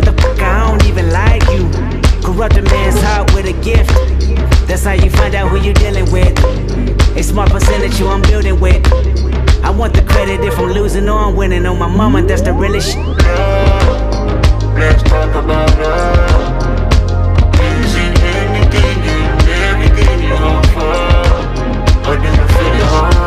motherfucker, 0.00 0.42
I 0.42 0.68
don't 0.68 0.84
even 0.86 1.10
like 1.10 1.42
you. 1.50 1.68
Corrupt 2.22 2.56
a 2.56 2.62
man's 2.62 3.00
heart 3.02 3.32
with 3.34 3.46
a 3.46 3.52
gift. 3.62 3.90
That's 4.66 4.84
how 4.84 4.92
you 4.92 5.10
find 5.10 5.34
out 5.34 5.48
who 5.48 5.56
you're 5.58 5.74
dealing 5.74 6.10
with. 6.10 6.38
A 7.16 7.22
smart 7.22 7.50
percentage 7.50 7.98
you 7.98 8.08
I'm 8.08 8.22
building 8.22 8.60
with. 8.60 8.84
I 9.62 9.70
want 9.70 9.94
the 9.94 10.02
credit 10.02 10.40
if 10.44 10.58
I'm 10.58 10.70
losing 10.70 11.08
or 11.08 11.18
I'm 11.18 11.36
winning. 11.36 11.66
On 11.66 11.78
my 11.78 11.88
mama, 11.88 12.22
that's 12.22 12.42
the 12.42 12.52
realest 12.52 12.92
shit. 12.92 13.06
Let's 14.76 15.02
talk 15.02 15.34
about 15.34 15.70
love. 15.78 16.62
Is 17.54 17.94
it 17.94 18.20
anything 18.22 19.02
and 19.08 19.48
everything 19.68 20.22
you 20.22 20.34
offer? 20.34 20.92
Or 22.08 22.16
do 22.16 22.28
you 22.28 22.46
feel 22.48 22.74
it 22.74 22.92
on 22.92 23.19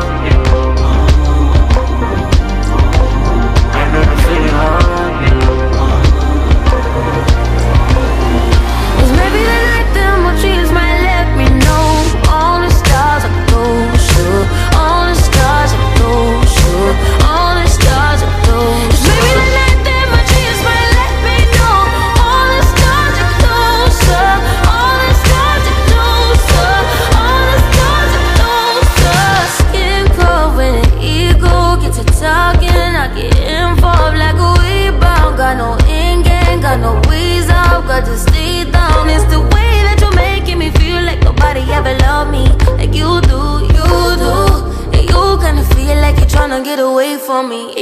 me 47.47 47.72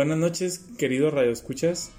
Buenas 0.00 0.16
noches, 0.16 0.60
queridos 0.78 1.12
radioescuchas. 1.12 1.90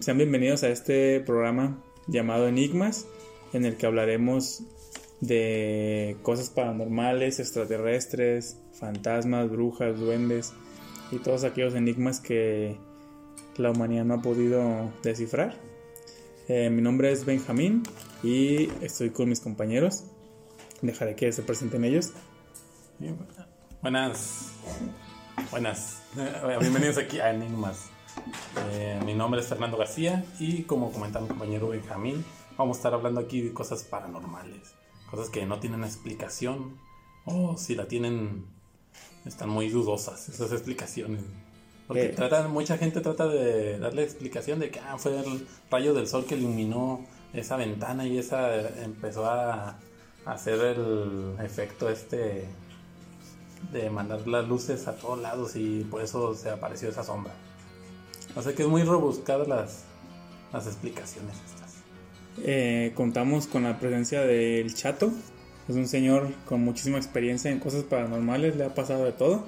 Sean 0.00 0.18
bienvenidos 0.18 0.64
a 0.64 0.68
este 0.68 1.20
programa 1.20 1.80
llamado 2.08 2.48
Enigmas, 2.48 3.06
en 3.52 3.64
el 3.64 3.76
que 3.76 3.86
hablaremos 3.86 4.64
de 5.20 6.16
cosas 6.24 6.50
paranormales, 6.50 7.38
extraterrestres, 7.38 8.58
fantasmas, 8.72 9.48
brujas, 9.48 9.96
duendes 9.96 10.54
y 11.12 11.18
todos 11.18 11.44
aquellos 11.44 11.76
enigmas 11.76 12.18
que 12.18 12.76
la 13.58 13.70
humanidad 13.70 14.04
no 14.04 14.14
ha 14.14 14.20
podido 14.20 14.90
descifrar. 15.04 15.54
Eh, 16.48 16.68
mi 16.68 16.82
nombre 16.82 17.12
es 17.12 17.24
Benjamín 17.24 17.84
y 18.24 18.70
estoy 18.82 19.10
con 19.10 19.28
mis 19.28 19.38
compañeros. 19.38 20.02
Dejaré 20.82 21.14
que 21.14 21.30
se 21.30 21.44
presenten 21.44 21.84
ellos. 21.84 22.12
Buenas. 23.82 24.50
Buenas. 25.52 26.02
Bienvenidos 26.60 26.96
aquí 26.96 27.20
a 27.20 27.30
Enigmas. 27.30 27.90
Eh, 28.72 28.98
mi 29.04 29.12
nombre 29.12 29.42
es 29.42 29.46
Fernando 29.46 29.76
García 29.76 30.24
y 30.38 30.62
como 30.62 30.90
comentaba 30.90 31.24
mi 31.24 31.28
compañero 31.28 31.68
Benjamín, 31.68 32.24
vamos 32.56 32.76
a 32.76 32.80
estar 32.80 32.94
hablando 32.94 33.20
aquí 33.20 33.42
de 33.42 33.52
cosas 33.52 33.84
paranormales. 33.84 34.74
Cosas 35.10 35.28
que 35.28 35.44
no 35.44 35.60
tienen 35.60 35.84
explicación 35.84 36.78
o 37.26 37.58
si 37.58 37.74
la 37.74 37.88
tienen 37.88 38.46
están 39.26 39.50
muy 39.50 39.68
dudosas 39.68 40.30
esas 40.30 40.50
explicaciones. 40.52 41.22
Porque 41.86 42.08
tratan, 42.08 42.50
mucha 42.52 42.78
gente 42.78 43.02
trata 43.02 43.26
de 43.26 43.78
darle 43.78 44.02
explicación 44.02 44.60
de 44.60 44.70
que 44.70 44.80
ah, 44.80 44.96
fue 44.96 45.18
el 45.18 45.46
rayo 45.70 45.92
del 45.92 46.06
sol 46.06 46.24
que 46.24 46.36
iluminó 46.36 47.04
esa 47.34 47.56
ventana 47.56 48.06
y 48.06 48.16
esa 48.16 48.82
empezó 48.82 49.26
a 49.26 49.78
hacer 50.24 50.58
el 50.60 51.36
efecto 51.38 51.90
este 51.90 52.46
de 53.72 53.90
mandar 53.90 54.26
las 54.26 54.48
luces 54.48 54.88
a 54.88 54.96
todos 54.96 55.20
lados 55.20 55.56
y 55.56 55.86
por 55.90 56.02
eso 56.02 56.34
se 56.34 56.50
apareció 56.50 56.88
esa 56.88 57.04
sombra. 57.04 57.32
O 58.36 58.42
sea 58.42 58.54
que 58.54 58.62
es 58.62 58.68
muy 58.68 58.82
rebuscadas 58.82 59.48
las, 59.48 59.84
las 60.52 60.66
explicaciones 60.66 61.36
estas. 61.46 61.74
Eh, 62.44 62.92
contamos 62.94 63.46
con 63.46 63.64
la 63.64 63.78
presencia 63.78 64.20
del 64.22 64.74
Chato. 64.74 65.10
Es 65.68 65.76
un 65.76 65.86
señor 65.86 66.28
con 66.46 66.62
muchísima 66.62 66.96
experiencia 66.96 67.50
en 67.50 67.58
cosas 67.58 67.84
paranormales, 67.84 68.56
le 68.56 68.64
ha 68.64 68.74
pasado 68.74 69.04
de 69.04 69.12
todo. 69.12 69.44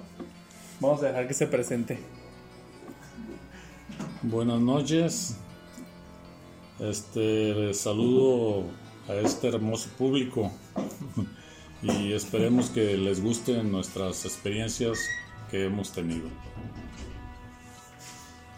Vamos 0.81 1.03
a 1.03 1.07
dejar 1.07 1.29
que 1.29 1.35
se 1.35 1.47
presente. 1.47 1.99
Buenas 4.23 4.61
noches. 4.61 5.37
Este 6.79 7.73
saludo 7.75 8.65
a 9.09 9.15
este 9.15 9.49
hermoso 9.49 9.89
público 9.97 10.51
y 11.82 12.12
esperemos 12.12 12.71
que 12.71 12.97
les 12.97 13.23
gusten 13.23 13.73
nuestras 13.73 14.25
experiencias 14.25 14.99
que 15.50 15.67
hemos 15.67 15.93
tenido. 15.93 16.29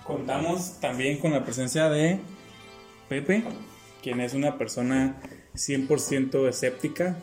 Contamos 0.04 0.80
también 0.80 1.18
con 1.18 1.32
la 1.32 1.44
presencia 1.44 1.88
de 1.88 2.18
Pepe, 3.08 3.44
quien 4.02 4.20
es 4.20 4.34
una 4.34 4.58
persona 4.58 5.20
100% 5.54 6.48
escéptica. 6.48 7.16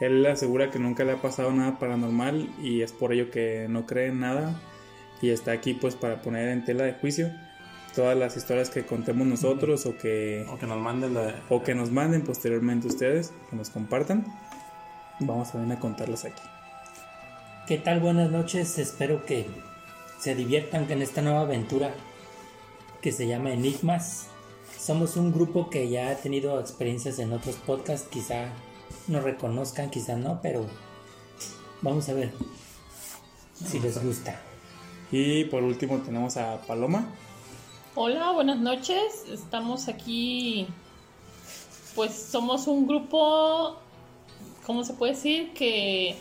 Él 0.00 0.26
asegura 0.26 0.70
que 0.70 0.78
nunca 0.78 1.04
le 1.04 1.12
ha 1.12 1.22
pasado 1.22 1.52
nada 1.52 1.78
paranormal 1.78 2.50
y 2.60 2.82
es 2.82 2.92
por 2.92 3.12
ello 3.12 3.30
que 3.30 3.66
no 3.68 3.86
cree 3.86 4.08
en 4.08 4.20
nada 4.20 4.60
y 5.20 5.30
está 5.30 5.52
aquí 5.52 5.74
pues 5.74 5.94
para 5.94 6.20
poner 6.22 6.48
en 6.48 6.64
tela 6.64 6.82
de 6.82 6.94
juicio 6.94 7.30
todas 7.94 8.16
las 8.16 8.36
historias 8.36 8.70
que 8.70 8.84
contemos 8.84 9.26
nosotros 9.26 9.86
o 9.86 9.96
que 9.96 10.44
O 10.48 10.58
que 10.58 10.66
nos 10.66 10.78
manden 10.78 11.14
la... 11.14 11.42
o 11.48 11.62
que 11.62 11.74
nos 11.74 11.92
manden 11.92 12.22
posteriormente 12.22 12.88
ustedes, 12.88 13.32
que 13.50 13.56
nos 13.56 13.70
compartan. 13.70 14.24
Vamos 15.20 15.54
a 15.54 15.58
venir 15.58 15.76
a 15.76 15.80
contarlas 15.80 16.24
aquí. 16.24 16.42
¿Qué 17.66 17.78
tal? 17.78 18.00
Buenas 18.00 18.30
noches. 18.30 18.78
Espero 18.78 19.24
que 19.24 19.46
se 20.18 20.34
diviertan 20.34 20.86
con 20.86 21.02
esta 21.02 21.22
nueva 21.22 21.42
aventura 21.42 21.94
que 23.00 23.12
se 23.12 23.26
llama 23.26 23.52
Enigmas. 23.52 24.28
Somos 24.78 25.16
un 25.16 25.32
grupo 25.32 25.70
que 25.70 25.88
ya 25.88 26.10
ha 26.10 26.16
tenido 26.16 26.58
experiencias 26.60 27.18
en 27.18 27.32
otros 27.32 27.56
podcasts. 27.56 28.08
Quizá 28.08 28.46
nos 29.06 29.22
reconozcan, 29.22 29.90
quizá 29.90 30.16
no, 30.16 30.40
pero 30.42 30.66
vamos 31.82 32.08
a 32.08 32.14
ver 32.14 32.32
si 33.64 33.78
les 33.80 34.02
gusta. 34.02 34.40
Y 35.10 35.44
por 35.44 35.62
último 35.62 35.98
tenemos 35.98 36.36
a 36.36 36.60
Paloma. 36.62 37.06
Hola, 37.94 38.32
buenas 38.32 38.58
noches. 38.58 39.24
Estamos 39.30 39.88
aquí, 39.88 40.66
pues 41.94 42.14
somos 42.14 42.66
un 42.66 42.86
grupo, 42.86 43.76
¿cómo 44.66 44.84
se 44.84 44.94
puede 44.94 45.12
decir? 45.12 45.52
Que, 45.54 46.16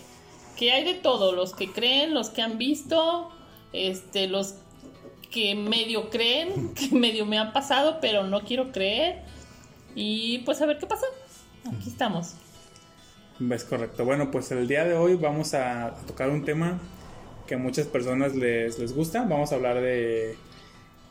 que 0.57 0.71
hay 0.71 0.83
de 0.83 0.95
todo, 0.95 1.33
los 1.33 1.53
que 1.53 1.71
creen, 1.71 2.13
los 2.13 2.29
que 2.29 2.41
han 2.41 2.57
visto, 2.57 3.29
este, 3.73 4.27
los 4.27 4.55
que 5.31 5.55
medio 5.55 6.09
creen, 6.09 6.73
que 6.75 6.95
medio 6.95 7.25
me 7.25 7.37
han 7.37 7.53
pasado, 7.53 7.99
pero 8.01 8.23
no 8.25 8.41
quiero 8.41 8.71
creer. 8.71 9.23
Y 9.95 10.39
pues 10.39 10.61
a 10.61 10.65
ver 10.65 10.77
qué 10.77 10.85
pasa. 10.85 11.05
Aquí 11.65 11.89
estamos. 11.89 12.35
Es 13.49 13.63
correcto. 13.63 14.05
Bueno, 14.05 14.29
pues 14.29 14.51
el 14.51 14.67
día 14.67 14.85
de 14.85 14.95
hoy 14.95 15.15
vamos 15.15 15.53
a, 15.53 15.95
tocar 16.05 16.29
un 16.29 16.45
tema 16.45 16.79
que 17.47 17.55
a 17.55 17.57
muchas 17.57 17.87
personas 17.87 18.35
les, 18.35 18.77
les 18.77 18.93
gusta. 18.93 19.23
Vamos 19.23 19.51
a 19.51 19.55
hablar 19.55 19.81
de 19.81 20.37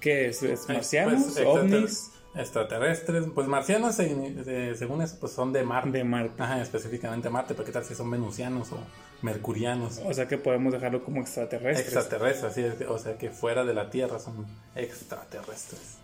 qué 0.01 0.29
es, 0.29 0.43
¿Es 0.43 0.69
marcianos, 0.69 1.33
Pues, 1.35 1.47
ovnis, 1.47 2.11
Extraterrestres, 2.35 3.27
pues 3.35 3.49
marcianos, 3.49 3.97
de- 3.97 4.75
según 4.79 5.03
eso, 5.03 5.17
pues 5.19 5.33
son 5.33 5.53
de 5.53 5.65
Marte. 5.65 5.91
de 5.91 6.05
Marte. 6.05 6.41
Ajá, 6.43 6.63
específicamente 6.63 7.29
Marte, 7.29 7.55
pero 7.55 7.67
qué 7.67 7.73
tal 7.73 7.85
si 7.85 7.95
son 7.95 8.11
venusianos 8.11 8.71
o 8.73 8.79
mercurianos. 9.23 10.01
O 10.05 10.15
sea 10.15 10.29
que 10.29 10.39
podemos 10.39 10.73
dejarlo 10.73 11.05
como 11.05 11.21
extraterrestres. 11.21 11.87
Extraterrestres, 11.93 12.57
es, 12.57 12.89
o 12.89 12.99
sea 12.99 13.19
que 13.19 13.31
fuera 13.31 13.65
de 13.65 13.75
la 13.75 13.91
Tierra 13.91 14.19
son 14.21 14.47
extraterrestres. 14.77 15.97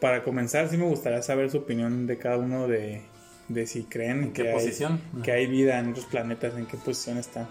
Para 0.00 0.24
comenzar, 0.24 0.68
sí 0.70 0.78
me 0.78 0.86
gustaría 0.86 1.20
saber 1.22 1.50
su 1.50 1.58
opinión 1.58 2.06
de 2.06 2.16
cada 2.16 2.38
uno 2.38 2.66
de, 2.66 3.02
de 3.48 3.66
si 3.66 3.84
creen 3.84 4.22
¿En 4.24 4.32
qué 4.32 4.42
que, 4.44 4.48
hay, 4.48 4.54
posición? 4.54 5.00
que 5.22 5.32
hay 5.32 5.46
vida 5.46 5.78
en 5.78 5.90
otros 5.90 6.06
planetas, 6.06 6.54
en 6.56 6.64
qué 6.66 6.78
posición 6.78 7.18
están. 7.18 7.46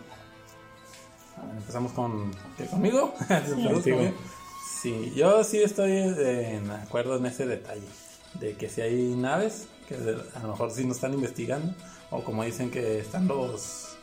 Ver, 1.38 1.57
Empezamos 1.57 1.91
con 1.91 2.31
¿qué, 2.57 2.65
conmigo. 2.65 3.13
Empezamos 3.29 3.83
conmigo. 3.83 4.13
Sí, 4.81 5.11
yo 5.15 5.43
sí 5.43 5.61
estoy 5.61 5.91
eh, 5.91 6.55
en 6.55 6.71
acuerdo 6.71 7.17
en 7.17 7.25
ese 7.25 7.45
detalle 7.45 7.87
de 8.35 8.55
que 8.55 8.69
si 8.69 8.79
hay 8.81 9.13
naves 9.15 9.67
que 9.87 9.95
a 9.95 10.39
lo 10.39 10.49
mejor 10.49 10.71
sí 10.71 10.85
nos 10.85 10.97
están 10.97 11.13
investigando 11.13 11.73
o 12.11 12.23
como 12.23 12.43
dicen 12.45 12.71
que 12.71 12.99
están 12.99 13.27
los 13.27 13.97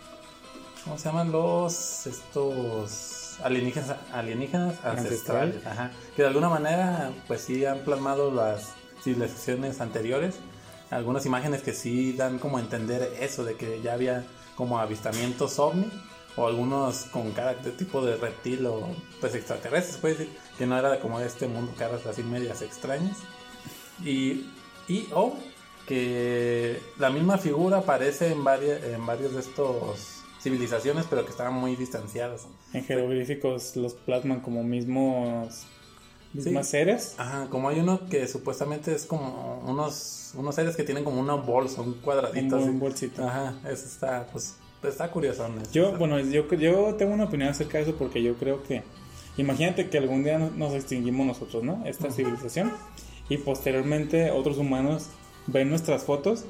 ¿cómo 0.84 0.98
se 0.98 1.04
llaman 1.04 1.32
los 1.32 2.06
estos 2.06 3.38
alienígenas 3.42 3.96
alienígenas 4.12 4.74
ancestrales, 4.84 5.56
Ancestrales. 5.56 5.66
ajá, 5.66 5.92
que 6.14 6.22
de 6.22 6.28
alguna 6.28 6.48
manera 6.48 7.12
pues 7.26 7.40
sí 7.42 7.64
han 7.64 7.78
plasmado 7.78 8.30
las 8.30 8.74
civilizaciones 9.02 9.80
anteriores 9.80 10.34
algunas 10.90 11.24
imágenes 11.24 11.62
que 11.62 11.72
sí 11.72 12.12
dan 12.12 12.38
como 12.38 12.58
a 12.58 12.60
entender 12.60 13.16
eso 13.20 13.44
de 13.44 13.54
que 13.54 13.80
ya 13.80 13.94
había 13.94 14.24
como 14.56 14.78
avistamientos 14.78 15.58
ovni 15.58 15.90
o 16.36 16.46
algunos 16.46 17.04
con 17.06 17.32
cara 17.32 17.54
de 17.54 17.70
tipo 17.72 18.04
de 18.04 18.16
reptil 18.16 18.66
o 18.66 18.86
pues 19.20 19.34
extraterrestres 19.34 19.96
puede 19.98 20.14
decir 20.14 20.36
que 20.58 20.66
no 20.66 20.78
era 20.78 21.00
como 21.00 21.18
de 21.18 21.26
este 21.26 21.46
mundo 21.48 21.72
caras 21.78 22.04
así 22.06 22.22
medias 22.22 22.60
extrañas 22.62 23.16
y, 24.04 24.46
y 24.88 25.08
o 25.14 25.34
que 25.86 26.80
la 26.98 27.10
misma 27.10 27.38
figura 27.38 27.78
aparece 27.78 28.32
en 28.32 28.44
varias 28.44 28.82
en 28.84 29.06
varios 29.06 29.32
de 29.34 29.40
estos 29.40 30.22
civilizaciones 30.42 31.06
pero 31.08 31.24
que 31.24 31.30
estaban 31.30 31.54
muy 31.54 31.74
distanciadas 31.76 32.46
En 32.72 32.84
jeroglíficos 32.84 33.76
los 33.76 33.94
plasman 33.94 34.40
como 34.40 34.62
mismos 34.62 35.64
mismas 36.32 36.66
Sí. 36.66 36.70
seres. 36.72 37.14
Ajá, 37.16 37.46
como 37.48 37.70
hay 37.70 37.80
uno 37.80 38.06
que 38.10 38.28
supuestamente 38.28 38.94
es 38.94 39.06
como 39.06 39.62
unos, 39.64 40.32
unos 40.34 40.54
seres 40.54 40.76
que 40.76 40.82
tienen 40.82 41.02
como 41.02 41.18
una 41.18 41.34
bolsa, 41.34 41.80
un 41.80 41.94
cuadradito. 41.94 42.56
Un- 42.56 42.62
así. 42.62 42.70
un 42.70 42.78
bolsito. 42.80 43.26
Ajá, 43.26 43.54
eso 43.64 43.86
está, 43.86 44.26
pues, 44.30 44.56
está 44.82 45.10
curioso. 45.10 45.48
¿no? 45.48 45.62
Yo, 45.72 45.92
bueno, 45.98 46.18
yo, 46.20 46.48
yo 46.54 46.94
tengo 46.94 47.14
una 47.14 47.24
opinión 47.24 47.48
acerca 47.50 47.78
de 47.78 47.84
eso 47.84 47.94
porque 47.96 48.22
yo 48.22 48.34
creo 48.34 48.62
que, 48.62 48.82
imagínate 49.36 49.88
que 49.88 49.98
algún 49.98 50.22
día 50.24 50.38
nos- 50.38 50.74
extinguimos 50.74 51.26
nosotros, 51.26 51.62
¿no? 51.64 51.82
Esta 51.86 52.10
civilización. 52.10 52.72
Y 53.28 53.38
posteriormente 53.38 54.30
otros 54.30 54.58
humanos 54.58 55.08
ven 55.48 55.68
nuestras 55.68 56.04
fotos 56.04 56.44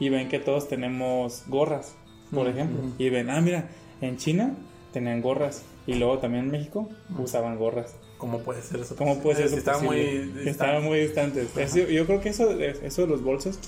y 0.00 0.08
ven 0.08 0.28
que 0.28 0.38
todos 0.40 0.68
tenemos 0.68 1.44
gorras, 1.46 1.94
por 2.32 2.48
Ujú. 2.48 2.50
ejemplo. 2.50 2.82
Y 2.98 3.08
ven, 3.10 3.30
ah, 3.30 3.40
mira, 3.40 3.68
en 4.00 4.16
China 4.16 4.54
tenían 4.92 5.22
gorras. 5.22 5.62
Y 5.86 5.94
luego 5.94 6.18
también 6.18 6.46
en 6.46 6.50
México 6.50 6.88
usaban 7.16 7.56
gorras. 7.58 7.94
¿Cómo 8.18 8.40
puede 8.40 8.60
ser 8.62 8.80
eso? 8.80 8.96
¿Cómo 8.96 9.20
puede 9.20 9.36
ser 9.36 9.46
eso 9.46 9.56
Está 9.56 9.78
muy 9.78 9.86
posible? 9.96 10.22
distante. 10.24 10.50
Estaban 10.50 10.82
muy 10.84 10.98
distantes. 11.00 11.56
Eso- 11.56 11.78
yo 11.88 12.06
creo 12.06 12.20
que 12.20 12.30
eso, 12.30 12.50
eso 12.60 13.02
de 13.02 13.06
los 13.06 13.22
bolsos 13.22 13.58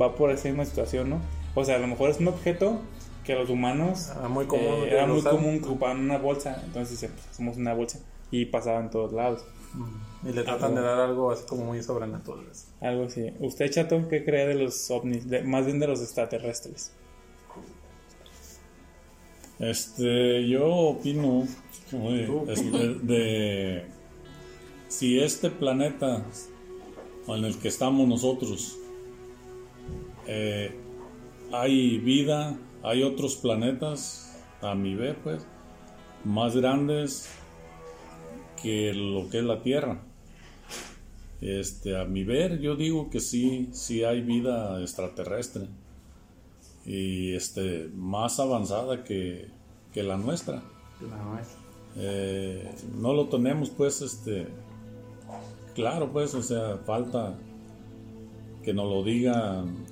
va 0.00 0.14
por 0.14 0.30
esa 0.30 0.46
misma 0.48 0.64
situación, 0.66 1.10
¿no? 1.10 1.20
O 1.56 1.64
sea, 1.64 1.76
a 1.76 1.78
lo 1.78 1.88
mejor 1.88 2.10
es 2.10 2.20
un 2.20 2.28
objeto 2.28 2.80
que 3.24 3.34
los 3.34 3.48
humanos 3.50 4.10
Ah, 4.22 4.28
muy 4.28 4.46
común 4.46 4.66
eh, 4.66 4.84
que 4.88 4.94
era 4.94 5.06
lo 5.06 5.14
muy 5.14 5.22
común 5.22 5.58
que 5.60 5.66
ocupaban 5.66 5.98
una 6.00 6.18
bolsa. 6.18 6.60
Entonces 6.64 6.90
dicen, 7.00 7.10
pues 7.14 7.26
hacemos 7.30 7.56
una 7.56 7.74
bolsa 7.74 7.98
y 8.30 8.44
pasaban 8.46 8.84
en 8.84 8.90
todos 8.90 9.12
lados. 9.12 9.44
Y 10.22 10.32
le 10.32 10.42
tratan 10.44 10.74
de 10.74 10.80
dar 10.80 11.00
algo 11.00 11.30
así 11.32 11.44
como 11.46 11.64
muy 11.64 11.82
sobrenatural. 11.82 12.46
Algo 12.80 13.04
así. 13.04 13.26
¿Usted, 13.40 13.70
Chato, 13.70 14.08
qué 14.08 14.24
cree 14.24 14.46
de 14.46 14.54
los 14.54 14.90
ovnis? 14.90 15.28
De- 15.28 15.42
más 15.42 15.66
bien 15.66 15.78
de 15.80 15.86
los 15.88 16.00
extraterrestres. 16.00 16.92
Este, 19.58 20.48
yo 20.48 20.66
opino 20.66 21.46
de, 21.92 22.52
este, 22.52 22.94
de 23.02 23.86
si 24.88 25.20
este 25.20 25.50
planeta 25.50 26.24
en 27.28 27.44
el 27.44 27.56
que 27.58 27.68
estamos 27.68 28.06
nosotros 28.08 28.76
eh, 30.26 30.74
hay 31.52 31.98
vida, 31.98 32.56
hay 32.84 33.02
otros 33.02 33.36
planetas, 33.36 34.38
a 34.60 34.74
mi 34.74 34.94
ver, 34.94 35.16
pues, 35.22 35.46
más 36.24 36.56
grandes 36.56 37.28
que 38.62 38.92
lo 38.94 39.28
que 39.30 39.38
es 39.38 39.44
la 39.44 39.62
Tierra. 39.62 40.02
Este, 41.40 41.98
a 42.00 42.04
mi 42.04 42.24
ver, 42.24 42.60
yo 42.60 42.76
digo 42.76 43.10
que 43.10 43.20
sí, 43.20 43.68
sí 43.72 44.04
hay 44.04 44.20
vida 44.20 44.80
extraterrestre 44.80 45.66
y 46.86 47.34
este 47.34 47.90
más 47.94 48.38
avanzada 48.40 49.04
que, 49.04 49.48
que 49.92 50.02
la 50.02 50.16
nuestra. 50.16 50.62
Eh, 51.96 52.74
no 52.98 53.12
lo 53.12 53.28
tenemos 53.28 53.70
pues 53.70 54.02
este 54.02 54.48
claro 55.74 56.10
pues 56.12 56.34
o 56.34 56.42
sea 56.42 56.78
falta 56.78 57.34
que 58.64 58.74
nos 58.74 58.90
lo 58.90 59.04
digan 59.04 59.83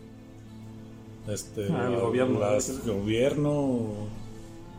este 1.29 1.69
Ah, 1.73 1.88
el 1.88 2.00
gobierno. 2.00 2.41
las- 2.41 2.85
gobierno 2.87 3.79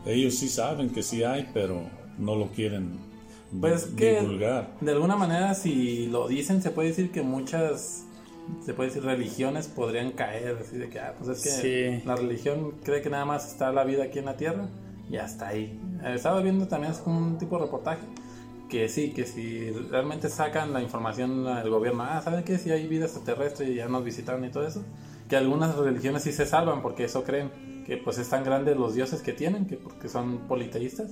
ellos 0.06 0.34
sí 0.34 0.48
saben 0.48 0.90
que 0.90 1.02
sí 1.02 1.22
hay 1.24 1.48
pero 1.54 1.82
no 2.18 2.34
lo 2.36 2.48
quieren 2.48 2.98
Pues 3.60 3.84
que 3.96 4.20
divulgar 4.20 4.70
de 4.80 4.92
alguna 4.92 5.16
manera 5.16 5.54
si 5.54 6.06
lo 6.08 6.28
dicen 6.28 6.60
se 6.62 6.70
puede 6.70 6.88
decir 6.88 7.10
que 7.10 7.22
muchas 7.22 8.04
se 8.66 8.74
puede 8.74 8.90
decir 8.90 9.02
religiones 9.04 9.68
podrían 9.68 10.12
caer 10.12 10.58
así 10.60 10.76
de 10.76 10.90
que 10.90 11.00
ah, 11.00 11.14
pues 11.18 11.38
es 11.38 11.42
que 11.42 11.98
Sí. 12.00 12.02
la 12.06 12.16
religión 12.16 12.72
cree 12.84 13.00
que 13.00 13.08
nada 13.08 13.24
más 13.24 13.46
está 13.50 13.72
la 13.72 13.84
vida 13.84 14.04
aquí 14.04 14.18
en 14.18 14.26
la 14.26 14.36
tierra 14.36 14.68
y 15.10 15.16
hasta 15.16 15.48
ahí. 15.48 15.78
Eh, 16.04 16.12
Estaba 16.14 16.40
viendo 16.40 16.66
también 16.68 16.92
es 16.92 16.98
como 16.98 17.18
un 17.18 17.38
tipo 17.38 17.56
de 17.58 17.64
reportaje 17.64 18.00
que 18.68 18.88
sí, 18.88 19.12
que 19.12 19.24
si 19.24 19.70
realmente 19.70 20.28
sacan 20.28 20.72
la 20.74 20.82
información 20.82 21.44
del 21.44 21.70
gobierno, 21.70 22.02
ah, 22.02 22.20
¿saben 22.22 22.42
qué? 22.44 22.58
Si 22.58 22.70
hay 22.70 22.86
vida 22.86 23.04
extraterrestre 23.04 23.70
y 23.70 23.76
ya 23.76 23.88
nos 23.88 24.02
visitaron 24.04 24.44
y 24.44 24.50
todo 24.50 24.66
eso, 24.66 24.82
que 25.34 25.38
algunas 25.38 25.74
religiones 25.76 26.22
sí 26.22 26.32
se 26.32 26.46
salvan 26.46 26.80
porque 26.80 27.02
eso 27.04 27.24
creen, 27.24 27.50
que 27.84 27.96
pues 27.96 28.18
es 28.18 28.28
tan 28.28 28.44
grande 28.44 28.76
los 28.76 28.94
dioses 28.94 29.20
que 29.20 29.32
tienen, 29.32 29.66
que 29.66 29.76
porque 29.76 30.08
son 30.08 30.46
politeístas, 30.46 31.10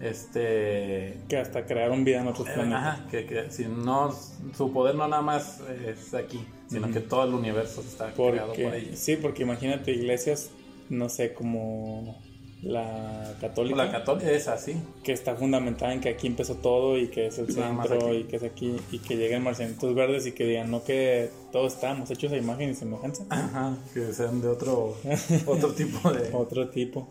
este 0.00 1.18
Que 1.28 1.38
hasta 1.38 1.66
crearon 1.66 2.04
vida 2.04 2.20
en 2.20 2.28
otros 2.28 2.46
eh, 2.48 2.52
planetas. 2.54 2.80
Ajá, 2.84 3.06
que, 3.10 3.26
que 3.26 3.50
si 3.50 3.64
no, 3.66 4.12
su 4.56 4.72
poder 4.72 4.94
no 4.94 5.08
nada 5.08 5.22
más 5.22 5.60
es 5.86 6.14
aquí, 6.14 6.46
sino 6.68 6.88
que 6.92 7.00
todo 7.00 7.24
el 7.24 7.34
universo 7.34 7.80
está 7.80 8.12
creado 8.12 8.52
por 8.52 8.62
Porque, 8.62 8.78
ellos. 8.78 8.98
sí, 8.98 9.16
porque 9.16 9.42
imagínate 9.42 9.90
iglesias, 9.90 10.50
no 10.88 11.08
sé, 11.08 11.34
como 11.34 12.16
la 12.64 13.34
católica. 13.40 13.76
La 13.76 13.90
católica 13.90 14.30
es 14.30 14.48
así. 14.48 14.74
que 15.02 15.12
está 15.12 15.36
fundamentada 15.36 15.92
en 15.92 16.00
que 16.00 16.08
aquí 16.08 16.26
empezó 16.26 16.56
todo 16.56 16.98
y 16.98 17.08
que 17.08 17.26
es 17.26 17.38
el 17.38 17.52
centro 17.52 18.14
y 18.14 18.24
que 18.24 18.36
es 18.36 18.42
aquí 18.42 18.76
y 18.90 18.98
que 18.98 19.16
lleguen 19.16 19.42
marcianitos 19.42 19.94
verdes 19.94 20.26
y 20.26 20.32
que 20.32 20.44
digan 20.46 20.70
no 20.70 20.82
que 20.82 21.30
todos 21.52 21.74
estamos 21.74 22.10
hechos 22.10 22.32
a 22.32 22.36
imagen 22.36 22.70
y 22.70 22.74
semejanza 22.74 23.24
Ajá, 23.28 23.76
que 23.92 24.12
sean 24.12 24.40
de 24.40 24.48
otro, 24.48 24.96
otro 25.46 25.72
tipo 25.72 26.10
de... 26.10 26.30
otro 26.32 26.68
tipo 26.68 27.08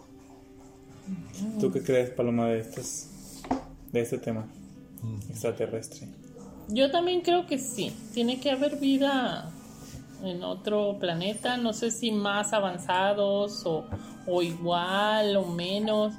¿tú 1.59 1.71
qué 1.71 1.83
crees 1.83 2.09
Paloma 2.09 2.47
de 2.47 2.59
estos 2.59 3.07
de 3.91 4.01
este 4.01 4.17
tema 4.17 4.47
extraterrestre 5.29 6.07
Yo 6.69 6.89
también 6.91 7.21
creo 7.21 7.45
que 7.45 7.59
sí. 7.59 7.93
Tiene 8.13 8.39
que 8.39 8.49
haber 8.49 8.77
vida 8.77 9.51
en 10.23 10.43
otro 10.43 10.97
planeta. 10.99 11.57
No 11.57 11.73
sé 11.73 11.91
si 11.91 12.11
más 12.11 12.53
avanzados 12.53 13.65
o, 13.65 13.85
o 14.27 14.41
igual 14.41 15.35
o 15.37 15.45
menos. 15.45 16.13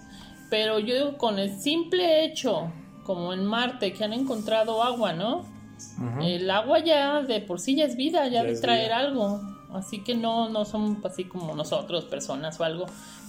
Pero 0.50 0.78
yo 0.78 0.94
digo, 0.94 1.18
con 1.18 1.38
el 1.38 1.58
simple 1.58 2.24
hecho, 2.24 2.70
como 3.04 3.32
en 3.32 3.44
Marte, 3.44 3.92
que 3.92 4.04
han 4.04 4.12
encontrado 4.12 4.82
agua, 4.82 5.12
¿no? 5.12 5.44
El 6.22 6.50
agua 6.50 6.78
ya 6.78 7.22
de 7.22 7.40
por 7.40 7.60
sí 7.60 7.74
ya 7.76 7.84
es 7.84 7.96
vida, 7.96 8.24
ya 8.28 8.42
Ya 8.42 8.44
de 8.44 8.56
traer 8.60 8.86
vida. 8.88 8.98
algo. 8.98 9.40
Así 9.72 10.04
que 10.04 10.14
no, 10.14 10.48
no 10.48 10.64
son 10.64 11.00
así 11.04 11.24
como 11.24 11.54
nosotros, 11.54 12.04
personas 12.04 12.60
o 12.60 12.64
algo. 12.64 12.86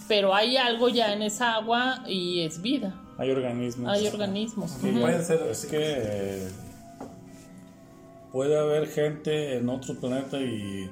Pero 0.08 0.36
hay 0.36 0.56
algo 0.58 0.88
ya 0.90 1.12
en 1.14 1.24
esa 1.24 1.56
agua 1.56 2.04
y 2.08 2.42
es 2.42 2.62
vida. 2.62 2.94
hay 3.18 3.32
organismos 3.32 3.90
Hay 3.92 4.06
organismos. 4.08 4.72
Sí, 4.72 4.92
Ujú. 4.92 5.00
pueden 5.02 5.24
ser 5.26 5.42
es 5.50 5.66
que 5.66 6.48
puede 8.36 8.60
haber 8.60 8.88
gente 8.88 9.56
en 9.56 9.70
otro 9.70 9.96
planeta 9.96 10.38
y 10.42 10.90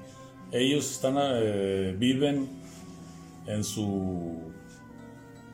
ellos 0.54 0.90
están 0.90 1.18
eh, 1.20 1.94
viven 2.00 2.48
en 3.48 3.66
su 3.66 3.84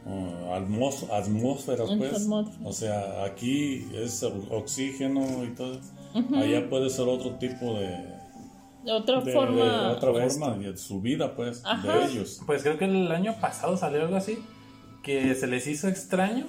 uh, 0.06 0.54
atmósfera, 0.54 1.86
pues. 1.88 2.14
atmósfera. 2.14 2.64
O 2.64 2.72
sea, 2.74 3.24
aquí 3.24 3.88
es 3.96 4.22
oxígeno 4.52 5.44
y 5.44 5.48
todo. 5.56 5.80
Allá 6.36 6.70
puede 6.70 6.92
ser 6.92 7.08
otro 7.08 7.32
tipo 7.40 7.74
de, 7.80 7.88
De 8.86 8.92
otra 8.92 9.22
de- 9.22 9.34
forma. 9.34 9.88
de 9.88 9.96
otra 9.96 10.14
forma 10.14 10.58
de 10.60 10.78
su 10.78 11.02
vida, 11.02 11.34
pues, 11.36 11.64
Ajá. 11.66 12.02
de 12.02 12.06
ellos. 12.06 12.40
Pues 12.46 12.62
creo 12.62 12.78
que 12.78 12.86
el 12.86 13.12
año 13.12 13.34
pasado 13.42 13.78
salió 13.78 14.04
algo 14.04 14.16
así, 14.16 14.38
que 15.02 15.34
se 15.34 15.48
les 15.48 15.66
hizo 15.66 15.88
extraño 15.88 16.46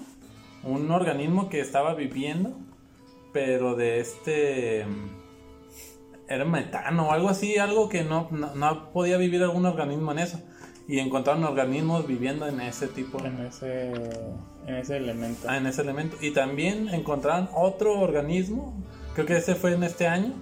un 0.64 0.90
organismo 0.90 1.48
que 1.48 1.60
estaba 1.60 1.94
viviendo, 1.94 2.52
pero 3.32 3.74
de 3.74 4.00
este... 4.00 4.84
Era 6.30 6.44
metano 6.44 7.08
o 7.08 7.12
algo 7.12 7.28
así, 7.28 7.58
algo 7.58 7.88
que 7.88 8.04
no, 8.04 8.28
no, 8.30 8.54
no 8.54 8.92
podía 8.92 9.16
vivir 9.16 9.42
algún 9.42 9.66
organismo 9.66 10.12
en 10.12 10.20
eso. 10.20 10.40
Y 10.86 11.00
encontraron 11.00 11.44
organismos 11.44 12.06
viviendo 12.06 12.46
en 12.46 12.60
ese 12.60 12.86
tipo, 12.86 13.18
En 13.24 13.46
ese, 13.46 13.92
en 14.66 14.74
ese 14.76 14.96
elemento. 14.96 15.46
ah, 15.48 15.56
en 15.56 15.66
ese 15.66 15.82
elemento. 15.82 16.16
Y 16.20 16.30
también 16.32 16.88
encontraron 16.88 17.48
otro 17.54 17.98
organismo, 18.00 18.74
creo 19.14 19.26
que 19.26 19.36
ese 19.36 19.56
fue 19.56 19.74
en 19.74 19.82
este 19.82 20.06
año, 20.06 20.32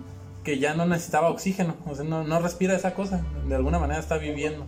que 0.44 0.58
ya 0.58 0.74
no 0.74 0.86
necesitaba 0.86 1.28
oxígeno, 1.30 1.74
o 1.86 1.94
sea, 1.94 2.04
no, 2.04 2.22
no 2.22 2.38
respira 2.40 2.74
esa 2.76 2.94
cosa, 2.94 3.24
de 3.46 3.54
alguna 3.54 3.78
manera 3.78 3.98
está 3.98 4.18
viviendo. 4.18 4.66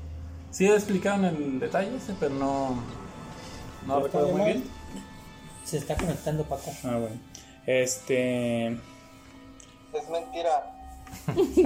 Sí 0.50 0.66
lo 0.66 0.74
explicaron 0.74 1.24
el 1.26 1.60
detalle 1.60 1.94
ese, 1.96 2.14
pero 2.18 2.34
no, 2.34 2.82
no 3.86 4.00
recuerdo 4.00 4.28
muy 4.36 4.44
bien. 4.46 4.64
Se 5.64 5.76
está 5.76 5.96
conectando 5.96 6.44
Paco. 6.44 6.72
Ah, 6.84 6.96
bueno. 6.96 7.16
Este. 7.66 8.68
Es 8.68 10.08
mentira. 10.10 10.79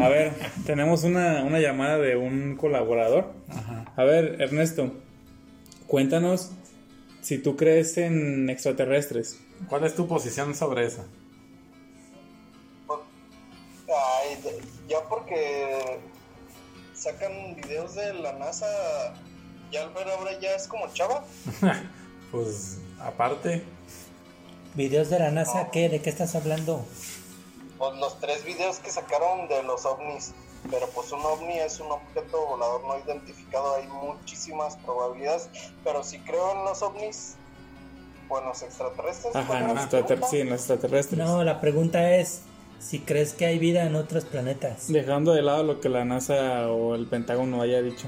A 0.00 0.08
ver, 0.08 0.34
tenemos 0.66 1.04
una, 1.04 1.42
una 1.42 1.60
llamada 1.60 1.98
de 1.98 2.16
un 2.16 2.56
colaborador. 2.56 3.32
A 3.96 4.04
ver, 4.04 4.40
Ernesto, 4.40 4.92
cuéntanos 5.86 6.50
si 7.22 7.38
tú 7.38 7.56
crees 7.56 7.96
en 7.96 8.50
extraterrestres. 8.50 9.40
¿Cuál 9.68 9.84
es 9.84 9.94
tu 9.94 10.06
posición 10.06 10.54
sobre 10.54 10.86
eso? 10.86 11.04
Ay, 13.88 14.38
ya 14.88 14.98
porque 15.08 16.00
sacan 16.94 17.56
videos 17.56 17.94
de 17.94 18.14
la 18.14 18.32
NASA, 18.32 18.66
ya 19.70 19.82
Albert 19.84 20.08
ahora 20.08 20.38
ya 20.40 20.54
es 20.54 20.66
como 20.66 20.92
chava. 20.92 21.24
Pues 22.32 22.78
aparte, 22.98 23.62
¿Videos 24.74 25.08
de 25.08 25.20
la 25.20 25.30
NASA? 25.30 25.70
¿Qué? 25.70 25.88
¿De 25.88 26.00
qué 26.00 26.10
estás 26.10 26.34
hablando? 26.34 26.84
Pues 27.78 27.96
los 27.98 28.18
tres 28.20 28.44
videos 28.44 28.78
que 28.78 28.90
sacaron 28.90 29.48
de 29.48 29.62
los 29.62 29.84
ovnis. 29.84 30.32
Pero 30.70 30.88
pues 30.94 31.12
un 31.12 31.20
ovni 31.20 31.58
es 31.58 31.78
un 31.80 31.90
objeto 31.92 32.46
volador 32.46 32.82
no 32.84 32.98
identificado, 32.98 33.74
hay 33.76 33.86
muchísimas 33.86 34.76
probabilidades. 34.78 35.48
Pero 35.84 36.02
si 36.02 36.18
creo 36.20 36.52
en 36.52 36.64
los 36.64 36.80
ovnis, 36.82 37.34
bueno, 38.28 38.48
los 38.48 38.62
extraterrestres. 38.62 39.36
Ajá, 39.36 39.46
¿cuál 39.46 39.58
en 39.58 39.64
era 39.64 39.74
los 39.74 39.76
la 39.76 39.82
extrater- 39.98 40.06
pregunta? 40.06 40.28
sí, 40.30 40.40
en 40.40 40.48
los 40.50 40.60
extraterrestres. 40.60 41.18
No, 41.18 41.44
la 41.44 41.60
pregunta 41.60 42.14
es 42.16 42.42
si 42.78 43.00
crees 43.00 43.34
que 43.34 43.44
hay 43.46 43.58
vida 43.58 43.84
en 43.84 43.94
otros 43.96 44.24
planetas. 44.24 44.90
Dejando 44.90 45.32
de 45.32 45.42
lado 45.42 45.62
lo 45.64 45.80
que 45.80 45.88
la 45.90 46.04
NASA 46.06 46.68
o 46.70 46.94
el 46.94 47.06
Pentágono 47.06 47.60
haya 47.60 47.82
dicho. 47.82 48.06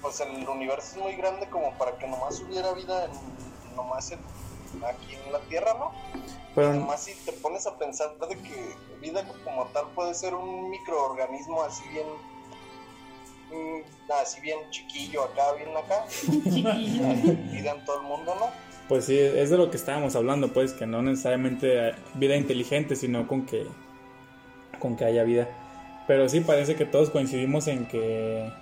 Pues 0.00 0.20
el 0.20 0.48
universo 0.48 0.96
es 0.96 1.02
muy 1.02 1.16
grande 1.16 1.48
como 1.48 1.72
para 1.78 1.96
que 1.98 2.06
nomás 2.06 2.40
hubiera 2.40 2.72
vida 2.72 3.06
en, 3.06 3.76
nomás 3.76 4.10
en- 4.12 4.20
aquí 4.82 5.14
en 5.14 5.32
la 5.32 5.40
Tierra, 5.40 5.74
¿no? 5.74 5.92
Pero 6.54 6.68
Además, 6.68 7.02
si 7.02 7.14
te 7.24 7.32
pones 7.32 7.66
a 7.66 7.76
pensar 7.78 8.16
de 8.18 8.36
que 8.36 8.74
vida 9.00 9.24
como 9.44 9.66
tal 9.66 9.86
puede 9.94 10.14
ser 10.14 10.34
un 10.34 10.70
microorganismo 10.70 11.62
así 11.62 11.82
bien, 11.90 12.06
mm, 13.50 14.12
así 14.22 14.40
bien 14.40 14.58
chiquillo 14.70 15.24
acá, 15.24 15.52
bien 15.52 15.76
acá, 15.76 16.04
vida 17.52 17.72
en 17.72 17.84
todo 17.84 18.00
el 18.00 18.06
mundo, 18.06 18.34
¿no? 18.38 18.46
Pues 18.88 19.06
sí, 19.06 19.18
es 19.18 19.50
de 19.50 19.56
lo 19.56 19.70
que 19.70 19.76
estábamos 19.78 20.14
hablando, 20.14 20.52
pues, 20.52 20.72
que 20.72 20.86
no 20.86 21.02
necesariamente 21.02 21.94
vida 22.14 22.36
inteligente, 22.36 22.96
sino 22.96 23.26
con 23.26 23.46
que, 23.46 23.66
con 24.78 24.96
que 24.96 25.06
haya 25.06 25.24
vida. 25.24 25.48
Pero 26.06 26.28
sí 26.28 26.40
parece 26.40 26.76
que 26.76 26.84
todos 26.84 27.08
coincidimos 27.08 27.66
en 27.66 27.86
que, 27.86 28.52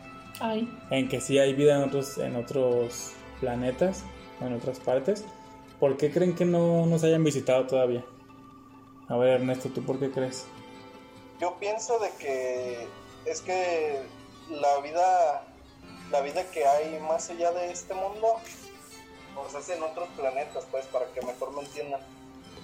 Ay, 0.40 0.69
en 0.90 1.09
que 1.09 1.21
sí 1.21 1.38
hay 1.38 1.54
vida 1.54 1.76
en 1.76 1.83
otros, 1.83 2.19
en 2.19 2.37
otros 2.37 3.12
planetas, 3.40 4.04
en 4.40 4.52
otras 4.52 4.78
partes. 4.78 5.25
¿Por 5.83 5.97
qué 5.97 6.12
creen 6.12 6.37
que 6.37 6.45
no 6.45 6.87
nos 6.87 7.03
hayan 7.03 7.25
visitado 7.25 7.67
todavía? 7.67 8.05
A 9.09 9.17
ver, 9.17 9.41
Ernesto, 9.41 9.69
¿tú 9.69 9.83
por 9.83 9.99
qué 9.99 10.12
crees? 10.12 10.47
Yo 11.41 11.57
pienso 11.59 11.99
de 11.99 12.09
que 12.21 12.87
es 13.25 13.41
que 13.41 14.01
la 14.49 14.79
vida, 14.81 15.45
la 16.12 16.21
vida 16.21 16.49
que 16.53 16.65
hay 16.65 17.01
más 17.01 17.31
allá 17.31 17.51
de 17.51 17.73
este 17.73 17.95
mundo, 17.95 18.29
pues 19.35 19.55
es 19.57 19.77
en 19.77 19.83
otros 19.83 20.09
planetas, 20.17 20.65
pues, 20.71 20.87
para 20.87 21.07
que 21.07 21.21
mejor 21.27 21.53
me 21.53 21.62
entiendan. 21.62 22.01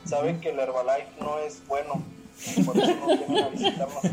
Saben 0.04 0.40
que 0.40 0.50
el 0.50 0.60
Herbalife 0.60 1.10
no 1.18 1.40
es 1.40 1.66
bueno, 1.66 2.00
por 2.64 2.78
eso 2.78 2.94
no 2.94 3.06
vienen 3.08 3.44
a 3.44 3.48
visitarnos. 3.48 4.04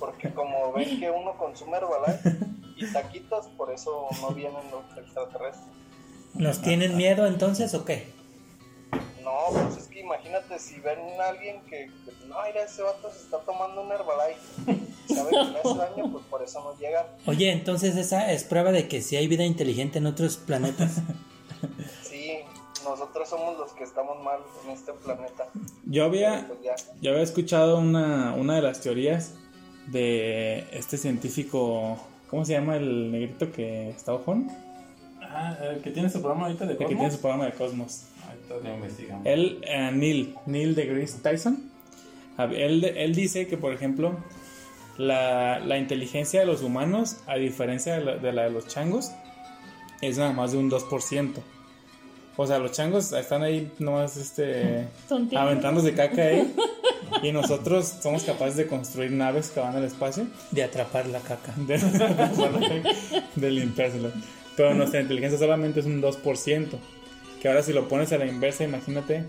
Porque 0.00 0.34
como 0.34 0.72
ven 0.72 0.98
que 0.98 1.12
uno 1.12 1.38
consume 1.38 1.76
Herbalife 1.76 2.36
y 2.74 2.92
taquitos, 2.92 3.46
por 3.56 3.72
eso 3.72 4.08
no 4.20 4.30
vienen 4.30 4.68
los 4.72 4.98
extraterrestres. 4.98 5.76
¿Nos 6.34 6.60
tienen 6.60 6.96
miedo 6.96 7.24
entonces 7.24 7.72
o 7.74 7.84
qué? 7.84 8.17
No, 9.28 9.60
pues 9.66 9.76
es 9.82 9.88
que 9.88 10.00
imagínate 10.00 10.58
si 10.58 10.80
ven 10.80 10.98
a 11.20 11.28
alguien 11.28 11.60
que, 11.68 11.90
que, 12.04 12.12
no, 12.28 12.36
mira, 12.46 12.62
ese 12.64 12.80
vato 12.82 13.10
se 13.12 13.18
está 13.24 13.38
tomando 13.40 13.82
un 13.82 13.92
Herbalife. 13.92 14.72
y 15.08 15.14
Sabe 15.14 15.30
que 15.30 15.36
le 15.36 15.58
hace 15.58 15.74
daño, 15.78 16.12
pues 16.12 16.24
por 16.30 16.42
eso 16.42 16.64
no 16.64 16.78
llegan. 16.78 17.04
Oye, 17.26 17.52
entonces 17.52 17.94
esa 17.96 18.32
es 18.32 18.44
prueba 18.44 18.72
de 18.72 18.88
que 18.88 19.02
sí 19.02 19.16
hay 19.16 19.26
vida 19.26 19.44
inteligente 19.44 19.98
en 19.98 20.06
otros 20.06 20.36
planetas. 20.38 20.92
Sí, 22.02 22.38
nosotros 22.84 23.28
somos 23.28 23.58
los 23.58 23.72
que 23.72 23.84
estamos 23.84 24.22
mal 24.22 24.38
en 24.64 24.70
este 24.70 24.92
planeta. 24.94 25.46
Yo 25.84 26.04
había, 26.04 26.46
Pues 26.48 26.62
ya. 26.62 26.74
yo 27.02 27.10
había 27.10 27.22
escuchado 27.22 27.78
una, 27.78 28.34
una 28.34 28.54
de 28.56 28.62
las 28.62 28.80
teorías 28.80 29.34
de 29.88 30.66
este 30.72 30.96
científico, 30.96 31.98
¿cómo 32.30 32.44
se 32.46 32.52
llama 32.54 32.76
el 32.76 33.10
negrito 33.12 33.50
que 33.52 33.90
está 33.90 34.14
ojón? 34.14 34.50
ah, 35.20 35.54
el 35.62 35.82
que 35.82 35.90
tiene 35.90 36.08
su 36.08 36.20
programa 36.22 36.46
ahorita 36.46 36.64
de 36.64 36.72
El 36.72 36.78
que 36.78 36.84
Cosmos. 36.84 36.98
tiene 37.00 37.14
su 37.14 37.20
programa 37.20 37.44
de 37.46 37.52
Cosmos. 37.52 38.02
Investigamos. 38.64 39.26
Él, 39.26 39.60
eh, 39.62 39.90
Neil, 39.92 40.34
Neil 40.46 40.74
deGrasse 40.74 41.20
Tyson, 41.22 41.70
a 42.36 42.46
ver, 42.46 42.60
él, 42.60 42.84
él 42.84 43.14
dice 43.14 43.46
que, 43.46 43.56
por 43.56 43.72
ejemplo, 43.72 44.16
la, 44.96 45.58
la 45.60 45.78
inteligencia 45.78 46.40
de 46.40 46.46
los 46.46 46.62
humanos, 46.62 47.18
a 47.26 47.36
diferencia 47.36 47.94
de 47.94 48.04
la, 48.04 48.16
de 48.16 48.32
la 48.32 48.44
de 48.44 48.50
los 48.50 48.66
changos, 48.68 49.12
es 50.00 50.18
nada 50.18 50.32
más 50.32 50.52
de 50.52 50.58
un 50.58 50.70
2%. 50.70 51.34
O 52.36 52.46
sea, 52.46 52.60
los 52.60 52.70
changos 52.70 53.12
están 53.12 53.42
ahí 53.42 53.72
nomás 53.80 54.16
este, 54.16 54.86
aventándose 55.36 55.92
caca 55.94 56.22
ahí. 56.22 56.54
Y 57.22 57.32
nosotros 57.32 57.96
somos 58.02 58.22
capaces 58.22 58.56
de 58.56 58.66
construir 58.66 59.10
naves 59.10 59.50
que 59.50 59.60
van 59.60 59.74
al 59.74 59.82
espacio. 59.82 60.26
De 60.50 60.62
atrapar 60.62 61.06
la 61.06 61.20
caca. 61.20 61.54
De, 61.56 61.78
de. 63.36 64.12
Pero 64.56 64.74
nuestra 64.74 65.00
inteligencia 65.00 65.38
solamente 65.38 65.80
es 65.80 65.86
un 65.86 66.02
2%. 66.02 66.66
Que 67.40 67.48
ahora 67.48 67.62
si 67.62 67.72
lo 67.72 67.88
pones 67.88 68.12
a 68.12 68.18
la 68.18 68.26
inversa, 68.26 68.64
imagínate 68.64 69.24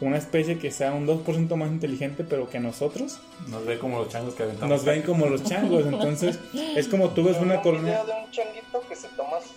una 0.00 0.16
especie 0.16 0.58
que 0.60 0.70
sea 0.70 0.92
un 0.92 1.08
2% 1.08 1.56
más 1.56 1.70
inteligente, 1.70 2.22
pero 2.22 2.48
que 2.48 2.60
nosotros 2.60 3.18
Nos 3.48 3.66
ve 3.66 3.78
como 3.80 3.98
los 3.98 4.08
changos 4.08 4.34
que 4.34 4.44
aventamos. 4.44 4.76
nos 4.76 4.84
ven 4.84 5.02
como 5.02 5.26
los 5.26 5.42
changos. 5.42 5.86
Entonces 5.86 6.38
es 6.76 6.86
como 6.88 7.10
tú 7.10 7.24
ves 7.24 7.36
una 7.38 7.56
un 7.56 7.62
colonia. 7.62 8.04
de 8.04 8.12
un 8.12 8.30
changuito 8.30 8.80
que 8.88 8.94
se 8.94 9.08
toma 9.08 9.38
su, 9.40 9.48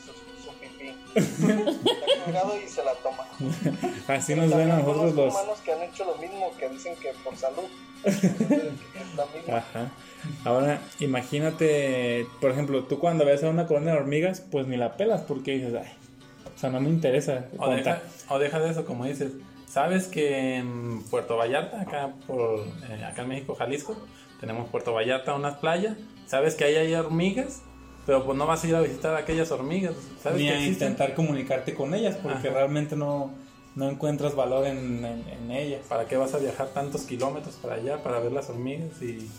su 0.44 0.52
pipí. 0.60 0.96
Está 1.16 2.44
y 2.64 2.68
se 2.68 2.84
la 2.84 2.94
toma. 2.96 3.26
Así 4.08 4.34
nos 4.36 4.50
ven 4.56 4.72
a 4.72 4.78
nosotros 4.80 5.14
los. 5.14 5.32
humanos 5.34 5.60
que 5.64 5.74
han 5.74 5.82
hecho 5.84 6.06
lo 6.06 6.16
mismo, 6.16 6.52
que 6.58 6.70
dicen 6.70 6.96
que 7.00 7.12
por 7.24 7.36
salud. 7.38 7.66
Ajá. 9.48 9.92
Ahora, 10.44 10.82
imagínate, 11.00 12.26
por 12.40 12.52
ejemplo, 12.52 12.84
tú 12.86 13.00
cuando 13.00 13.26
ves 13.26 13.44
a 13.44 13.50
una 13.50 13.68
colonia 13.68 13.94
de 13.94 14.00
hormigas, 14.00 14.42
pues 14.52 14.68
ni 14.68 14.78
la 14.78 14.98
pelas 14.98 15.22
porque 15.22 15.52
dices, 15.58 15.74
ay, 15.76 15.92
sea, 16.62 16.70
no 16.70 16.80
me 16.80 16.90
interesa. 16.90 17.46
O 17.58 17.70
deja, 17.70 18.02
o 18.30 18.40
deja 18.40 18.60
de 18.60 18.70
eso, 18.72 18.86
como 18.86 19.06
dices. 19.06 19.32
¿Sabes 19.68 20.08
que 20.08 20.58
en 20.58 21.02
Puerto 21.10 21.38
Vallarta, 21.38 21.82
acá, 21.82 22.12
por, 22.28 22.60
eh, 22.90 23.04
acá 23.06 23.22
en 23.24 23.30
México, 23.30 23.56
Jalisco, 23.56 23.96
tenemos 24.40 24.70
Puerto 24.70 24.94
Vallarta, 24.94 25.34
unas 25.34 25.58
playas? 25.58 25.96
¿Sabes 26.28 26.56
que 26.56 26.66
ahí 26.66 26.76
hay 26.76 26.94
hormigas? 26.94 27.62
Pero 28.06 28.26
pues 28.26 28.38
no 28.38 28.46
vas 28.48 28.64
a 28.64 28.68
ir 28.68 28.76
a 28.76 28.82
visitar 28.82 29.16
aquellas 29.16 29.50
hormigas. 29.52 29.94
¿Sabes 30.22 30.40
Ni 30.42 30.48
que 30.48 30.54
a 30.54 30.66
intentar 30.66 31.14
comunicarte 31.16 31.74
con 31.74 31.94
ellas 31.94 32.16
porque 32.22 32.48
Ajá. 32.50 32.58
realmente 32.58 32.96
no, 32.98 33.32
no 33.76 33.90
encuentras 33.90 34.36
valor 34.36 34.66
en, 34.68 35.06
en- 35.06 35.24
en 35.30 35.52
ellas. 35.52 35.82
¿Para 35.88 36.06
qué 36.06 36.18
vas 36.18 36.34
a 36.34 36.40
viajar 36.40 36.68
tantos 36.70 37.04
kilómetros 37.04 37.56
para 37.56 37.76
allá 37.76 38.04
para 38.04 38.20
ver 38.20 38.32
las 38.34 38.50
hormigas 38.50 39.02
y, 39.02 39.30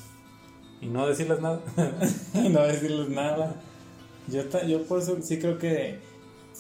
y 0.81 0.87
no 0.87 1.07
decirles 1.07 1.41
nada? 1.41 1.61
y 2.35 2.49
no 2.49 2.63
decirles 2.63 3.09
nada. 3.11 3.55
Yo, 4.29 4.43
yo 4.67 4.85
por 4.85 5.01
eso 5.01 5.19
sí 5.21 5.39
creo 5.39 5.59
que 5.59 5.99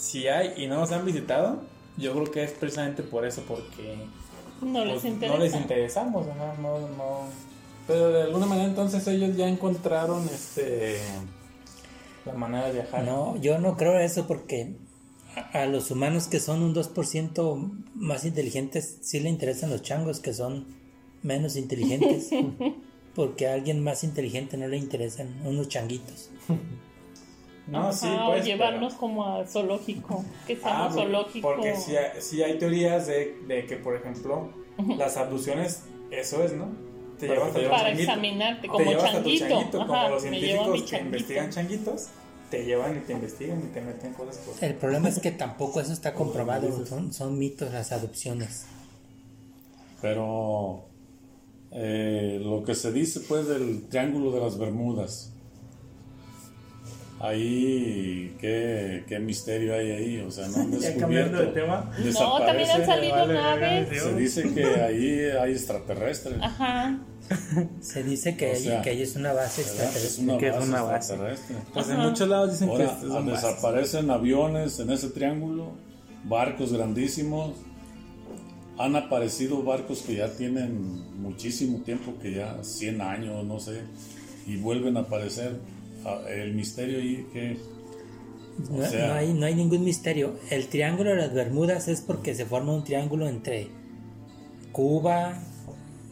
si 0.03 0.27
hay 0.27 0.55
y 0.57 0.67
no 0.67 0.81
nos 0.81 0.91
han 0.91 1.05
visitado, 1.07 1.63
yo 1.97 2.13
creo 2.13 2.25
que 2.25 2.43
es 2.43 2.51
precisamente 2.51 3.05
por 3.05 3.25
eso, 3.25 3.43
porque 3.47 3.99
No 4.61 4.85
les 4.85 4.95
pues, 4.95 5.05
interesa. 5.05 5.39
no 5.39 5.45
les 5.45 5.55
interesamos, 5.55 6.27
ajá, 6.27 6.55
no, 6.61 6.81
no. 6.89 7.21
Pero 7.87 8.09
de 8.11 8.23
alguna 8.23 8.47
manera 8.47 8.69
entonces 8.69 9.07
ellos 9.07 9.37
ya 9.37 9.49
encontraron 9.49 10.25
este 10.25 10.99
la 12.25 12.33
manera 12.35 12.67
de 12.67 12.73
viajar. 12.73 13.05
No, 13.05 13.37
yo 13.37 13.59
no 13.59 13.77
creo 13.77 13.97
eso 14.01 14.27
porque 14.27 14.75
a, 15.37 15.63
a 15.63 15.67
los 15.67 15.91
humanos 15.93 16.27
que 16.27 16.41
son 16.41 16.63
un 16.63 16.75
2% 16.75 17.85
más 17.95 18.25
inteligentes 18.25 18.99
sí 19.03 19.21
le 19.21 19.29
interesan 19.29 19.71
los 19.71 19.83
changos 19.83 20.19
que 20.19 20.35
son 20.35 20.67
menos 21.23 21.55
inteligentes. 21.57 22.31
porque 23.15 23.47
a 23.47 23.55
alguien 23.55 23.85
más 23.85 24.03
inteligente 24.05 24.57
no 24.57 24.67
le 24.67 24.79
interesan 24.79 25.29
unos 25.45 25.69
changuitos. 25.69 26.31
No, 27.67 27.79
Ajá, 27.89 27.93
sí, 27.93 28.09
o 28.09 28.27
pues, 28.33 28.45
llevarnos 28.45 28.95
como 28.95 29.25
a 29.25 29.47
zoológico. 29.47 30.25
Que 30.47 30.57
pero- 30.57 30.69
Ah, 30.69 30.91
zoológico. 30.93 31.49
Porque 31.55 31.77
sí, 31.77 31.97
hay- 31.97 32.21
sí 32.21 32.43
hay 32.43 32.59
teorías 32.59 33.07
de, 33.07 33.37
de 33.47 33.67
que, 33.67 33.77
por 33.77 33.95
ejemplo, 33.97 34.51
las 34.99 35.17
abducciones, 35.17 35.85
eso 36.11 36.43
es, 36.43 36.53
¿no? 36.55 36.67
Te 37.19 37.29
Para 37.29 37.39
llevas 37.41 37.55
te 37.55 37.69
Para 37.69 37.83
changuito. 37.85 38.03
examinarte 38.03 38.63
Te 38.63 38.69
como 38.69 38.85
llevas 38.91 39.05
a 39.05 39.09
tu 39.09 39.15
changuito. 39.15 39.49
changuito, 39.49 39.87
como 39.87 40.09
los 40.09 40.23
científicos 40.23 40.67
que 40.81 40.87
changuito. 40.87 41.05
investigan 41.07 41.51
changuitos, 41.51 42.07
te 42.51 42.65
llevan 42.65 42.97
y 42.97 43.01
te 43.01 43.13
investigan 43.13 43.59
y 43.61 43.73
te 43.73 43.81
meten 43.81 44.13
cosas 44.13 44.37
por... 44.39 44.63
El 44.65 44.75
problema 44.75 45.09
es 45.09 45.21
que 45.21 45.31
tampoco 45.31 45.81
eso 45.81 45.93
está 45.93 46.15
comprobado, 46.15 46.85
son, 46.85 47.13
son 47.13 47.39
mitos 47.39 47.73
las 47.73 47.93
adopciones. 47.93 48.67
Pero 50.01 50.85
eh, 51.71 52.41
lo 52.43 52.65
que 52.65 52.75
se 52.75 52.93
dice 52.93 53.21
pues 53.21 53.47
del 53.47 53.89
Triángulo 53.89 54.33
de 54.33 54.41
las 54.41 54.59
Bermudas, 54.59 55.32
ahí 57.23 58.37
qué, 58.41 59.05
qué 59.07 59.19
misterio 59.21 59.75
hay 59.75 59.91
ahí, 59.93 60.19
o 60.21 60.31
sea, 60.31 60.49
no 60.49 60.57
han 60.63 60.71
cambiando 60.99 61.39
de 61.39 61.47
descubierto. 61.47 61.53
tema. 61.53 61.91
No, 62.13 62.39
también 62.45 62.71
han 62.71 62.85
salido 62.85 63.15
vale, 63.15 63.35
naves. 63.35 64.03
Se 64.03 64.15
dice 64.15 64.53
que 64.53 64.65
ahí 64.65 65.21
hay 65.41 65.53
extraterrestres. 65.53 66.37
Ajá. 66.41 66.99
Se 67.81 68.03
dice 68.03 68.37
que, 68.37 68.53
O 68.53 68.83
que 68.83 68.91
ahí 68.91 69.03
es 69.03 69.15
una 69.17 69.33
base 69.33 69.63
¿verdad? 69.63 69.97
Es 69.97 70.19
extraterrestre. 70.19 70.25
una 70.25 70.39
Que 70.39 70.49
es 70.49 70.57
una 70.57 70.83
base. 70.83 70.97
extraterrestre. 71.15 71.57
Pues 71.73 71.89
en 71.89 71.99
muchos 72.01 72.29
lados 72.29 72.51
dicen 72.53 72.77
que 72.77 72.83
es 72.83 73.09
bases. 73.09 73.27
desaparecen 73.27 74.11
aviones 74.11 74.81
en 74.81 74.91
ese 74.91 75.09
triángulo, 75.11 75.73
barcos 76.25 76.73
grandísimos. 76.73 77.53
Han 78.79 78.97
aparecido 78.97 79.63
barcos 79.63 80.03
que 80.03 80.17
ya 80.17 80.29
tienen 80.33 81.21
muchísimo 81.23 81.83
tiempo, 81.83 82.15
que 82.21 82.33
ya 82.35 82.59
100 82.63 83.01
años, 83.01 83.45
no 83.45 83.61
sé, 83.61 83.83
y 84.47 84.57
vuelven 84.57 84.97
a 84.97 85.01
aparecer. 85.01 85.57
Ah, 86.05 86.21
El 86.29 86.55
misterio 86.55 86.99
ahí 86.99 87.27
que 87.33 87.57
No, 88.71 88.85
sea- 88.89 89.09
no 89.09 89.15
hay, 89.15 89.33
no 89.35 89.47
hay 89.47 89.55
ningún 89.55 89.85
misterio. 89.85 90.37
El 90.51 90.69
triángulo 90.69 91.11
de 91.11 91.17
las 91.17 91.33
Bermudas 91.33 91.89
es 91.89 92.01
porque 92.01 92.35
se 92.35 92.45
forma 92.47 92.75
un 92.75 92.85
triángulo 92.85 93.29
entre 93.29 93.69
Cuba, 94.73 95.39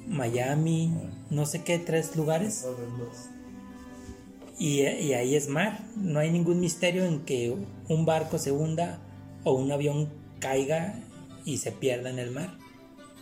Miami, 0.07 0.93
no 1.31 1.47
sé 1.47 1.63
qué, 1.63 1.79
tres 1.79 2.15
lugares. 2.17 2.67
Y, 4.59 4.81
y 4.83 5.15
ahí 5.15 5.35
es 5.35 5.49
mar. 5.49 5.81
No 5.97 6.19
hay 6.21 6.31
ningún 6.31 6.61
misterio 6.61 7.05
en 7.05 7.21
que 7.21 7.57
un 7.89 8.05
barco 8.07 8.39
se 8.39 8.53
hunda 8.53 8.99
o 9.45 9.53
un 9.55 9.73
avión 9.73 10.09
caiga 10.39 10.95
y 11.45 11.59
se 11.59 11.73
pierda 11.73 12.11
en 12.11 12.19
el 12.19 12.31
mar. 12.31 12.59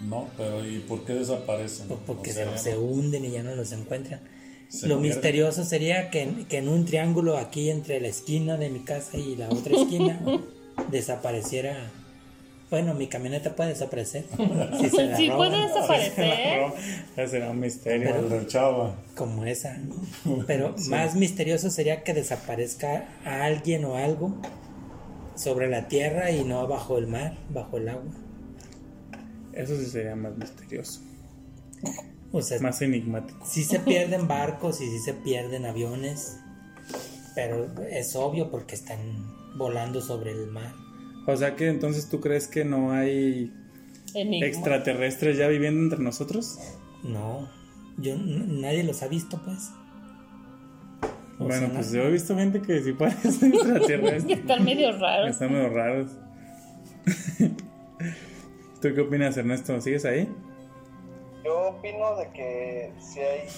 no, 0.00 0.28
pero 0.36 0.66
¿y 0.66 0.78
por 0.80 1.04
qué 1.04 1.14
desaparecen? 1.14 1.90
O 1.90 1.96
porque 1.96 2.30
O 2.30 2.34
sea, 2.34 2.56
se, 2.58 2.70
se 2.72 2.78
hunden 2.78 3.24
y 3.24 3.30
ya 3.30 3.42
no 3.42 3.54
los 3.54 3.70
encuentran. 3.72 4.20
Se 4.68 4.86
Lo 4.86 4.98
misterioso 4.98 5.64
sería 5.64 6.10
que, 6.10 6.22
en- 6.22 6.44
que 6.44 6.58
en 6.58 6.68
un 6.68 6.84
triángulo 6.84 7.38
aquí 7.38 7.70
entre 7.70 8.00
la 8.00 8.08
esquina 8.08 8.56
de 8.56 8.68
mi 8.70 8.80
casa 8.80 9.16
y 9.16 9.34
la 9.36 9.48
otra 9.48 9.74
esquina 9.76 10.20
desapareciera. 10.90 11.90
Bueno, 12.70 12.92
mi 12.92 13.06
camioneta 13.06 13.56
puede 13.56 13.70
desaparecer. 13.70 14.24
Si 14.78 14.90
se 14.90 15.04
la 15.06 15.16
Sí 15.16 15.30
roban, 15.30 15.50
puede 15.50 15.62
desaparecer. 15.68 16.60
Ese 17.16 17.28
será 17.28 17.50
un 17.50 17.60
misterio. 17.60 18.14
el 18.14 18.28
del 18.28 18.46
Chava. 18.46 18.94
Como 19.16 19.44
esa. 19.46 19.78
Pero 20.46 20.74
más 20.90 21.14
misterioso 21.14 21.70
sería 21.70 22.02
que 22.04 22.12
desaparezca 22.12 23.08
a 23.24 23.44
alguien 23.44 23.86
o 23.86 23.96
algo 23.96 24.36
sobre 25.34 25.68
la 25.70 25.88
tierra 25.88 26.30
y 26.30 26.44
no 26.44 26.66
bajo 26.68 26.98
el 26.98 27.06
mar, 27.06 27.38
bajo 27.48 27.78
el 27.78 27.88
agua. 27.88 28.12
Eso 29.54 29.74
sí 29.78 29.86
sería 29.86 30.14
más 30.14 30.36
misterioso. 30.36 31.00
O 32.32 32.42
sea, 32.42 32.60
Más 32.60 32.82
enigmático. 32.82 33.38
sí 33.46 33.64
se 33.64 33.78
pierden 33.80 34.28
barcos 34.28 34.80
y 34.82 34.90
sí 34.90 34.98
se 34.98 35.14
pierden 35.14 35.64
aviones, 35.64 36.38
pero 37.34 37.66
es 37.90 38.14
obvio 38.16 38.50
porque 38.50 38.74
están 38.74 38.98
volando 39.56 40.00
sobre 40.02 40.32
el 40.32 40.46
mar. 40.48 40.72
O 41.26 41.36
sea 41.36 41.56
que 41.56 41.68
entonces 41.68 42.08
tú 42.10 42.20
crees 42.20 42.46
que 42.48 42.64
no 42.64 42.92
hay 42.92 43.52
Enigma. 44.14 44.46
extraterrestres 44.46 45.38
ya 45.38 45.48
viviendo 45.48 45.82
entre 45.82 45.98
nosotros? 46.04 46.58
No, 47.02 47.48
yo 47.96 48.14
nadie 48.16 48.82
los 48.84 49.02
ha 49.02 49.08
visto, 49.08 49.40
pues. 49.44 49.70
O 51.38 51.44
bueno, 51.44 51.66
sea, 51.66 51.72
pues 51.74 51.86
no- 51.92 51.96
yo 51.98 52.02
he 52.04 52.10
visto 52.10 52.34
gente 52.36 52.60
que 52.60 52.82
sí 52.82 52.92
parece 52.92 53.46
extraterrestres. 53.48 54.38
Están 54.40 54.64
medio 54.64 54.92
raros. 54.98 55.30
Están 55.30 55.52
medio 55.52 55.68
raros. 55.70 56.10
¿Tú 58.82 58.88
qué 58.94 59.00
opinas, 59.00 59.36
Ernesto? 59.36 59.80
¿Sigues 59.80 60.04
ahí? 60.04 60.28
Yo 61.48 61.68
opino 61.68 62.14
de 62.16 62.28
que 62.32 62.92
si 63.00 63.20
hay 63.20 63.48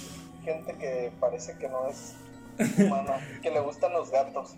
gente 0.45 0.75
que 0.75 1.11
parece 1.19 1.59
que 1.59 1.69
no 1.69 1.89
es 1.89 2.15
humana, 2.79 3.19
que 3.43 3.51
le 3.51 3.59
gustan 3.59 3.93
los 3.93 4.13
gatos. 4.13 4.55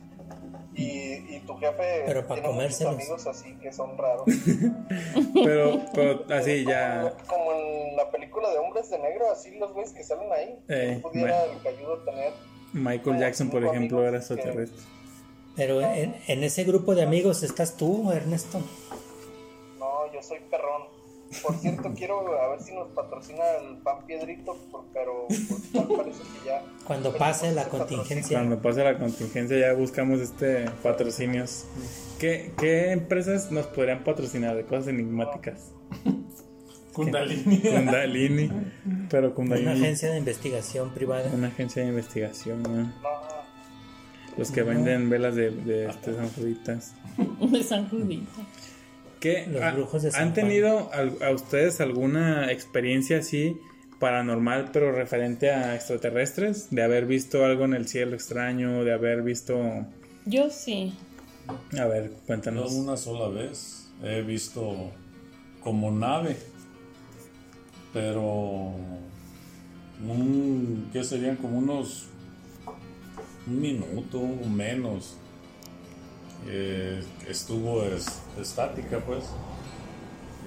Y, 0.74 1.36
y 1.36 1.42
tu 1.46 1.56
jefe 1.56 2.02
Pero 2.06 2.26
pa' 2.26 2.34
tiene 2.34 2.48
muchos 2.48 2.56
comérselos. 2.78 2.94
amigos 2.94 3.26
así 3.26 3.54
que 3.56 3.72
son 3.72 3.96
raros. 3.96 4.24
Pero, 5.44 5.80
pero 5.94 6.24
así 6.34 6.64
ya. 6.66 7.14
Como, 7.26 7.46
como 7.46 7.52
en 7.54 7.96
la 7.96 8.10
película 8.10 8.50
de 8.50 8.58
Hombres 8.58 8.90
de 8.90 8.98
Negro, 8.98 9.30
así 9.30 9.50
los 9.58 9.72
güeyes 9.72 9.92
que 9.94 10.02
salen 10.04 10.30
ahí. 10.32 10.58
Eh, 10.68 10.98
pudiera 11.02 11.44
el 11.46 11.60
cayudo 11.62 11.98
tener. 12.04 12.32
Michael 12.74 13.18
Jackson, 13.18 13.48
por 13.50 13.64
ejemplo, 13.64 14.02
era 14.02 14.10
que- 14.12 14.16
extraterrestre. 14.18 14.78
Pero 15.56 15.80
en, 15.82 16.16
en 16.28 16.44
ese 16.44 16.64
grupo 16.64 16.94
de 16.94 17.02
amigos 17.02 17.42
estás 17.42 17.76
tú, 17.76 18.10
Ernesto. 18.12 18.60
No, 19.78 20.10
yo 20.12 20.22
soy 20.22 20.38
perrón. 20.50 20.82
Por 21.42 21.54
cierto, 21.56 21.92
quiero 21.96 22.40
a 22.42 22.48
ver 22.50 22.60
si 22.62 22.74
nos 22.74 22.88
patrocina 22.90 23.42
el 23.62 23.78
pan 23.78 24.04
piedrito, 24.06 24.56
por- 24.70 24.84
pero 24.92 25.26
pues, 25.28 25.86
parece 25.96 26.18
que 26.22 26.46
ya. 26.46 26.62
Cuando 26.86 27.16
pase 27.16 27.52
la 27.52 27.68
contingencia. 27.68 28.38
Cuando 28.38 28.60
pase 28.60 28.84
la 28.84 28.98
contingencia 28.98 29.58
ya 29.58 29.72
buscamos 29.72 30.20
este 30.20 30.66
patrocinios. 30.82 31.64
¿Qué, 32.18 32.52
qué 32.58 32.90
empresas 32.92 33.50
nos 33.50 33.66
podrían 33.66 34.04
patrocinar 34.04 34.54
de 34.56 34.64
cosas 34.64 34.88
enigmáticas? 34.88 35.72
Kundalini. 36.92 37.58
Kundalini. 37.62 38.50
Pero 39.08 39.34
Kundalini. 39.34 39.70
Una 39.70 39.78
agencia 39.80 40.10
de 40.10 40.18
investigación 40.18 40.90
privada. 40.90 41.30
Una 41.32 41.48
agencia 41.48 41.82
de 41.82 41.88
investigación, 41.88 42.62
¿no? 42.62 42.68
No, 42.70 42.92
Los 44.36 44.50
que 44.50 44.62
venden 44.62 45.08
velas 45.08 45.34
de, 45.34 45.50
de 45.50 45.86
este, 45.88 46.14
San 46.14 46.28
Juditas. 46.30 46.94
De 47.50 47.62
San 47.62 47.88
Judito. 49.22 49.50
Los 49.50 49.60
¿Qué, 49.60 49.64
ha- 49.64 49.72
brujos 49.72 50.02
de 50.02 50.10
San 50.10 50.22
¿Han 50.22 50.34
tenido 50.34 50.90
a 50.92 51.30
ustedes 51.30 51.80
alguna 51.80 52.50
experiencia 52.52 53.18
así 53.18 53.56
paranormal, 53.98 54.70
pero 54.72 54.90
referente 54.92 55.50
a 55.50 55.74
extraterrestres? 55.76 56.68
De 56.70 56.82
haber 56.82 57.06
visto 57.06 57.44
algo 57.44 57.64
en 57.64 57.74
el 57.74 57.86
cielo 57.88 58.14
extraño, 58.14 58.84
de 58.84 58.92
haber 58.92 59.22
visto... 59.22 59.86
Yo 60.26 60.50
sí. 60.50 60.92
A 61.78 61.84
ver, 61.86 62.10
cuéntanos. 62.26 62.72
una 62.72 62.96
sola 62.96 63.28
vez 63.28 63.88
he 64.04 64.22
visto 64.22 64.90
como 65.62 65.90
nave, 65.90 66.36
pero 67.92 68.72
un, 70.08 70.88
¿qué 70.92 71.04
serían? 71.04 71.36
Como 71.36 71.58
unos 71.58 72.06
un 73.46 73.60
minuto 73.60 74.20
o 74.20 74.48
menos. 74.48 75.16
Eh, 76.46 77.02
estuvo 77.28 77.82
es- 77.84 78.20
estática, 78.40 78.98
pues. 79.00 79.24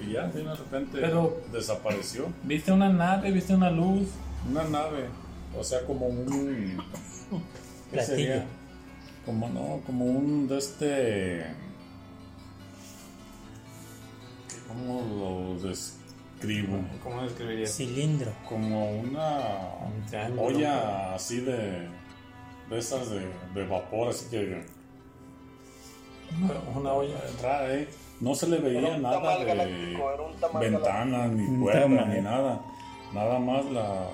Y 0.06 0.12
ya, 0.12 0.26
de 0.28 0.42
repente 0.54 0.98
Pero- 1.00 1.40
desapareció. 1.52 2.26
¿Viste 2.42 2.70
una 2.72 2.88
nave? 2.90 3.30
¿Viste 3.32 3.54
una 3.54 3.70
luz? 3.70 4.08
Una 4.50 4.64
nave, 4.64 5.06
o 5.58 5.64
sea, 5.64 5.84
como 5.86 6.06
un. 6.06 6.76
¿Qué 7.90 7.92
Platillo. 7.92 8.16
sería? 8.16 8.44
Como 9.24 9.48
no, 9.48 9.80
como 9.86 10.04
un 10.04 10.46
de 10.48 10.58
este. 10.58 11.46
¿Cómo 14.68 15.56
lo 15.58 15.68
describo? 15.68 16.78
¿Cómo 17.02 17.22
describirías? 17.22 17.74
Cilindro. 17.76 18.32
Como 18.48 19.00
una 19.00 19.58
Un 20.28 20.38
olla 20.38 21.14
así 21.14 21.40
de. 21.40 21.88
de 22.68 22.78
esas 22.78 23.08
de, 23.10 23.20
de 23.54 23.66
vapor, 23.66 24.08
así 24.08 24.26
que. 24.30 24.62
Una 26.74 26.92
olla. 26.92 27.14
rara, 27.42 27.74
¿eh? 27.74 27.88
No 28.20 28.34
se 28.34 28.48
le 28.48 28.56
era 28.56 28.64
veía 28.68 28.98
nada 28.98 29.20
de 29.44 29.52
era 29.52 29.64
ventanas, 30.60 31.30
ni 31.30 31.58
puertas, 31.58 32.08
ni 32.08 32.20
nada. 32.20 32.60
Nada 33.12 33.38
más 33.38 33.64
la. 33.66 34.06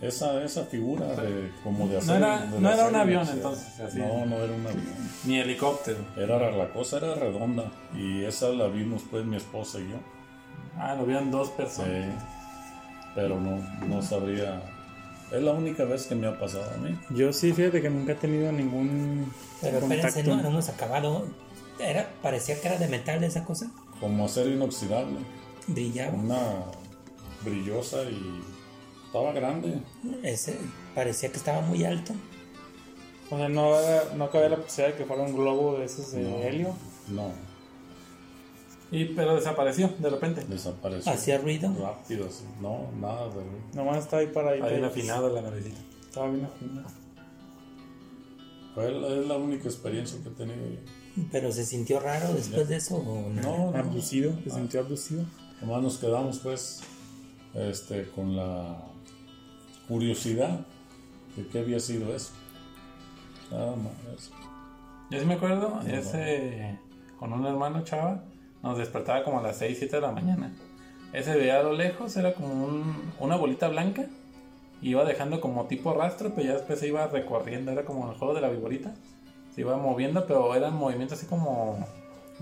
Esa, 0.00 0.42
esa 0.42 0.64
figura 0.64 1.06
de 1.06 1.50
como 1.62 1.86
de 1.88 1.98
hacer. 1.98 2.16
era- 2.16 2.40
de 2.46 2.60
no 2.60 2.70
era 2.70 2.88
un 2.88 2.96
avión, 2.96 3.26
entonces, 3.28 3.80
así. 3.80 3.98
No, 3.98 4.26
no 4.26 4.36
era 4.36 4.52
un 4.54 4.66
avión. 4.66 4.84
Ni 5.24 5.38
helicóptero. 5.38 5.98
Era 6.16 6.50
la 6.50 6.68
cosa 6.70 6.98
era 6.98 7.14
redonda 7.14 7.64
y 7.94 8.24
esa 8.24 8.48
la 8.48 8.66
vimos 8.66 9.02
pues 9.10 9.24
mi 9.24 9.36
esposa 9.36 9.78
y 9.78 9.88
yo. 9.90 9.96
Ah, 10.76 10.94
lo 10.94 11.06
vieron 11.06 11.30
dos 11.30 11.48
Sí, 11.48 11.54
personas. 11.56 12.22
pero 13.14 13.40
no, 13.40 13.56
no 13.86 14.02
sabría. 14.02 14.60
Es 15.34 15.42
la 15.42 15.52
única 15.52 15.84
vez 15.84 16.06
que 16.06 16.14
me 16.14 16.26
ha 16.26 16.38
pasado 16.38 16.70
a 16.74 16.76
mí. 16.78 16.98
Yo 17.10 17.32
sí, 17.32 17.52
fíjate 17.52 17.82
que 17.82 17.90
nunca 17.90 18.12
he 18.12 18.16
tenido 18.16 18.52
ningún 18.52 19.32
Pero 19.60 19.78
espérense, 19.78 20.08
contacto. 20.22 20.36
no, 20.36 20.42
no 20.42 20.48
hemos 20.50 20.68
acabado. 20.68 21.26
Era, 21.78 22.08
parecía 22.22 22.60
que 22.60 22.68
era 22.68 22.78
de 22.78 22.86
metal 22.88 23.22
esa 23.24 23.44
cosa. 23.44 23.70
Como 24.00 24.26
acero 24.26 24.50
inoxidable. 24.50 25.18
Brillaba. 25.66 26.12
Una 26.16 26.40
brillosa 27.44 28.02
y 28.04 28.40
estaba 29.06 29.32
grande. 29.32 29.80
Ese, 30.22 30.56
parecía 30.94 31.30
que 31.30 31.38
estaba 31.38 31.60
muy 31.62 31.84
alto. 31.84 32.12
O 33.30 33.36
sea, 33.38 33.48
no, 33.48 33.74
no 34.16 34.30
cabía 34.30 34.50
la 34.50 34.56
posibilidad 34.58 34.92
de 34.96 35.02
que 35.02 35.06
fuera 35.06 35.22
un 35.24 35.34
globo 35.34 35.78
de 35.78 35.86
esos 35.86 36.12
de 36.12 36.22
No. 36.22 36.36
helio. 36.42 36.74
No, 37.08 37.32
Y, 38.94 39.04
pero 39.06 39.34
desapareció 39.34 39.90
de 39.98 40.10
repente. 40.10 40.44
desapareció. 40.48 41.12
Hacía 41.12 41.38
ruido. 41.38 41.74
Rápido, 41.78 42.30
sí. 42.30 42.44
No, 42.60 42.90
nada 43.00 43.26
de 43.28 43.34
ruido. 43.34 43.50
Nomás 43.74 43.98
estaba 43.98 44.22
ahí 44.22 44.28
para 44.28 44.50
ahí. 44.50 44.60
Ahí 44.60 44.72
bien 44.72 44.84
afinado 44.84 45.28
la 45.28 45.42
navecita. 45.42 45.80
Estaba 46.00 46.30
bien 46.30 46.44
afinado. 46.44 46.88
Fue 48.74 48.90
la, 48.90 49.08
es 49.08 49.26
la 49.26 49.36
única 49.36 49.64
experiencia 49.64 50.18
que 50.22 50.28
he 50.28 50.32
tenido 50.32 50.66
yo. 50.68 50.80
Pero 51.30 51.52
se 51.52 51.64
sintió 51.64 52.00
raro 52.00 52.32
después 52.34 52.68
de 52.68 52.76
eso 52.76 52.96
o 52.96 53.30
no. 53.30 53.42
No, 53.42 53.70
no. 53.70 53.78
Abducido, 53.78 54.32
se 54.42 54.50
sintió 54.50 54.80
abducido. 54.80 55.24
Nomás 55.60 55.82
nos 55.82 55.98
quedamos 55.98 56.38
pues 56.40 56.80
este, 57.54 58.08
con 58.10 58.36
la 58.36 58.78
curiosidad 59.86 60.66
de 61.36 61.46
qué 61.46 61.60
había 61.60 61.78
sido 61.80 62.14
eso. 62.14 62.32
Nada 63.50 63.76
más. 63.76 63.92
eso. 64.16 64.30
Yo 65.10 65.20
sí 65.20 65.26
me 65.26 65.34
acuerdo, 65.34 65.80
ese 65.86 66.78
con 67.18 67.32
un 67.32 67.46
hermano 67.46 67.84
chava, 67.84 68.24
nos 68.64 68.78
despertaba 68.78 69.22
como 69.22 69.38
a 69.38 69.42
las 69.42 69.58
6, 69.58 69.76
7 69.78 69.96
de 69.96 70.02
la 70.02 70.10
mañana. 70.10 70.52
Ese 71.12 71.36
veía 71.36 71.60
a 71.60 71.62
lo 71.62 71.72
lejos, 71.74 72.16
era 72.16 72.34
como 72.34 72.52
un- 72.64 73.12
una 73.20 73.36
bolita 73.36 73.68
blanca, 73.68 74.06
iba 74.82 75.04
dejando 75.04 75.40
como 75.40 75.66
tipo 75.66 75.92
rastro, 75.94 76.32
pero 76.34 76.48
ya 76.48 76.54
después 76.54 76.80
se 76.80 76.88
iba 76.88 77.06
recorriendo, 77.06 77.70
era 77.70 77.84
como 77.84 78.10
el 78.10 78.18
juego 78.18 78.34
de 78.34 78.40
la 78.40 78.48
viborita. 78.48 78.92
Se 79.54 79.60
iba 79.60 79.76
moviendo, 79.76 80.26
pero 80.26 80.52
eran 80.56 80.74
movimientos 80.74 81.18
así 81.18 81.26
como 81.26 81.86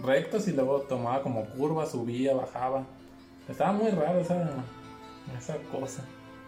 rectos 0.02 0.48
y 0.48 0.52
luego 0.52 0.80
tomaba 0.82 1.22
como 1.22 1.44
curvas, 1.44 1.90
subía, 1.90 2.34
bajaba. 2.34 2.84
Estaba 3.48 3.72
muy 3.72 3.90
raro 3.90 4.20
esa, 4.20 4.48
esa 5.38 5.56
cosa. 5.70 6.02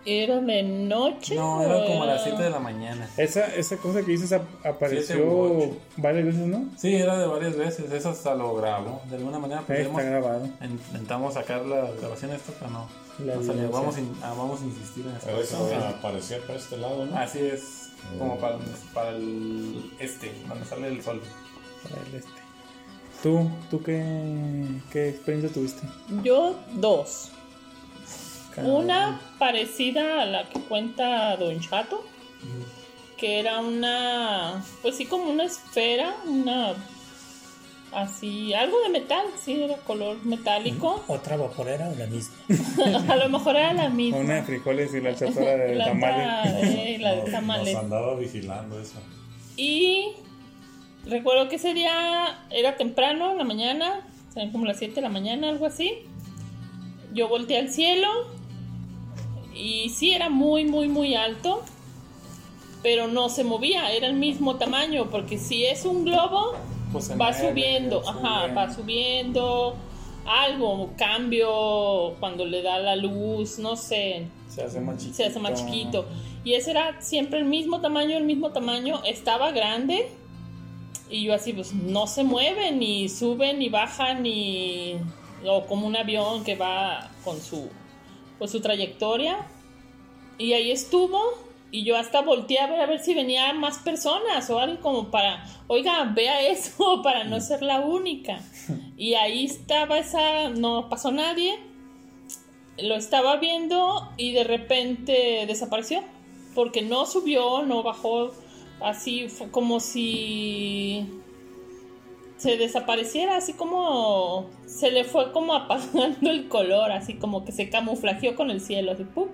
¿Era 0.06 0.38
de 0.40 0.62
noche? 0.62 1.34
No, 1.34 1.58
o 1.58 1.62
era 1.62 1.86
como 1.86 2.02
a 2.02 2.06
las 2.06 2.16
era- 2.26 2.36
7 2.36 2.42
de 2.42 2.50
la 2.50 2.58
mañana. 2.58 3.08
Esa, 3.16 3.46
esa 3.54 3.76
cosa 3.78 4.02
que 4.02 4.10
dices 4.10 4.32
ap- 4.32 4.66
apareció 4.66 5.70
varias 5.96 6.26
veces, 6.26 6.46
¿no? 6.46 6.66
Sí, 6.76 6.94
era 6.94 7.18
de 7.18 7.26
varias 7.26 7.56
veces, 7.56 7.90
eso 7.90 8.10
hasta 8.10 8.34
lo 8.34 8.54
grabó. 8.54 9.00
De 9.08 9.16
alguna 9.16 9.38
manera 9.38 9.60
Ahí 9.60 9.78
está 9.78 9.92
pudimos 9.92 10.02
grabado. 10.04 10.48
Intentamos 10.62 11.34
sacar 11.34 11.64
la 11.64 11.90
grabación 12.00 12.30
de 12.32 12.36
esto, 12.36 12.52
pero 12.58 12.70
no. 12.70 12.86
La. 13.24 13.36
Vamos, 13.70 13.96
in- 13.96 14.14
ah, 14.22 14.34
vamos 14.36 14.60
a 14.60 14.64
insistir 14.64 15.06
en 15.06 15.14
Pero 15.24 15.40
esto. 15.40 15.66
esa 15.68 15.88
aparecía 15.88 16.38
para 16.46 16.58
este 16.58 16.76
lado, 16.76 17.06
¿no? 17.06 17.16
Así 17.16 17.38
es, 17.38 17.90
como 18.18 18.36
para, 18.38 18.58
para 18.92 19.10
el 19.10 19.90
este, 20.00 20.32
donde 20.48 20.64
sale 20.66 20.88
el 20.88 21.00
sol. 21.02 21.22
Para 21.88 22.02
el 22.08 22.14
este. 22.16 22.28
¿Tú, 23.22 23.48
tú 23.70 23.82
qué, 23.82 24.02
qué 24.92 25.08
experiencia 25.10 25.50
tuviste? 25.50 25.86
Yo 26.22 26.56
dos. 26.74 27.30
Una 28.62 29.20
parecida 29.38 30.22
a 30.22 30.26
la 30.26 30.48
que 30.48 30.60
cuenta 30.60 31.36
Don 31.36 31.60
Chato, 31.60 32.04
que 33.16 33.38
era 33.40 33.60
una, 33.60 34.64
pues 34.82 34.96
sí, 34.96 35.06
como 35.06 35.24
una 35.30 35.44
esfera, 35.44 36.14
una, 36.26 36.74
así, 37.92 38.52
algo 38.54 38.80
de 38.82 38.88
metal, 38.88 39.24
sí, 39.42 39.62
era 39.62 39.76
color 39.78 40.16
metálico. 40.24 41.04
¿Otra 41.08 41.36
vaporera 41.36 41.88
o 41.88 41.94
la 41.94 42.06
misma? 42.06 42.34
a 43.08 43.16
lo 43.16 43.28
mejor 43.28 43.56
era 43.56 43.72
la 43.72 43.88
misma. 43.88 44.18
Una 44.18 44.34
de 44.34 44.42
frijoles 44.42 44.92
y 44.94 45.00
la 45.00 45.14
chatora 45.14 45.56
de 45.56 45.74
La, 45.76 45.84
tamales. 45.86 46.64
eh, 46.64 46.98
la 47.00 47.10
de 47.14 47.22
Nos- 47.22 47.30
tamales. 47.30 47.74
Nos 47.74 47.82
andaba 47.84 48.14
vigilando 48.16 48.80
eso. 48.80 48.98
Y 49.56 50.08
recuerdo 51.06 51.48
que 51.48 51.56
ese 51.56 51.72
día 51.74 52.44
era 52.50 52.76
temprano, 52.76 53.32
en 53.32 53.38
la 53.38 53.44
mañana, 53.44 54.00
serían 54.32 54.50
como 54.50 54.64
las 54.66 54.78
7 54.78 54.96
de 54.96 55.00
la 55.02 55.08
mañana, 55.08 55.48
algo 55.50 55.66
así. 55.66 55.92
Yo 57.12 57.28
volteé 57.28 57.58
al 57.58 57.70
cielo 57.70 58.08
y 59.54 59.88
sí 59.90 60.12
era 60.12 60.28
muy, 60.28 60.64
muy, 60.64 60.88
muy 60.88 61.14
alto, 61.14 61.62
pero 62.82 63.08
no 63.08 63.28
se 63.28 63.44
movía, 63.44 63.92
era 63.92 64.06
el 64.06 64.14
mismo 64.14 64.56
tamaño, 64.56 65.10
porque 65.10 65.38
si 65.38 65.64
es 65.64 65.84
un 65.84 66.04
globo, 66.04 66.54
Pues 66.92 67.10
va 67.18 67.32
subiendo, 67.32 68.02
ajá, 68.08 68.52
va 68.54 68.72
subiendo, 68.72 69.76
algo, 70.26 70.90
cambio 70.96 72.14
cuando 72.20 72.44
le 72.44 72.62
da 72.62 72.78
la 72.78 72.96
luz, 72.96 73.58
no 73.58 73.76
sé, 73.76 74.26
Se 74.48 74.62
hace 74.62 74.80
más 74.80 74.98
chiquito. 74.98 75.16
se 75.16 75.24
hace 75.24 75.40
más 75.40 75.54
chiquito. 75.54 76.06
Y 76.44 76.54
ese 76.54 76.72
era 76.72 77.00
siempre 77.00 77.38
el 77.38 77.46
mismo 77.46 77.80
tamaño, 77.80 78.16
el 78.16 78.24
mismo 78.24 78.50
tamaño. 78.50 79.02
Estaba 79.04 79.50
grande. 79.50 80.10
Y 81.10 81.24
yo 81.24 81.34
así, 81.34 81.52
pues 81.52 81.72
no 81.72 82.06
se 82.06 82.22
mueve, 82.22 82.70
ni 82.72 83.08
sube, 83.08 83.54
ni 83.54 83.68
baja, 83.68 84.14
ni. 84.14 84.96
O 85.46 85.64
como 85.66 85.86
un 85.86 85.96
avión 85.96 86.44
que 86.44 86.54
va 86.54 87.10
con 87.24 87.40
su. 87.40 87.68
Pues 88.38 88.50
su 88.50 88.60
trayectoria. 88.60 89.46
Y 90.38 90.52
ahí 90.52 90.70
estuvo. 90.70 91.20
Y 91.70 91.84
yo 91.84 91.96
hasta 91.96 92.22
volteé 92.22 92.60
a 92.60 92.68
ver 92.68 92.80
a 92.80 92.86
ver 92.86 93.00
si 93.00 93.14
venían 93.14 93.58
más 93.58 93.78
personas 93.78 94.48
o 94.50 94.58
algo 94.58 94.80
como 94.80 95.10
para. 95.10 95.44
Oiga, 95.66 96.04
vea 96.14 96.40
eso, 96.42 97.00
para 97.02 97.24
no 97.24 97.40
ser 97.40 97.62
la 97.62 97.80
única. 97.80 98.40
Y 98.96 99.14
ahí 99.14 99.46
estaba 99.46 99.98
esa. 99.98 100.50
No 100.50 100.88
pasó 100.88 101.10
nadie 101.10 101.58
lo 102.78 102.96
estaba 102.96 103.36
viendo 103.36 104.10
y 104.16 104.32
de 104.32 104.44
repente 104.44 105.44
desapareció. 105.46 106.02
Porque 106.54 106.82
no 106.82 107.06
subió, 107.06 107.62
no 107.62 107.82
bajó. 107.82 108.32
Así 108.80 109.28
como 109.50 109.80
si 109.80 111.06
se 112.36 112.56
desapareciera, 112.56 113.36
así 113.36 113.52
como 113.52 114.50
se 114.66 114.90
le 114.90 115.04
fue 115.04 115.32
como 115.32 115.54
apagando 115.54 116.30
el 116.30 116.48
color, 116.48 116.92
así 116.92 117.14
como 117.14 117.44
que 117.44 117.52
se 117.52 117.70
camuflajeó 117.70 118.34
con 118.34 118.50
el 118.50 118.60
cielo, 118.60 118.92
así 118.92 119.04
¡pum! 119.04 119.28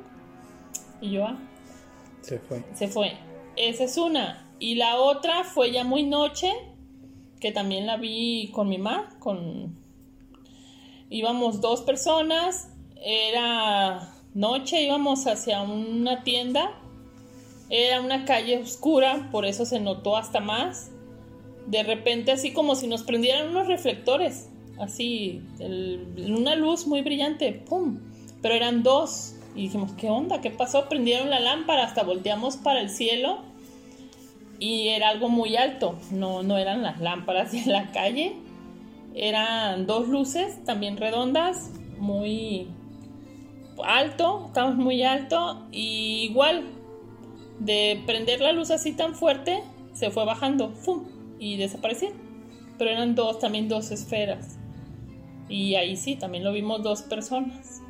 Y 1.00 1.12
yo, 1.12 1.24
ah, 1.26 1.38
Se 2.20 2.38
fue. 2.38 2.62
se 2.74 2.88
fue. 2.88 3.16
Esa 3.56 3.84
es 3.84 3.96
una. 3.96 4.46
Y 4.58 4.74
la 4.74 4.96
otra 4.96 5.44
fue 5.44 5.72
ya 5.72 5.84
muy 5.84 6.02
noche, 6.02 6.52
que 7.40 7.52
también 7.52 7.86
la 7.86 7.96
vi 7.96 8.50
con 8.52 8.68
mi 8.68 8.78
mamá, 8.78 9.08
con... 9.18 9.78
Íbamos 11.08 11.60
dos 11.60 11.80
personas, 11.80 12.70
era 13.02 14.12
noche, 14.34 14.82
íbamos 14.82 15.26
hacia 15.26 15.62
una 15.62 16.22
tienda, 16.22 16.78
era 17.68 18.00
una 18.00 18.24
calle 18.24 18.58
oscura, 18.58 19.28
por 19.32 19.44
eso 19.44 19.64
se 19.64 19.80
notó 19.80 20.16
hasta 20.16 20.40
más. 20.40 20.90
De 21.70 21.83
repente 21.85 22.33
así 22.33 22.52
como 22.52 22.74
si 22.74 22.87
nos 22.88 23.02
prendieran 23.04 23.48
unos 23.48 23.68
reflectores, 23.68 24.48
así, 24.78 25.42
el- 25.61 26.35
una 26.37 26.56
luz 26.56 26.87
muy 26.87 27.02
brillante, 27.02 27.52
¡pum! 27.52 28.00
Pero 28.42 28.54
eran 28.54 28.83
dos. 28.83 29.37
Y 29.54 29.62
dijimos, 29.62 29.92
¿qué 29.92 30.09
onda? 30.09 30.40
¿Qué 30.40 30.50
pasó? 30.50 30.88
Prendieron 30.88 31.30
la 31.30 31.40
lámpara, 31.40 31.85
hasta 31.85 32.02
volteamos 32.02 32.56
para 32.56 32.80
el 32.80 32.88
cielo 32.90 33.38
y 34.59 34.88
era 34.88 35.09
algo 35.09 35.28
muy 35.28 35.56
alto. 35.56 35.96
No, 36.11 36.42
no 36.42 36.59
eran 36.59 36.83
las 36.83 37.00
lámparas 37.00 37.52
de 37.64 37.64
la 37.66 37.90
calle. 37.92 38.37
Eran 39.14 39.87
dos 39.87 40.09
luces, 40.09 40.64
también 40.64 40.96
redondas, 40.96 41.70
muy 41.98 42.68
alto, 43.85 44.44
estamos 44.46 44.76
muy 44.76 45.02
alto. 45.02 45.66
Igual, 45.72 46.64
de 47.59 48.02
prender 48.06 48.40
la 48.40 48.52
luz 48.52 48.70
así 48.70 48.92
tan 48.92 49.14
fuerte, 49.14 49.62
se 49.92 50.11
fue 50.11 50.24
bajando, 50.24 50.70
¡fum! 50.70 51.04
Y 51.40 51.57
desapareció. 51.57 52.11
Pero 52.79 52.90
eran 52.90 53.16
dos, 53.16 53.40
también 53.40 53.68
dos 53.68 53.90
esferas. 53.90 54.57
Y 55.48 55.74
ahí 55.74 55.96
sí, 55.96 56.14
también 56.14 56.44
lo 56.44 56.53
vimos 56.53 56.83
dos 56.83 57.03
personas. 57.03 57.81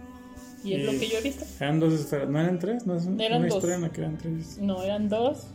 Y 0.64 0.74
es 0.74 0.84
lo 0.84 0.92
que 0.98 1.08
yo 1.08 1.18
he 1.18 1.22
visto. 1.22 1.44
Eran 1.58 1.80
dos 1.80 1.92
esferas. 1.92 2.28
¿No 2.28 2.40
eran 2.40 2.58
tres? 2.58 2.86
¿No 2.86 2.96
es 2.96 3.04
una 3.04 3.22
Eran 3.24 3.42
dos. 3.42 3.56
historia 3.56 3.76
en 3.76 3.82
la 3.82 3.92
que 3.92 4.00
eran 4.00 4.18
tres? 4.18 4.58
No, 4.58 4.82
eran 4.82 5.08
dos. 5.08 5.46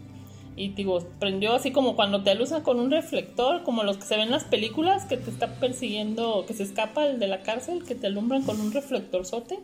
Y 0.56 0.70
digo, 0.70 1.06
prendió 1.20 1.54
así 1.54 1.72
como 1.72 1.96
cuando 1.96 2.24
te 2.24 2.30
alusan 2.30 2.62
con 2.62 2.80
un 2.80 2.90
reflector, 2.90 3.64
como 3.64 3.84
los 3.84 3.98
que 3.98 4.04
se 4.04 4.16
ven 4.16 4.26
en 4.26 4.32
las 4.32 4.46
películas, 4.46 5.06
que 5.06 5.18
te 5.18 5.30
está 5.30 5.48
persiguiendo, 5.60 6.46
que 6.48 6.54
se 6.54 6.64
escapa 6.64 7.06
el 7.08 7.20
de 7.20 7.28
la 7.28 7.42
cárcel, 7.42 7.84
que 7.84 7.94
te 7.94 8.08
alumbran 8.08 8.44
con 8.44 8.62
un 8.62 8.72
reflectorzote. 8.72 9.60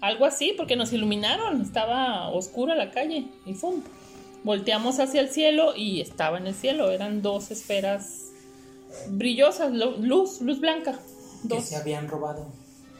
Algo 0.00 0.24
así, 0.24 0.54
porque 0.56 0.76
nos 0.76 0.94
iluminaron, 0.94 1.60
estaba 1.60 2.30
oscura 2.30 2.74
la 2.74 2.90
calle 2.90 3.26
y 3.44 3.52
¡fum! 3.52 3.82
Volteamos 4.44 4.98
hacia 5.00 5.20
el 5.20 5.28
cielo 5.28 5.74
y 5.76 6.00
estaba 6.00 6.38
en 6.38 6.46
el 6.46 6.54
cielo, 6.54 6.90
eran 6.90 7.20
dos 7.22 7.50
esferas 7.50 8.32
brillosas, 9.08 9.72
lu- 9.72 9.96
luz, 9.98 10.40
luz 10.40 10.60
blanca. 10.60 10.98
Que 11.42 11.48
Dos. 11.56 11.64
se 11.64 11.76
habían 11.76 12.08
robado. 12.08 12.46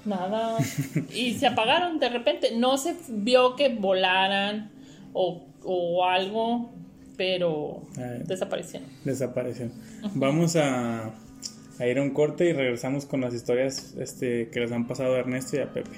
Nada. 0.04 0.58
Y 1.14 1.34
se 1.34 1.46
apagaron 1.46 1.98
de 1.98 2.08
repente. 2.08 2.56
No 2.56 2.78
se 2.78 2.96
vio 3.08 3.56
que 3.56 3.68
volaran 3.74 4.70
o, 5.12 5.42
o 5.64 6.04
algo, 6.06 6.70
pero 7.16 7.82
desaparecieron. 8.26 8.88
Desaparecieron. 9.04 9.72
Vamos 10.14 10.56
a, 10.56 11.10
a 11.78 11.86
ir 11.86 11.98
a 11.98 12.02
un 12.02 12.10
corte 12.10 12.48
y 12.48 12.52
regresamos 12.52 13.04
con 13.06 13.20
las 13.20 13.34
historias 13.34 13.94
este, 13.98 14.48
que 14.50 14.60
les 14.60 14.72
han 14.72 14.86
pasado 14.86 15.14
a 15.14 15.18
Ernesto 15.18 15.56
y 15.56 15.60
a 15.60 15.70
Pepe. 15.72 15.96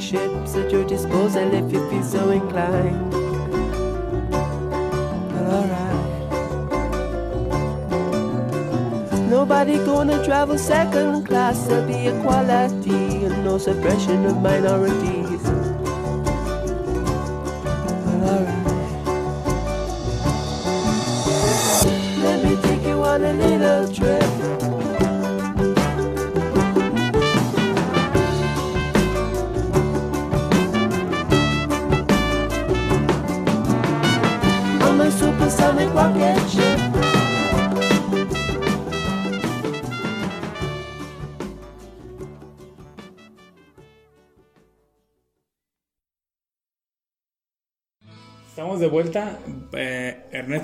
Ship's 0.00 0.54
at 0.56 0.70
your 0.70 0.84
disposal 0.86 1.52
if 1.54 1.72
you 1.72 1.88
feel 1.90 2.02
so 2.02 2.30
inclined. 2.30 3.14
Alright. 5.34 5.94
Nobody 9.28 9.76
gonna 9.78 10.24
travel 10.24 10.58
second 10.58 11.26
class. 11.26 11.66
There'll 11.66 11.86
be 11.86 12.08
equality 12.08 13.24
and 13.24 13.44
no 13.44 13.58
suppression 13.58 14.24
of 14.26 14.40
minorities. 14.40 15.23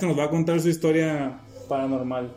Ernesto 0.00 0.06
nos 0.06 0.18
va 0.18 0.24
a 0.24 0.30
contar 0.30 0.60
su 0.60 0.68
historia 0.68 1.40
paranormal. 1.68 2.34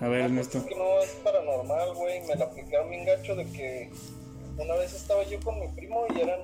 A 0.00 0.08
ver, 0.08 0.20
Ernesto. 0.22 0.58
Es 0.58 0.64
que 0.64 0.74
no 0.74 1.00
es 1.00 1.10
paranormal, 1.24 1.94
güey. 1.94 2.20
Me 2.26 2.34
la 2.36 2.44
aplicaron 2.44 2.90
bien 2.90 3.06
gacho 3.06 3.34
de 3.34 3.44
que 3.52 3.90
una 4.58 4.74
vez 4.74 4.92
estaba 4.94 5.22
yo 5.24 5.40
con 5.40 5.58
mi 5.58 5.68
primo 5.68 6.04
y 6.14 6.20
eran. 6.20 6.40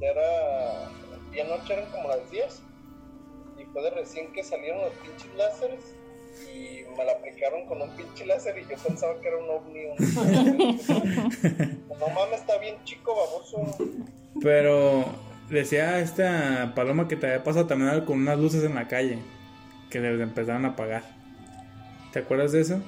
Ya 0.00 0.08
era. 0.08 0.90
Ya 1.34 1.44
noche 1.44 1.74
eran 1.74 1.90
como 1.90 2.08
las 2.08 2.30
10. 2.30 2.62
Y 3.58 3.64
fue 3.66 3.82
de 3.82 3.90
recién 3.90 4.32
que 4.32 4.42
salieron 4.42 4.80
los 4.80 4.92
pinches 4.94 5.34
láseres. 5.36 5.80
Y 6.54 6.84
me 6.96 7.04
la 7.04 7.12
aplicaron 7.12 7.66
con 7.66 7.82
un 7.82 7.90
pinche 7.90 8.24
láser 8.24 8.56
y 8.58 8.62
yo 8.62 8.76
pensaba 8.82 9.20
que 9.20 9.28
era 9.28 9.36
un 9.36 9.50
ovni. 9.50 9.84
un- 9.84 9.96
no 12.00 12.06
mames, 12.14 12.40
está 12.40 12.56
bien 12.58 12.76
chico, 12.84 13.14
baboso. 13.14 13.76
Pero 14.40 15.04
decía 15.48 15.98
esta 16.00 16.72
paloma 16.74 17.08
que 17.08 17.16
te 17.16 17.26
había 17.26 17.44
pasado 17.44 17.66
también 17.66 18.04
con 18.04 18.18
unas 18.18 18.38
luces 18.38 18.64
en 18.64 18.74
la 18.74 18.88
calle 18.88 19.18
que 19.90 20.00
les 20.00 20.20
empezaron 20.20 20.64
a 20.64 20.68
apagar. 20.68 21.02
¿Te 22.12 22.20
acuerdas 22.20 22.52
de 22.52 22.60
eso? 22.60 22.80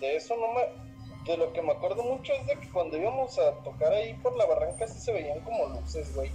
De 0.00 0.16
eso 0.16 0.34
no 0.36 0.52
me. 0.54 0.86
De 1.30 1.36
lo 1.36 1.52
que 1.52 1.60
me 1.60 1.72
acuerdo 1.72 2.04
mucho 2.04 2.32
es 2.40 2.46
de 2.46 2.54
que 2.60 2.68
cuando 2.70 2.96
íbamos 2.96 3.36
a 3.38 3.50
tocar 3.64 3.92
ahí 3.92 4.14
por 4.22 4.36
la 4.36 4.46
barranca 4.46 4.86
sí 4.86 5.00
se 5.00 5.12
veían 5.12 5.40
como 5.40 5.66
luces, 5.68 6.14
güey. 6.14 6.30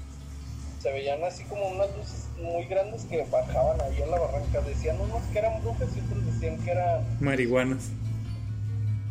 Se 0.80 0.92
veían 0.92 1.24
así 1.24 1.44
como 1.46 1.66
unas 1.70 1.96
luces 1.96 2.28
muy 2.42 2.66
grandes 2.66 3.06
que 3.06 3.24
bajaban 3.32 3.80
ahí 3.82 4.02
en 4.02 4.12
la 4.12 4.20
barranca. 4.20 4.62
Decían 4.62 5.00
unos 5.00 5.22
que 5.32 5.40
eran 5.40 5.62
brujas 5.62 5.96
y 5.96 6.00
otros 6.02 6.26
decían 6.26 6.58
que 6.64 6.72
eran. 6.72 7.06
Marihuanas. 7.22 7.92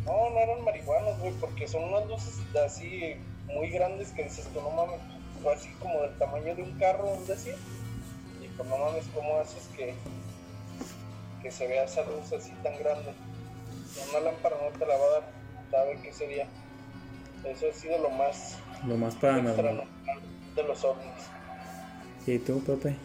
No, 0.05 0.29
no 0.29 0.37
eran 0.37 0.63
marihuanos, 0.63 1.19
güey, 1.19 1.33
porque 1.39 1.67
son 1.67 1.85
unas 1.85 2.07
luces 2.07 2.39
así 2.63 3.15
muy 3.47 3.69
grandes 3.69 4.11
que 4.11 4.23
dices, 4.23 4.47
tú 4.53 4.61
no 4.61 4.71
mames, 4.71 4.99
o 5.43 5.49
así 5.49 5.69
como 5.79 6.01
del 6.01 6.17
tamaño 6.17 6.55
de 6.55 6.63
un 6.63 6.71
carro, 6.79 7.09
un 7.13 7.25
decir. 7.27 7.55
Y 8.43 8.47
pues 8.49 8.67
no 8.69 8.77
mames, 8.77 9.05
¿cómo 9.13 9.37
haces 9.37 9.67
que, 9.75 9.93
que 11.41 11.51
se 11.51 11.67
vea 11.67 11.83
esa 11.85 12.01
luz 12.03 12.31
así 12.33 12.51
tan 12.63 12.77
grande? 12.79 13.11
Una 14.09 14.19
lámpara 14.21 14.55
no 14.61 14.77
te 14.77 14.85
la 14.85 14.95
va 14.97 15.05
a 15.05 15.09
dar, 15.19 15.23
¿sabe 15.71 15.99
qué 16.01 16.13
sería? 16.13 16.47
Eso 17.43 17.65
ha 17.69 17.73
sido 17.73 17.97
lo 17.97 18.09
más 18.11 18.57
Lo 18.85 18.95
más 18.97 19.15
paranormal. 19.15 19.83
de 20.55 20.63
los 20.63 20.83
ovnis. 20.83 21.05
¿Y 22.27 22.37
tú, 22.39 22.63
Pepe? 22.63 22.95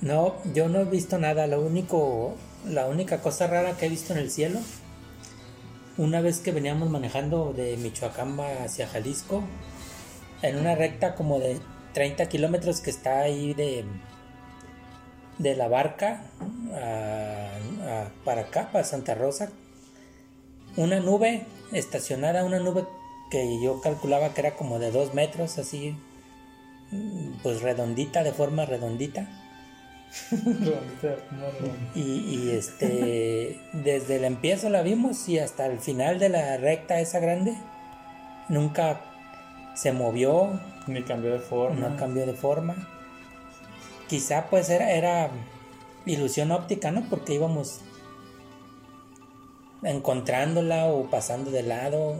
No, 0.00 0.36
yo 0.54 0.68
no 0.68 0.80
he 0.80 0.84
visto 0.84 1.18
nada. 1.18 1.46
Lo 1.46 1.60
único, 1.60 2.36
la 2.66 2.86
única 2.86 3.20
cosa 3.20 3.46
rara 3.46 3.76
que 3.76 3.86
he 3.86 3.88
visto 3.88 4.12
en 4.14 4.20
el 4.20 4.30
cielo 4.30 4.60
una 5.98 6.20
vez 6.20 6.38
que 6.38 6.52
veníamos 6.52 6.88
manejando 6.90 7.52
de 7.52 7.76
Michoacán 7.76 8.38
hacia 8.64 8.86
Jalisco, 8.86 9.42
en 10.42 10.58
una 10.58 10.74
recta 10.74 11.14
como 11.14 11.38
de 11.38 11.58
30 11.94 12.28
kilómetros 12.28 12.80
que 12.80 12.90
está 12.90 13.20
ahí 13.20 13.54
de, 13.54 13.84
de 15.38 15.56
la 15.56 15.68
barca 15.68 16.22
a- 16.74 17.50
a- 18.04 18.10
para 18.24 18.42
acá, 18.42 18.70
para 18.72 18.84
Santa 18.84 19.14
Rosa, 19.14 19.50
una 20.76 21.00
nube 21.00 21.44
estacionada, 21.72 22.44
una 22.44 22.60
nube 22.60 22.84
que 23.30 23.60
yo 23.62 23.80
calculaba 23.80 24.32
que 24.34 24.40
era 24.42 24.54
como 24.56 24.78
de 24.78 24.90
dos 24.90 25.12
metros, 25.14 25.58
así, 25.58 25.96
pues 27.42 27.60
redondita, 27.62 28.22
de 28.22 28.32
forma 28.32 28.64
redondita. 28.64 29.28
Y, 31.94 32.00
y, 32.00 32.50
este, 32.52 33.60
desde 33.74 34.16
el 34.16 34.24
empiezo 34.24 34.70
la 34.70 34.80
vimos 34.82 35.28
y 35.28 35.38
hasta 35.38 35.66
el 35.66 35.78
final 35.80 36.18
de 36.18 36.30
la 36.30 36.56
recta 36.56 36.98
esa 37.00 37.18
grande, 37.18 37.54
nunca 38.48 39.02
se 39.78 39.92
movió, 39.92 40.58
Ni 40.88 41.02
cambió 41.04 41.32
de 41.32 41.38
forma. 41.38 41.88
no 41.88 41.96
cambió 41.96 42.26
de 42.26 42.34
forma. 42.34 42.74
Quizá 44.08 44.46
pues 44.50 44.70
era, 44.70 44.90
era 44.90 45.30
ilusión 46.04 46.50
óptica, 46.50 46.90
¿no? 46.90 47.08
Porque 47.08 47.34
íbamos 47.34 47.80
encontrándola 49.82 50.86
o 50.86 51.08
pasando 51.08 51.52
de 51.52 51.62
lado. 51.62 52.16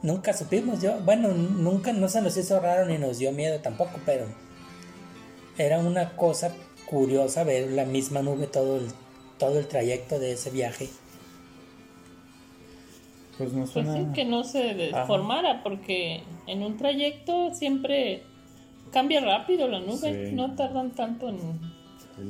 Nunca 0.00 0.32
supimos, 0.32 0.80
yo, 0.80 0.98
bueno, 1.00 1.28
nunca 1.28 1.92
no 1.92 2.08
se 2.08 2.22
nos 2.22 2.36
hizo 2.38 2.58
raro 2.58 2.86
ni 2.86 2.96
nos 2.96 3.18
dio 3.18 3.32
miedo 3.32 3.60
tampoco, 3.60 4.00
pero 4.06 4.24
era 5.58 5.78
una 5.78 6.16
cosa 6.16 6.54
curiosa 6.86 7.44
ver 7.44 7.70
la 7.70 7.84
misma 7.84 8.22
nube 8.22 8.46
todo 8.46 8.78
el, 8.78 8.88
todo 9.38 9.58
el 9.58 9.68
trayecto 9.68 10.18
de 10.18 10.32
ese 10.32 10.50
viaje. 10.50 10.88
Pues 13.38 13.52
no 13.52 13.60
Pues 13.60 13.70
suena. 13.70 13.94
sí, 13.96 14.06
que 14.14 14.24
no 14.24 14.44
se 14.44 14.74
deformara, 14.74 15.62
porque 15.62 16.22
en 16.46 16.62
un 16.62 16.76
trayecto 16.76 17.54
siempre 17.54 18.22
cambia 18.92 19.20
rápido 19.20 19.68
la 19.68 19.80
nube, 19.80 20.28
Sí. 20.28 20.34
no 20.34 20.54
tardan 20.54 20.90
tanto 20.92 21.28
en... 21.28 21.38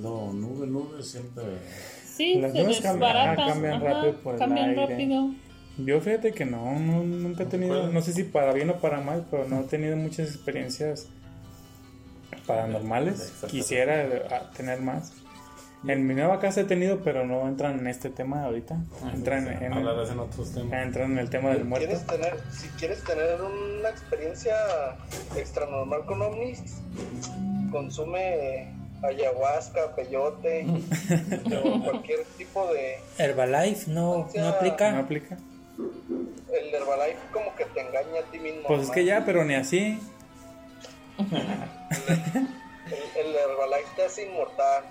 No, 0.01 0.33
nube, 0.33 0.67
nube 0.67 1.03
siempre. 1.03 1.43
Sí, 2.07 2.37
Las 2.37 2.53
se 2.53 2.59
cambian- 2.59 2.69
ah, 2.87 2.93
desbaratan, 2.93 3.49
cambian 3.49 3.75
ajá, 3.75 3.85
rápido 3.85 4.17
por 4.23 4.35
el 4.35 4.39
cambian 4.39 4.69
aire. 4.71 4.87
rápido. 4.87 5.31
Yo 5.79 6.01
fíjate 6.01 6.33
que 6.33 6.45
no, 6.45 6.79
no, 6.79 7.03
nunca 7.03 7.43
he 7.45 7.47
tenido, 7.47 7.91
no 7.91 8.01
sé 8.03 8.13
si 8.13 8.23
para 8.25 8.53
bien 8.53 8.71
o 8.71 8.77
para 8.77 9.01
mal, 9.01 9.27
pero 9.31 9.49
no 9.49 9.61
he 9.61 9.65
tenido 9.65 9.97
muchas 9.97 10.29
experiencias 10.29 11.09
paranormales. 12.47 13.33
Quisiera 13.49 14.03
eh, 14.05 14.23
tener 14.57 14.81
más. 14.81 15.13
En 15.87 16.07
mi 16.07 16.15
nueva 16.15 16.39
casa 16.39 16.61
he 16.61 16.65
tenido, 16.65 17.01
pero 17.03 17.27
no 17.27 17.49
entran 17.49 17.81
en 17.81 17.89
este 17.89 18.09
tema 18.09 18.45
ahorita. 18.45 18.77
Entran 19.13 19.49
en, 19.49 19.73
Hablarás 19.73 20.11
en 20.11 20.21
otros 20.21 20.53
temas. 20.53 20.73
entran 20.85 21.13
en 21.13 21.19
el 21.19 21.29
tema 21.29 21.51
del 21.51 21.65
muerto. 21.65 21.87
¿Quieres 21.89 22.07
tener, 22.07 22.39
si 22.53 22.69
quieres 22.69 23.03
tener 23.03 23.41
una 23.43 23.89
experiencia 23.89 24.55
extranormal 25.37 26.07
con 26.07 26.23
ovnis, 26.23 26.63
consume 27.73 28.73
ayahuasca, 29.03 29.97
peyote 29.97 30.65
o 31.65 31.83
cualquier 31.83 32.25
tipo 32.39 32.73
de... 32.73 32.99
Herbalife 33.19 33.91
no, 33.91 34.29
no 34.33 34.49
aplica. 34.49 34.93
¿No 34.93 35.01
aplica? 35.01 35.37
El 35.77 36.75
Herbalife 36.75 37.19
como 37.33 37.57
que 37.57 37.65
te 37.65 37.81
engaña 37.81 38.21
a 38.21 38.31
ti 38.31 38.39
mismo. 38.39 38.69
Pues 38.69 38.83
es 38.83 38.91
que 38.91 39.05
ya, 39.05 39.25
pero 39.25 39.45
ni 39.45 39.55
así. 39.55 39.99
El, 41.19 41.27
el 43.27 43.35
Herbalife 43.35 43.97
te 43.97 44.05
hace 44.05 44.29
inmortal 44.29 44.85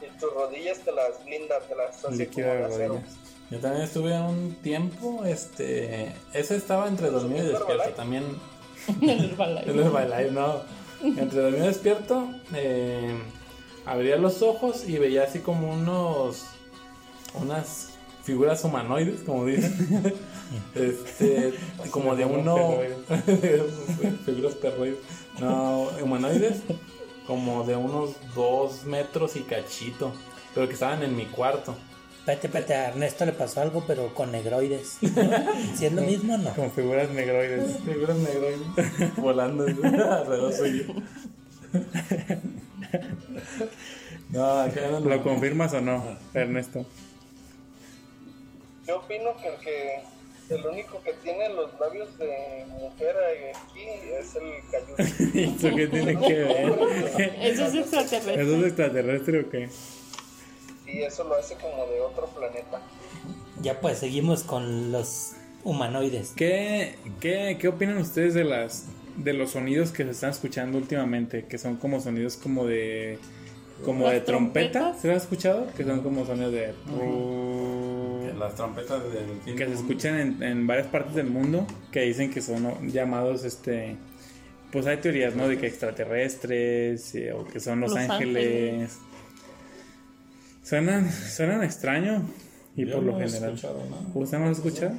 y 0.00 0.18
tus 0.18 0.32
rodillas 0.32 0.78
te 0.80 0.92
las 0.92 1.24
blinda, 1.24 1.60
te 1.60 1.74
las 1.74 2.04
hace 2.04 2.16
Líquido 2.16 2.48
como 2.48 2.66
acero. 2.66 2.88
rodillas. 2.94 3.16
Yo 3.50 3.58
también 3.60 3.84
estuve 3.84 4.18
un 4.20 4.56
tiempo, 4.56 5.24
este, 5.24 6.12
ese 6.32 6.56
estaba 6.56 6.88
entre 6.88 7.10
dormido 7.10 7.44
y 7.44 7.48
despierto, 7.50 7.90
también. 7.90 8.24
El 9.02 9.30
Herbalife. 9.30 9.70
el 9.70 9.80
Herbalife, 9.80 10.30
no, 10.32 10.62
entre 11.02 11.40
dormido 11.40 11.64
y 11.64 11.68
despierto, 11.68 12.28
eh, 12.54 13.16
abría 13.84 14.16
los 14.16 14.42
ojos 14.42 14.88
y 14.88 14.98
veía 14.98 15.24
así 15.24 15.40
como 15.40 15.72
unos, 15.72 16.44
unas 17.34 17.90
figuras 18.24 18.64
humanoides, 18.64 19.20
como 19.20 19.44
dicen, 19.44 20.12
este, 20.74 21.54
como 21.90 22.16
de 22.16 22.24
uno, 22.24 22.78
figuras 24.24 24.54
perroides, 24.54 24.98
no, 25.38 25.88
humanoides, 26.02 26.62
como 27.26 27.64
de 27.64 27.76
unos 27.76 28.16
dos 28.34 28.84
metros 28.84 29.36
y 29.36 29.42
cachito, 29.42 30.12
pero 30.54 30.66
que 30.68 30.74
estaban 30.74 31.02
en 31.02 31.16
mi 31.16 31.26
cuarto. 31.26 31.76
Espérate, 32.20 32.46
espérate, 32.48 32.74
a 32.74 32.88
Ernesto 32.88 33.24
le 33.24 33.32
pasó 33.32 33.60
algo, 33.60 33.84
pero 33.86 34.12
con 34.14 34.32
negroides. 34.32 34.98
Si 35.76 35.86
es 35.86 35.92
lo 35.92 36.02
mismo, 36.02 36.36
no. 36.36 36.50
Como 36.54 36.70
figuras 36.70 37.10
negroides. 37.10 37.78
Figuras 37.84 38.16
negroides 38.16 39.16
volando 39.16 39.64
alrededor 39.64 40.52
suyo. 40.52 40.84
No, 44.30 44.60
acá 44.60 44.80
no 44.90 45.00
¿Lo 45.00 45.22
confirmas 45.22 45.72
o 45.74 45.80
no, 45.80 46.02
Ernesto? 46.34 46.84
Yo 48.86 48.98
opino 48.98 49.36
que 49.36 49.48
el 49.48 49.60
que 49.60 50.02
el 50.50 50.66
único 50.66 51.02
que 51.02 51.12
tiene 51.14 51.48
los 51.50 51.78
labios 51.80 52.16
de 52.18 52.66
mujer 52.68 53.16
aquí 53.54 53.84
es 54.18 54.36
el 54.36 54.52
cayudo. 54.70 55.32
¿Y 55.34 55.44
eso 55.56 55.76
qué 55.76 55.86
tiene 55.88 56.18
que 56.18 56.34
ver? 56.34 56.78
Eso 57.40 57.64
es 57.66 57.74
extraterrestre. 57.74 58.42
¿Eso 58.42 58.56
es 58.56 58.66
extraterrestre 58.66 59.40
o 59.40 59.50
qué? 59.50 59.68
y 60.88 61.02
eso 61.02 61.24
lo 61.24 61.34
hace 61.34 61.54
como 61.56 61.86
de 61.86 62.00
otro 62.00 62.26
planeta. 62.26 62.80
Ya 63.60 63.80
pues, 63.80 63.98
seguimos 63.98 64.42
con 64.42 64.92
los 64.92 65.32
humanoides. 65.64 66.32
¿Qué, 66.36 66.94
qué, 67.20 67.56
qué 67.60 67.68
opinan 67.68 67.98
ustedes 67.98 68.34
de 68.34 68.44
las 68.44 68.86
de 69.16 69.32
los 69.32 69.52
sonidos 69.52 69.92
que 69.92 70.04
se 70.04 70.10
están 70.10 70.30
escuchando 70.30 70.78
últimamente? 70.78 71.46
Que 71.46 71.58
son 71.58 71.76
como 71.76 72.00
sonidos 72.00 72.36
como 72.36 72.66
de 72.66 73.18
como 73.84 74.04
¿Las 74.04 74.14
de 74.14 74.20
trompeta. 74.20 74.70
trompetas? 74.70 75.02
¿Se 75.02 75.08
lo 75.08 75.16
has 75.16 75.22
escuchado? 75.22 75.66
Que 75.76 75.84
son 75.84 76.02
como 76.02 76.24
sonidos 76.24 76.52
de 76.52 76.72
Las 78.38 78.54
trompetas 78.54 79.02
del 79.12 79.40
fin 79.44 79.56
que 79.56 79.66
se 79.66 79.72
escuchan 79.74 80.18
en, 80.18 80.42
en 80.42 80.66
varias 80.66 80.86
partes 80.88 81.14
del 81.14 81.28
mundo 81.30 81.66
que 81.90 82.02
dicen 82.02 82.30
que 82.30 82.40
son 82.40 82.62
¿no? 82.62 82.78
llamados 82.84 83.44
este 83.44 83.96
pues 84.72 84.86
hay 84.86 84.98
teorías 84.98 85.34
no 85.36 85.48
de 85.48 85.58
que 85.58 85.66
extraterrestres 85.66 87.14
eh, 87.14 87.32
o 87.32 87.44
que 87.46 87.60
son 87.60 87.80
los, 87.80 87.90
Los 87.90 87.98
ángeles. 87.98 88.72
ángeles. 88.72 88.98
suenan 90.62 91.10
suenan 91.12 91.62
extraño 91.62 92.22
y 92.76 92.84
Yo 92.86 92.94
por 92.96 93.04
lo 93.04 93.12
no 93.12 93.20
he 93.20 93.28
general 93.28 93.54
escuchado 93.54 93.78
nada. 93.88 94.02
¿usted 94.14 94.38
no 94.38 94.50
lo? 94.50 94.92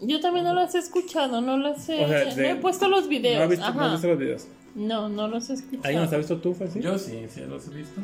Yo 0.00 0.20
también 0.20 0.44
no 0.44 0.54
las 0.54 0.74
he 0.74 0.78
escuchado, 0.78 1.40
no 1.40 1.56
las 1.56 1.88
he... 1.88 2.04
O 2.04 2.08
sea, 2.08 2.24
no 2.26 2.34
de- 2.34 2.50
he 2.50 2.54
puesto 2.56 2.88
los 2.88 3.08
videos. 3.08 3.38
¿No 3.38 3.44
has 3.44 3.50
visto, 3.50 3.72
no 3.74 3.80
has 3.84 3.92
visto 3.92 4.08
los 4.08 4.18
videos? 4.18 4.46
No, 4.74 5.08
no 5.08 5.28
los 5.28 5.48
he 5.50 5.54
escuchado. 5.54 5.84
¿Alguien 5.84 6.02
los 6.02 6.12
ha 6.12 6.16
visto 6.18 6.38
tú, 6.40 6.52
Fácil? 6.54 6.82
Yo 6.82 6.98
sí, 6.98 7.26
sí 7.32 7.40
los 7.48 7.66
he 7.68 7.70
visto. 7.74 8.00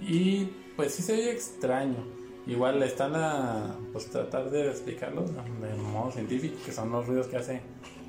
Y 0.00 0.48
pues 0.76 0.92
sí 0.92 1.02
se 1.02 1.12
oye 1.12 1.30
extraño. 1.30 1.96
Igual 2.46 2.82
está 2.82 3.08
la. 3.08 3.74
Pues 3.92 4.06
tratar 4.10 4.50
de 4.50 4.68
explicarlo 4.68 5.22
de 5.22 5.74
modo 5.92 6.12
científico, 6.12 6.56
que 6.64 6.72
son 6.72 6.90
los 6.92 7.06
ruidos 7.06 7.26
que 7.26 7.36
hace 7.36 7.60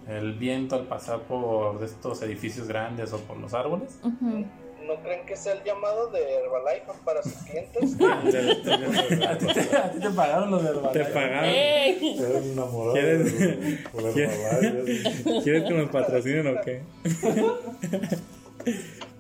el 0.08 0.34
viento 0.34 0.76
al 0.76 0.84
pasar 0.86 1.22
por 1.22 1.84
estos 1.84 2.22
edificios 2.22 2.68
grandes 2.68 3.12
o 3.14 3.18
por 3.20 3.38
los 3.38 3.54
árboles. 3.54 4.00
¿No 4.04 4.96
creen 5.04 5.26
que 5.26 5.36
sea 5.36 5.52
el 5.54 5.64
llamado 5.66 6.10
de 6.12 6.20
Herbalife 6.36 6.86
para 7.04 7.22
sus 7.22 7.34
clientes? 7.34 7.98
¿A 9.28 9.38
ti 9.38 9.48
te, 9.48 9.76
a 9.76 9.92
ti 9.92 10.00
te 10.00 10.10
pagaron 10.12 10.52
los 10.52 10.64
de 10.64 10.70
Te 10.70 10.76
Herbalife? 10.78 11.14
pagaron. 11.14 11.46
¡Ey! 11.50 12.18
Eres 12.20 12.46
enamorado 12.46 12.94
¿Quieres- 12.94 13.40
de- 13.40 13.78
por 13.92 14.04
el 14.06 14.18
Herbalife. 14.18 15.42
¿Quieres 15.44 15.64
que 15.64 15.74
nos 15.74 15.90
patrocinen 15.90 16.48
o 16.58 16.62
qué? 16.62 16.84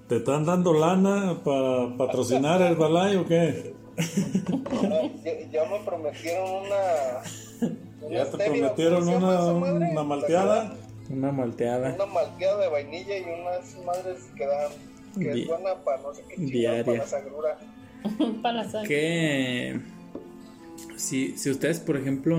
¿Te 0.07 0.17
están 0.17 0.45
dando 0.45 0.73
lana 0.73 1.37
para 1.43 1.97
patrocinar 1.97 2.61
Herbalife 2.61 3.17
o 3.17 3.25
qué? 3.27 3.73
Ya, 3.97 5.49
ya 5.51 5.65
me 5.69 5.79
prometieron 5.85 6.49
una. 6.65 6.75
una 8.01 8.17
¿Ya 8.17 8.23
te 8.25 8.29
estéreo, 8.31 8.53
prometieron 8.53 9.05
¿cómo 9.05 9.19
se 9.31 9.37
llama 9.37 9.71
una, 9.71 9.89
una 9.91 10.03
malteada? 10.03 10.75
Una 11.09 11.31
malteada. 11.31 11.93
Una 11.95 12.05
malteada 12.05 12.61
de 12.61 12.67
vainilla 12.69 13.17
y 13.17 13.23
unas 13.23 13.75
madres 13.85 14.17
que 14.35 14.45
dan. 14.45 14.71
que 15.19 15.33
Di- 15.33 15.41
es 15.43 15.47
buena 15.47 15.75
para 15.83 16.01
no 16.01 16.13
sé 16.13 16.23
qué 16.29 16.35
diaria. 16.37 16.85
para 16.85 16.97
la 16.99 17.07
sangrura. 17.07 17.57
Para 18.43 18.57
la 18.63 18.69
sangre. 18.69 18.87
¿Qué? 18.87 19.79
Si, 20.95 21.37
si 21.37 21.49
ustedes, 21.49 21.79
por 21.79 21.97
ejemplo, 21.97 22.37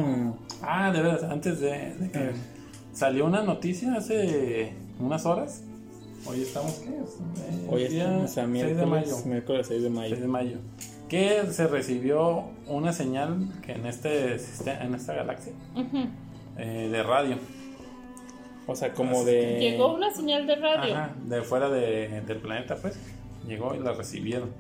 Ah, 0.63 0.93
de 0.93 1.03
verdad, 1.03 1.31
antes 1.33 1.61
de, 1.61 1.95
de 1.95 2.11
que 2.11 2.19
A 2.19 2.33
salió 2.93 3.27
una 3.27 3.43
noticia 3.43 3.95
hace 3.95 4.73
unas 5.01 5.27
horas. 5.27 5.63
Hoy 6.27 6.43
estamos, 6.43 6.73
¿qué 6.75 6.89
es? 6.89 7.11
Eh, 7.55 7.67
hoy 7.69 7.89
día 7.89 8.19
es 8.25 8.31
o 8.31 8.35
sea, 8.35 8.45
6 8.45 8.47
de 8.47 8.47
miércoles, 8.49 8.89
mayo. 8.89 9.17
miércoles 9.27 9.67
6 9.69 9.83
de 9.83 9.91
mayo. 9.91 10.09
6 10.11 10.21
de 10.21 10.27
mayo. 10.29 10.57
Que 11.09 11.47
se 11.51 11.67
recibió 11.67 12.45
una 12.67 12.93
señal 12.93 13.49
que 13.65 13.73
en 13.73 13.87
este 13.87 14.39
sistema, 14.39 14.81
en 14.85 14.95
esta 14.95 15.15
galaxia 15.15 15.53
eh, 16.59 16.89
de 16.91 17.03
radio. 17.03 17.37
O 18.67 18.77
sea, 18.77 18.93
como 18.93 19.25
de... 19.25 19.59
Llegó 19.59 19.95
una 19.95 20.11
señal 20.13 20.47
de 20.47 20.57
radio. 20.57 20.95
Ajá, 20.95 21.15
de 21.25 21.41
fuera 21.43 21.71
de- 21.71 22.21
del 22.27 22.37
planeta, 22.39 22.77
pues. 22.77 22.99
Llegó 23.47 23.75
y 23.75 23.79
la 23.79 23.93
recibieron. 23.93 24.51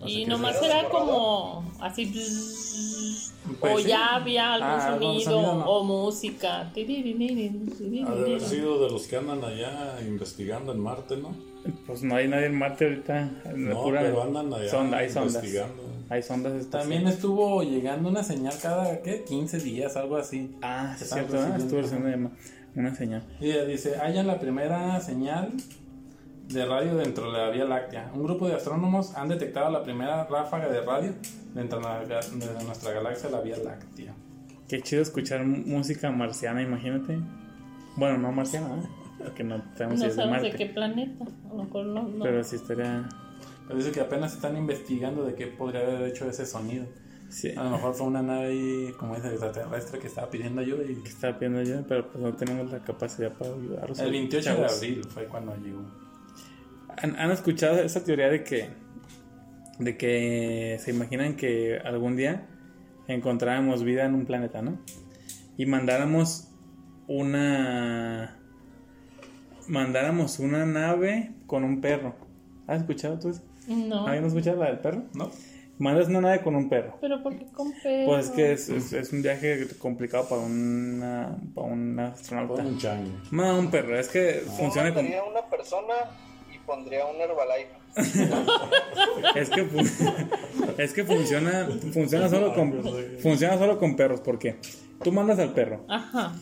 No 0.00 0.08
Y 0.08 0.24
nomás 0.26 0.58
sea. 0.60 0.80
era 0.80 0.88
como 0.88 1.64
así. 1.80 2.04
bzzz, 2.06 3.32
Pues 3.60 3.74
o 3.74 3.78
sí. 3.78 3.88
ya 3.88 4.14
había 4.16 4.54
algún 4.54 4.68
Ah, 4.68 4.86
algún 4.94 5.00
sonido, 5.14 5.30
sonido, 5.32 5.54
no. 5.54 5.64
o 5.70 5.84
música. 5.84 6.60
Ha 6.60 6.72
de 6.74 8.04
haber 8.06 8.40
sido 8.40 8.84
de 8.84 8.90
los 8.90 9.06
que 9.06 9.16
andan 9.16 9.42
allá 9.44 9.98
investigando 10.06 10.72
en 10.72 10.80
Marte, 10.80 11.16
¿no? 11.16 11.34
Pues 11.86 12.02
no 12.02 12.14
hay 12.14 12.28
nadie 12.28 12.46
en 12.46 12.58
Marte 12.58 12.84
ahorita. 12.84 13.30
No, 13.56 13.82
pura 13.82 14.00
pero 14.02 14.22
andan 14.22 14.52
allá 14.52 14.70
sonda, 14.70 14.98
hay 14.98 15.10
sondas. 15.10 15.34
investigando. 15.36 15.82
Hay 16.10 16.22
sondas 16.22 16.66
También 16.70 17.06
estuvo 17.08 17.62
llegando 17.62 18.08
una 18.08 18.22
señal 18.22 18.54
cada, 18.62 19.02
¿qué? 19.02 19.24
15 19.24 19.58
días, 19.58 19.96
algo 19.96 20.16
así. 20.16 20.54
Ah, 20.62 20.96
es 20.98 21.08
cierto, 21.10 21.32
¿verdad? 21.32 21.56
recibiendo- 21.58 21.64
estuvo 21.64 21.80
recibiendo 21.82 22.30
una, 22.76 22.94
señal. 22.94 23.22
Y 23.40 23.50
ella 23.50 23.64
dice, 23.64 23.96
hallan 23.98 24.26
la 24.26 24.38
primera 24.38 25.00
señal 25.00 25.52
de 26.48 26.64
radio 26.64 26.96
dentro 26.96 27.30
de 27.30 27.38
la 27.38 27.50
Vía 27.50 27.64
Láctea. 27.64 28.10
Un 28.14 28.24
grupo 28.24 28.48
de 28.48 28.54
astrónomos 28.54 29.14
han 29.14 29.28
detectado 29.28 29.70
la 29.70 29.82
primera 29.82 30.24
ráfaga 30.24 30.68
de 30.68 30.80
radio 30.80 31.12
dentro 31.54 31.80
de, 31.80 32.06
de 32.06 32.64
nuestra 32.64 32.92
galaxia, 32.92 33.30
la 33.30 33.40
Vía 33.40 33.56
Láctea. 33.62 34.14
Qué 34.68 34.80
chido 34.82 35.02
escuchar 35.02 35.44
música 35.44 36.10
marciana, 36.10 36.62
imagínate. 36.62 37.18
Bueno, 37.96 38.18
no 38.18 38.32
marciana, 38.32 38.76
¿eh? 38.76 38.88
Porque 39.18 39.42
no 39.42 39.62
sabemos 39.76 39.98
si 39.98 40.04
No 40.04 40.10
es 40.10 40.16
de 40.16 40.22
sabemos 40.22 40.42
Marte. 40.42 40.50
de 40.52 40.56
qué 40.56 40.66
planeta. 40.72 41.24
A 41.24 41.54
lo 41.54 41.64
mejor 41.64 41.86
no. 41.86 42.02
no. 42.02 42.24
Pero 42.24 42.44
sí 42.44 42.56
estaría. 42.56 43.08
Pero 43.66 43.78
dice 43.78 43.92
que 43.92 44.00
apenas 44.00 44.34
están 44.34 44.56
investigando 44.56 45.24
de 45.24 45.34
qué 45.34 45.46
podría 45.46 45.80
haber 45.80 46.02
hecho 46.08 46.28
ese 46.28 46.46
sonido. 46.46 46.86
Sí, 47.28 47.52
A 47.56 47.64
lo 47.64 47.70
mejor 47.70 47.94
fue 47.94 48.06
una 48.06 48.22
nave, 48.22 48.46
ahí, 48.46 48.94
como 48.98 49.14
dice, 49.14 49.28
extraterrestre 49.28 49.98
que 49.98 50.06
estaba 50.06 50.30
pidiendo 50.30 50.62
ayuda 50.62 50.82
y... 50.84 50.94
que 51.02 51.10
estaba 51.10 51.38
pidiendo 51.38 51.62
yo, 51.62 51.86
pero 51.86 52.08
pues 52.08 52.24
no 52.24 52.32
tenemos 52.32 52.72
la 52.72 52.78
capacidad 52.78 53.32
para 53.34 53.52
ayudarlos. 53.52 53.98
El 53.98 54.12
28 54.12 54.54
de 54.54 54.64
abril 54.64 55.04
fue 55.04 55.26
cuando 55.26 55.54
llegó. 55.56 55.82
¿Han, 57.02 57.16
han 57.16 57.30
escuchado 57.30 57.78
esa 57.80 58.02
teoría 58.04 58.28
de 58.28 58.44
que, 58.44 58.68
de 59.78 59.96
que 59.96 60.78
se 60.80 60.90
imaginan 60.90 61.36
que 61.36 61.78
algún 61.84 62.16
día 62.16 62.46
encontráramos 63.06 63.84
vida 63.84 64.04
en 64.04 64.14
un 64.14 64.26
planeta, 64.26 64.62
¿no? 64.62 64.78
Y 65.56 65.66
mandáramos 65.66 66.48
una 67.06 68.36
mandáramos 69.66 70.38
una 70.38 70.64
nave 70.66 71.32
con 71.46 71.64
un 71.64 71.80
perro. 71.80 72.14
¿Has 72.66 72.80
escuchado 72.80 73.18
tú 73.18 73.30
eso? 73.30 73.42
No. 73.66 74.06
¿Alguien 74.06 74.22
no 74.22 74.26
ha 74.26 74.28
escuchado 74.28 74.56
la 74.62 74.66
del 74.70 74.78
perro? 74.78 75.04
¿No? 75.14 75.30
Mandas 75.78 76.08
una 76.08 76.20
nave 76.20 76.40
con 76.40 76.56
un 76.56 76.68
perro. 76.68 76.96
Pero 77.00 77.22
¿por 77.22 77.38
qué 77.38 77.46
con 77.52 77.72
perro? 77.82 78.06
Pues 78.06 78.26
es 78.26 78.30
que 78.32 78.52
es, 78.52 78.68
es- 78.68 78.92
es 78.92 79.12
un 79.12 79.22
viaje 79.22 79.66
complicado 79.78 80.28
para 80.28 80.40
una 80.42 81.36
para 81.54 81.66
un 81.68 81.98
astronauta. 82.00 82.62
Un 82.62 82.78
chango. 82.78 83.10
No, 83.30 83.58
un 83.58 83.70
perro, 83.70 83.98
es 83.98 84.08
que 84.08 84.42
funciona 84.56 84.88
como 84.90 85.02
Mataría 85.02 85.20
a 85.20 85.24
una 85.24 85.42
persona 85.48 85.94
pondría 86.68 87.06
un 87.06 87.16
Herbalife. 87.20 87.70
Es 89.34 89.50
que, 89.50 89.66
es 90.82 90.92
que 90.92 91.04
funciona, 91.04 91.68
funciona 91.92 92.28
solo 92.28 92.54
con 92.54 92.84
funciona 93.20 93.58
solo 93.58 93.78
con 93.78 93.96
perros, 93.96 94.20
porque 94.20 94.56
tú 95.02 95.10
mandas 95.10 95.40
al 95.40 95.52
perro 95.54 95.84
Ajá. 95.88 96.34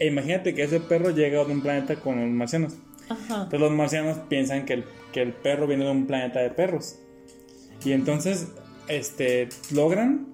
e 0.00 0.06
imagínate 0.06 0.54
que 0.54 0.64
ese 0.64 0.80
perro 0.80 1.10
llega 1.10 1.44
de 1.44 1.52
un 1.52 1.62
planeta 1.62 1.96
con 1.96 2.20
los 2.20 2.30
marcianos. 2.30 2.74
Ajá. 3.08 3.42
Entonces 3.44 3.60
los 3.60 3.70
marcianos 3.70 4.18
piensan 4.28 4.64
que 4.64 4.72
el, 4.72 4.84
que 5.12 5.22
el 5.22 5.32
perro 5.34 5.68
viene 5.68 5.84
de 5.84 5.90
un 5.90 6.06
planeta 6.06 6.40
de 6.40 6.50
perros. 6.50 6.96
Y 7.84 7.92
entonces 7.92 8.48
este 8.88 9.48
logran 9.70 10.26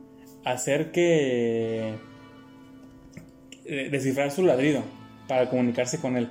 hacer 0.44 0.92
que 0.92 1.94
eh, 3.64 3.88
descifrar 3.90 4.30
su 4.30 4.44
ladrido 4.44 4.82
para 5.28 5.50
comunicarse 5.50 6.00
con 6.00 6.16
él. 6.16 6.30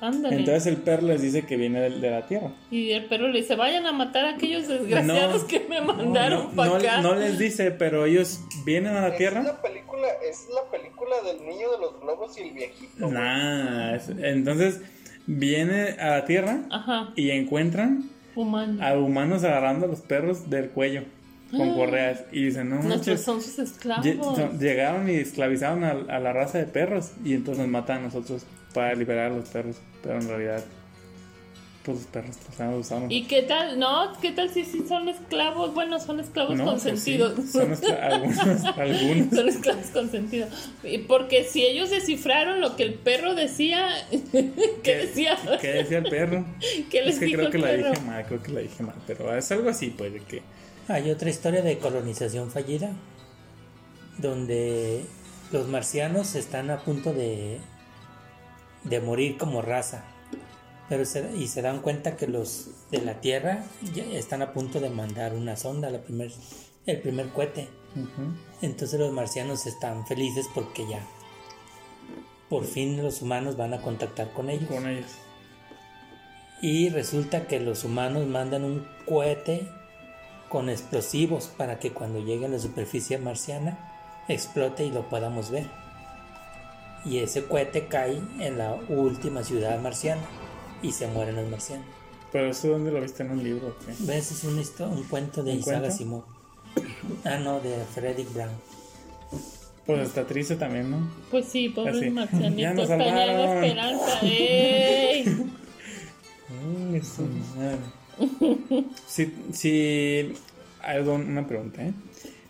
Ándale. 0.00 0.36
Entonces 0.36 0.66
el 0.66 0.76
perro 0.78 1.06
les 1.08 1.20
dice 1.22 1.44
que 1.46 1.56
viene 1.56 1.80
de, 1.80 1.90
de 1.98 2.10
la 2.10 2.26
Tierra. 2.26 2.52
Y 2.70 2.90
el 2.92 3.06
perro 3.06 3.28
le 3.28 3.40
dice, 3.40 3.56
vayan 3.56 3.86
a 3.86 3.92
matar 3.92 4.24
a 4.26 4.30
aquellos 4.34 4.68
desgraciados 4.68 5.42
No, 5.42 5.48
que 5.48 5.66
me 5.68 5.80
mandaron 5.80 6.44
No, 6.44 6.50
para 6.52 6.68
no- 6.70 6.76
acá. 6.76 7.00
no 7.00 7.14
les 7.14 7.38
dice, 7.38 7.70
pero 7.70 8.04
ellos 8.06 8.40
vienen 8.64 8.94
a 8.96 9.00
la 9.02 9.08
Es 9.08 9.16
Tierra. 9.18 9.42
la 9.42 9.60
película, 9.62 10.06
es 10.28 10.46
la 10.54 10.70
película 10.70 11.16
del 11.24 11.46
niño 11.46 11.70
de 11.72 11.78
los 11.80 12.00
globos 12.00 12.36
y 12.38 12.42
el 12.42 12.50
viejito. 12.52 13.10
Nah, 13.10 13.94
es- 13.96 14.08
entonces 14.08 14.80
viene 15.26 15.90
a 16.00 16.10
la 16.10 16.24
Tierra 16.24 16.60
Ajá. 16.70 17.12
y 17.16 17.30
encuentran 17.30 18.04
Humano. 18.34 18.82
a 18.84 18.94
humanos 18.96 19.44
agarrando 19.44 19.86
a 19.86 19.88
los 19.88 20.00
perros 20.00 20.48
del 20.48 20.70
cuello 20.70 21.02
con 21.50 21.74
correas 21.74 22.24
y 22.32 22.44
dicen, 22.46 22.68
no 22.68 22.82
manches, 22.82 23.22
son 23.22 23.40
sus 23.42 23.58
esclavos. 23.58 24.60
llegaron 24.60 25.08
y 25.08 25.14
esclavizaron 25.14 25.84
a, 25.84 25.90
a 25.90 26.18
la 26.20 26.32
raza 26.32 26.58
de 26.58 26.64
perros 26.64 27.12
y 27.24 27.34
entonces 27.34 27.62
nos 27.62 27.70
matan 27.72 27.98
a 27.98 28.00
nosotros 28.02 28.44
para 28.74 28.94
liberar 28.94 29.32
a 29.32 29.36
los 29.36 29.48
perros, 29.48 29.76
pero 30.02 30.20
en 30.20 30.28
realidad 30.28 30.64
pues 31.88 31.98
los 31.98 32.06
perros 32.08 32.36
los 32.58 32.80
usados 32.80 33.04
¿Y 33.08 33.24
qué 33.24 33.42
tal? 33.42 33.78
No, 33.78 34.12
¿qué 34.20 34.32
tal 34.32 34.50
si 34.50 34.64
sí 34.64 34.84
son 34.86 35.08
esclavos? 35.08 35.72
Bueno, 35.72 35.98
son 35.98 36.20
esclavos 36.20 36.56
No, 36.56 36.64
pues 36.66 36.82
sí, 36.82 37.16
consentidos. 37.18 37.50
son 37.50 37.72
escla- 37.72 38.00
algunos, 38.02 38.64
algunos. 38.64 39.34
Son 39.34 39.48
esclavos 39.48 39.86
consentidos. 39.86 40.50
Y 40.84 40.98
Porque 40.98 41.44
si 41.44 41.64
ellos 41.64 41.88
descifraron 41.88 42.60
lo 42.60 42.76
que 42.76 42.82
el 42.82 42.94
perro 42.94 43.34
decía, 43.34 43.88
¿qué, 44.82 44.96
decía? 44.96 45.38
¿Qué 45.60 45.68
decía 45.68 45.98
el 45.98 46.10
perro? 46.10 46.44
¿Qué 46.90 47.02
les 47.02 47.14
es 47.14 47.20
que 47.20 47.26
dijo 47.26 47.36
creo 47.38 47.46
el 47.46 47.52
que 47.52 47.58
la 47.58 47.72
dije 47.72 48.00
mal, 48.04 48.26
creo 48.26 48.42
que 48.42 48.52
la 48.52 48.60
dije 48.60 48.82
mal, 48.82 48.96
pero 49.06 49.34
es 49.34 49.50
algo 49.50 49.70
así, 49.70 49.86
pues, 49.96 50.12
de 50.12 50.20
que 50.20 50.42
Hay 50.88 51.10
otra 51.10 51.28
historia 51.28 51.60
de 51.60 51.78
colonización 51.78 52.50
fallida 52.50 52.92
donde 54.16 55.04
los 55.52 55.68
marcianos 55.68 56.34
están 56.34 56.70
a 56.70 56.82
punto 56.82 57.12
de, 57.12 57.60
de 58.84 59.00
morir 59.00 59.36
como 59.36 59.60
raza. 59.60 60.04
Pero 60.88 61.04
se, 61.04 61.36
y 61.36 61.48
se 61.48 61.60
dan 61.60 61.82
cuenta 61.82 62.16
que 62.16 62.26
los 62.26 62.70
de 62.90 63.02
la 63.02 63.20
Tierra 63.20 63.64
ya 63.94 64.04
están 64.04 64.40
a 64.40 64.54
punto 64.54 64.80
de 64.80 64.88
mandar 64.88 65.34
una 65.34 65.56
sonda, 65.56 65.90
la 65.90 66.00
primer, 66.00 66.32
el 66.86 67.00
primer 67.00 67.28
cohete. 67.28 67.68
Entonces 68.62 68.98
los 68.98 69.12
marcianos 69.12 69.66
están 69.66 70.06
felices 70.06 70.46
porque 70.54 70.88
ya 70.88 71.06
por 72.48 72.64
fin 72.64 73.02
los 73.02 73.20
humanos 73.20 73.58
van 73.58 73.74
a 73.74 73.82
contactar 73.82 74.32
con 74.32 74.48
ellos. 74.48 74.70
con 74.70 74.88
ellos. 74.88 75.10
Y 76.62 76.88
resulta 76.88 77.46
que 77.46 77.60
los 77.60 77.84
humanos 77.84 78.26
mandan 78.26 78.64
un 78.64 78.88
cohete 79.06 79.68
con 80.48 80.68
explosivos 80.70 81.46
para 81.56 81.78
que 81.78 81.92
cuando 81.92 82.20
llegue 82.20 82.46
a 82.46 82.48
la 82.48 82.58
superficie 82.58 83.18
marciana 83.18 83.78
explote 84.28 84.84
y 84.84 84.90
lo 84.90 85.08
podamos 85.08 85.50
ver. 85.50 85.66
Y 87.04 87.18
ese 87.18 87.44
cohete 87.44 87.86
cae 87.86 88.20
en 88.40 88.58
la 88.58 88.74
última 88.88 89.42
ciudad 89.42 89.80
marciana 89.80 90.22
y 90.82 90.92
se 90.92 91.06
mueren 91.06 91.36
los 91.36 91.48
marcianos. 91.48 91.86
Pero 92.32 92.50
eso 92.50 92.68
dónde 92.68 92.90
lo 92.90 93.00
viste 93.00 93.22
en 93.22 93.30
un 93.30 93.42
libro. 93.42 93.74
¿Ves? 94.00 94.32
Es 94.32 94.44
histo- 94.44 94.88
un 94.90 95.04
cuento 95.04 95.42
de 95.42 95.52
¿Un 95.52 95.58
Isaac 95.58 95.74
cuento? 95.78 95.88
Asimov. 95.94 96.22
Ah, 97.24 97.38
no, 97.38 97.60
de 97.60 97.74
Frederick 97.94 98.32
Brown. 98.34 98.50
Pues 99.86 100.06
está 100.08 100.26
triste 100.26 100.56
también, 100.56 100.90
¿no? 100.90 101.08
Pues 101.30 101.46
sí, 101.46 101.70
pobres 101.70 101.96
Así. 101.96 102.04
Ya 102.06 102.10
marcianitos, 102.12 102.88
tenían 102.88 103.30
esperanza. 103.30 104.20
¡Ey! 104.22 105.24
Ay, 106.92 107.02
su 107.02 107.22
madre. 107.56 107.78
Si, 109.06 109.34
si 109.52 110.34
una 111.06 111.46
pregunta, 111.46 111.82
¿eh? 111.82 111.92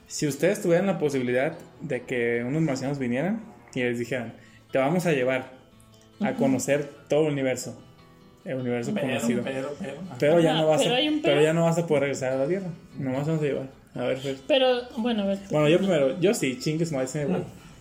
Si 0.07 0.27
ustedes 0.27 0.63
tuvieran 0.63 0.87
la 0.87 0.99
posibilidad 0.99 1.59
de 1.81 2.03
que 2.03 2.43
unos 2.47 2.63
marcianos 2.63 2.99
vinieran 2.99 3.43
y 3.75 3.83
les 3.83 3.99
dijeran, 3.99 4.33
te 4.73 4.79
vamos 4.79 5.07
a 5.07 5.13
llevar 5.13 5.53
a 6.21 6.33
conocer 6.35 6.91
todo 7.09 7.27
el 7.27 7.33
universo, 7.35 7.79
el 8.45 8.57
universo 8.57 8.93
conocido, 8.95 9.43
pero, 9.45 9.75
pero. 9.79 9.95
pero 10.19 10.41
ya 10.41 10.55
no 10.55 10.67
vas 10.67 10.83
pero 10.83 10.95
a, 10.95 10.99
pero 10.99 11.21
pero. 11.23 11.43
ya 11.43 11.53
no 11.53 11.65
vas 11.65 11.79
a 11.79 11.87
poder 11.87 12.03
regresar 12.03 12.33
a 12.33 12.37
la 12.37 12.47
Tierra, 12.47 12.69
nomás 12.99 13.27
vamos 13.27 13.43
a 13.43 13.47
llevar. 13.47 13.67
A 13.95 14.05
ver, 14.05 14.19
Fer. 14.19 14.37
Pero, 14.47 14.81
bueno, 14.97 15.25
a 15.25 15.27
ver. 15.27 15.39
tú. 15.39 15.45
Bueno, 15.51 15.69
yo 15.69 15.79
primero, 15.79 16.19
yo 16.21 16.33
sí, 16.33 16.59
chingues 16.59 16.91
me 16.93 17.05
voy. 17.05 17.07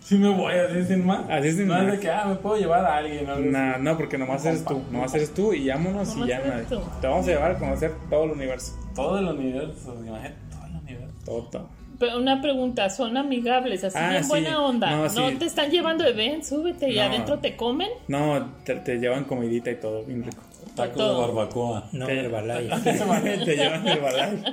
Sí 0.08 0.16
me 0.16 0.30
voy 0.30 0.54
así 0.54 0.84
sin 0.86 1.04
más. 1.04 1.28
Así 1.28 1.52
sin 1.52 1.66
no 1.68 1.74
más. 1.74 1.82
es 1.84 1.92
de 1.92 2.00
que, 2.00 2.10
ah, 2.10 2.24
me 2.26 2.36
puedo 2.36 2.56
llevar 2.56 2.82
a 2.84 2.96
alguien. 2.96 3.26
¿no? 3.26 3.38
Nah, 3.38 3.76
no, 3.76 3.94
porque 3.98 4.16
nomás 4.16 4.42
eres 4.46 4.64
tú, 4.64 4.80
nomás 4.90 5.14
eres 5.14 5.34
tú 5.34 5.52
y 5.52 5.68
vámonos 5.68 6.16
y 6.16 6.26
ya 6.26 6.38
nadie. 6.40 6.64
tú. 6.66 6.80
Te 7.00 7.06
vamos 7.06 7.26
a 7.26 7.30
llevar 7.30 7.50
a 7.50 7.58
conocer 7.58 7.92
todo 8.08 8.24
el 8.24 8.30
universo. 8.30 8.72
Todo 8.94 9.18
el 9.18 9.26
universo, 9.26 9.94
imagínate, 10.02 10.34
todo 10.50 10.66
el 10.66 10.76
universo. 10.82 11.14
Todo, 11.26 11.42
todo. 11.50 11.68
Pero 11.98 12.16
una 12.18 12.40
pregunta, 12.40 12.88
¿son 12.90 13.16
amigables? 13.18 13.84
Así 13.84 13.98
Ah, 14.00 14.10
bien 14.10 14.22
sí. 14.22 14.28
buena 14.30 14.62
onda. 14.62 15.08
No, 15.08 15.38
te 15.38 15.44
están 15.44 15.70
llevando 15.70 16.04
de 16.04 16.12
ven, 16.12 16.42
súbete 16.44 16.88
y 16.90 16.96
No. 16.96 17.02
adentro 17.02 17.38
te 17.40 17.54
comen. 17.56 17.88
No, 18.06 18.50
te, 18.64 18.76
te 18.76 18.98
llevan 18.98 19.24
comidita 19.24 19.70
y 19.70 19.74
todo, 19.74 20.04
bien 20.04 20.22
rico. 20.24 20.40
Taco 20.78 21.02
de 21.04 21.20
barbacoa. 21.20 21.88
No, 21.92 22.06
Te- 22.06 22.20
Herbalife. 22.20 22.92
te 23.44 23.56
llevan 23.56 23.86
Herbalife. 23.88 24.52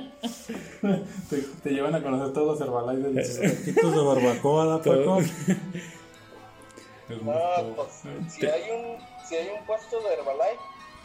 Te, 1.30 1.36
te 1.62 1.70
llevan 1.70 1.94
a 1.94 2.02
conocer 2.02 2.32
todos 2.34 2.58
los 2.58 2.68
Herbalife 2.68 3.08
del 3.08 3.56
Taquitos 3.56 3.94
de 3.94 4.02
barbacoa, 4.02 4.64
da. 4.66 4.78
Paco. 4.78 5.20
No, 7.08 7.22
pues, 7.76 8.02
si 8.32 8.46
hay 8.46 8.62
un, 8.68 8.96
si 9.28 9.36
hay 9.36 9.48
un 9.56 9.64
puesto 9.64 9.96
de 10.00 10.14
Herbalife, 10.14 10.58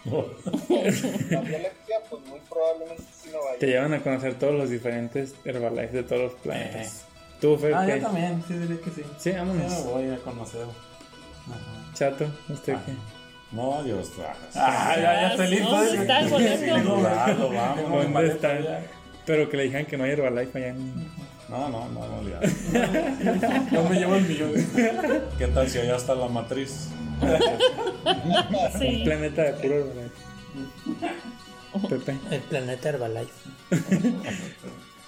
pues 2.09 2.22
muy 2.28 2.39
probablemente 2.49 3.03
sí 3.22 3.30
no 3.32 3.38
vaya. 3.43 3.59
Te 3.59 3.67
llevan 3.67 3.93
a 3.93 4.01
conocer 4.01 4.34
todos 4.39 4.55
los 4.55 4.69
diferentes 4.72 5.36
Herbalife 5.45 5.97
de 5.97 6.03
todos 6.03 6.22
los 6.24 6.34
planetas. 6.41 7.05
Tú, 7.39 7.55
Fer, 7.57 7.74
Ah, 7.76 7.86
¿qué? 7.86 7.99
yo 7.99 8.05
también, 8.07 8.43
sí 8.47 8.53
diría 8.55 8.82
que 8.82 8.89
sí. 8.91 9.03
Sí, 9.19 9.32
vámonos. 9.32 9.72
me 9.72 9.82
voy 9.91 10.09
a 10.09 10.17
conocer. 10.17 10.63
Ajá. 10.63 11.93
Chato, 11.93 12.26
¿usted 12.49 12.76
qué? 12.86 12.93
No, 13.52 13.84
Dios. 13.84 14.12
Ah, 14.56 14.93
ya, 14.95 15.02
ya 15.02 15.28
estoy 15.32 15.47
listo. 15.47 15.70
¿Dónde 15.70 15.97
está 16.02 16.28
boleto? 16.28 16.58
Sí, 16.76 16.84
no, 16.84 17.02
vamos. 17.02 18.14
¿Dónde 18.14 18.28
está? 18.28 18.82
Pero 19.26 19.49
que 19.49 19.58
le 19.58 19.64
dijeran 19.64 19.86
que 19.86 19.97
no 19.97 20.04
hay 20.04 20.12
Herbalife 20.12 20.58
allá 20.58 20.68
en... 20.70 21.12
No, 21.49 21.70
no, 21.70 21.89
no, 21.89 22.08
no, 22.08 22.30
ya. 22.30 22.39
No 23.72 23.84
me 23.89 23.95
llevo 23.97 24.16
el 24.16 24.26
millón. 24.26 24.54
¿Qué 25.38 25.47
tal 25.47 25.70
si 25.70 25.80
allá 25.80 25.97
está 25.97 26.16
la 26.16 26.28
matriz? 26.28 26.88
Un 27.22 28.80
Sí. 28.80 29.02
planeta 29.04 29.43
de 29.43 29.54
puro 29.54 29.76
Herbalife. 29.76 30.16
Pepe. 31.89 32.18
El 32.32 32.41
planeta 32.41 32.89
Herbalife. 32.89 33.34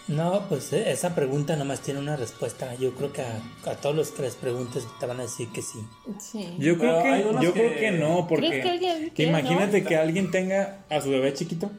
No, 0.08 0.48
pues 0.50 0.74
eh, 0.74 0.92
esa 0.92 1.16
pregunta 1.16 1.56
nomás 1.56 1.80
tiene 1.82 2.00
una 2.00 2.16
respuesta. 2.18 2.76
Yo 2.76 2.94
creo 2.94 3.14
que 3.14 3.22
a, 3.22 3.42
a 3.66 3.76
todos 3.76 3.96
los 3.96 4.12
que 4.12 4.24
les 4.24 4.36
preguntes 4.36 4.86
te 5.00 5.06
van 5.06 5.20
a 5.20 5.24
decir 5.24 5.48
que 5.54 5.62
sí. 5.62 5.80
Sí. 6.20 6.56
Yo 6.60 6.78
creo 6.78 7.02
que, 7.04 7.24
yo 7.42 7.54
que- 7.54 7.60
creo 7.70 7.80
que 7.80 7.92
no, 7.92 8.28
porque 8.28 8.48
¿Crees 8.48 8.64
que 8.64 8.70
alguien 8.72 9.12
imagínate 9.30 9.82
no? 9.82 9.88
que 9.88 9.96
alguien 9.98 10.32
tenga 10.32 10.80
a 10.90 11.00
su 11.02 11.10
bebé 11.10 11.34
chiquito. 11.34 11.72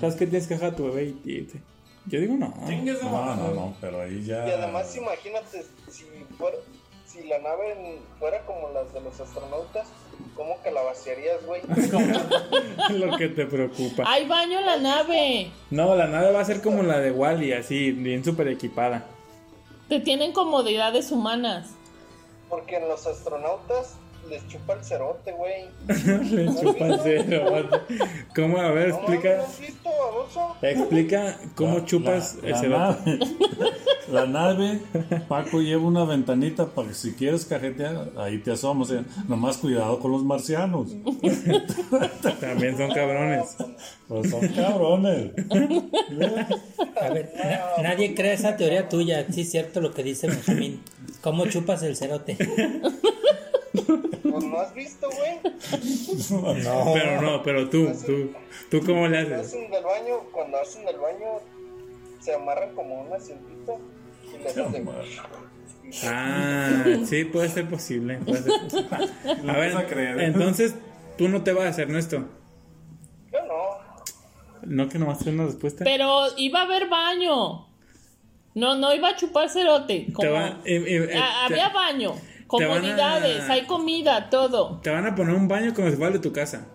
¿Sabes 0.00 0.14
que 0.16 0.26
tienes 0.26 0.46
que 0.46 0.54
dejar 0.54 0.72
a 0.72 0.76
tu 0.76 0.84
bebé? 0.84 1.14
Y, 1.24 1.30
y- 1.30 1.48
yo 2.06 2.20
digo 2.20 2.34
no. 2.36 2.54
No, 3.02 3.36
no, 3.36 3.54
no, 3.54 3.76
pero 3.80 4.00
ahí 4.02 4.24
ya. 4.24 4.46
Y 4.46 4.50
además 4.50 4.94
imagínate 4.96 5.64
si 5.90 6.04
fuera, 6.36 6.56
si 7.10 7.24
la 7.24 7.38
nave 7.40 7.98
fuera 8.20 8.44
como 8.46 8.68
las 8.70 8.92
de 8.92 9.00
los 9.00 9.18
astronautas, 9.18 9.88
¿cómo 10.36 10.62
que 10.62 10.70
la 10.70 10.82
vaciarías, 10.82 11.44
güey? 11.44 11.62
Lo 12.90 13.16
que 13.16 13.28
te 13.28 13.46
preocupa. 13.46 14.04
Hay 14.06 14.26
baño 14.28 14.60
en 14.60 14.66
la 14.66 14.76
nave. 14.76 15.50
No, 15.70 15.96
la 15.96 16.06
nave 16.06 16.30
va 16.30 16.40
a 16.40 16.44
ser 16.44 16.62
como 16.62 16.84
la 16.84 17.00
de 17.00 17.10
Wally, 17.10 17.52
así, 17.52 17.90
bien 17.90 18.24
súper 18.24 18.46
equipada. 18.48 19.06
Te 19.88 19.98
tienen 19.98 20.32
comodidades 20.32 21.10
humanas. 21.10 21.70
Porque 22.48 22.76
en 22.76 22.88
los 22.88 23.04
astronautas 23.06 23.96
les 24.28 24.46
chupa 24.48 24.74
el 24.74 24.84
cerote, 24.84 25.32
güey. 25.32 25.64
Le 26.34 26.46
chupa 26.60 26.86
el 26.86 27.00
cero. 27.02 27.44
¿Cómo? 28.34 28.58
A 28.58 28.70
ver, 28.70 28.88
¿No 28.90 29.00
mames, 29.00 29.08
¿no 29.08 29.14
explica. 29.14 29.44
Explica 30.62 31.38
cómo 31.54 31.78
La- 31.78 31.84
chupas 31.84 32.36
la, 32.42 32.46
el 32.48 32.52
la 32.52 32.58
cerote. 32.60 33.10
nave, 33.10 33.18
la 34.12 34.26
nave, 34.26 34.80
Paco 35.28 35.60
lleva 35.60 35.82
una 35.86 36.04
ventanita 36.04 36.66
para 36.66 36.88
que 36.88 36.94
si 36.94 37.12
quieres 37.14 37.44
cajetear, 37.44 38.10
ahí 38.18 38.38
te 38.38 38.52
asomas. 38.52 38.90
eh. 38.90 39.02
Nomás 39.28 39.56
cuidado 39.58 39.98
con 39.98 40.12
los 40.12 40.22
marcianos. 40.22 40.90
También 42.40 42.76
son 42.76 42.90
cabrones. 42.92 43.56
Pues 44.08 44.30
son 44.30 44.46
cabrones. 44.48 45.32
A 47.00 47.08
ver, 47.10 47.32
na- 47.36 47.82
nadie 47.82 48.14
cree 48.14 48.32
esa 48.34 48.56
teoría 48.56 48.88
tuya. 48.88 49.26
Sí, 49.32 49.42
es 49.42 49.50
cierto 49.50 49.80
lo 49.80 49.92
que 49.92 50.02
dice 50.02 50.26
Benjamín. 50.28 50.82
¿Cómo 51.20 51.46
chupas 51.46 51.82
el 51.82 51.96
cerote? 51.96 52.36
No 54.50 54.60
has 54.60 54.74
visto, 54.74 55.08
güey. 55.10 56.62
No. 56.64 56.92
Pero 56.94 57.20
no, 57.22 57.42
pero 57.42 57.68
tú, 57.70 57.88
tú, 58.06 58.32
tú 58.70 58.80
cómo 58.86 59.08
le 59.08 59.16
Cuando 59.24 59.34
haces. 59.36 59.46
hacen 59.48 59.70
del 59.70 59.84
baño, 59.84 60.18
cuando 60.32 60.58
hacen 60.60 60.84
del 60.84 60.96
baño, 60.98 61.26
se 62.20 62.34
amarran 62.34 62.74
como 62.74 63.02
un 63.02 63.12
asientito 63.12 63.78
y 64.34 64.38
les 64.42 64.56
hacen. 64.58 64.88
Ah, 66.04 66.84
sí, 67.04 67.24
puede 67.24 67.48
ser 67.48 67.68
posible. 67.68 68.18
Puede 68.18 68.42
ser 68.42 68.60
posible. 68.62 68.88
A 69.50 69.56
ver, 69.56 69.74
vas 69.74 69.84
a 69.84 69.86
creer. 69.86 70.20
entonces 70.20 70.74
tú 71.18 71.28
no 71.28 71.42
te 71.42 71.52
vas 71.52 71.64
a 71.64 71.68
hacer 71.68 71.88
nuestro. 71.88 72.28
Yo 73.32 73.38
no. 73.46 73.80
No 74.62 74.88
que 74.88 74.98
nomás 74.98 75.22
una 75.26 75.46
respuesta. 75.46 75.84
Pero 75.84 76.26
iba 76.36 76.60
a 76.60 76.64
haber 76.64 76.88
baño. 76.88 77.66
No, 78.54 78.76
no 78.76 78.92
iba 78.94 79.10
a 79.10 79.16
chupar 79.16 79.48
cerote. 79.48 80.06
Te, 80.06 80.12
como- 80.12 80.32
va- 80.32 80.60
eh, 80.64 80.76
eh, 80.76 80.84
eh, 81.04 81.06
te- 81.08 81.16
había 81.18 81.68
baño, 81.70 82.14
a- 82.58 82.66
comodidades, 82.66 83.48
hay 83.48 83.62
comida, 83.66 84.30
todo. 84.30 84.78
te 84.82 84.90
van 84.90 85.06
a 85.06 85.14
poner 85.14 85.34
un 85.34 85.48
baño 85.48 85.72
como 85.74 85.88
si 85.90 85.96
fuera 85.96 86.08
el 86.08 86.14
de 86.14 86.18
tu 86.20 86.32
casa. 86.32 86.66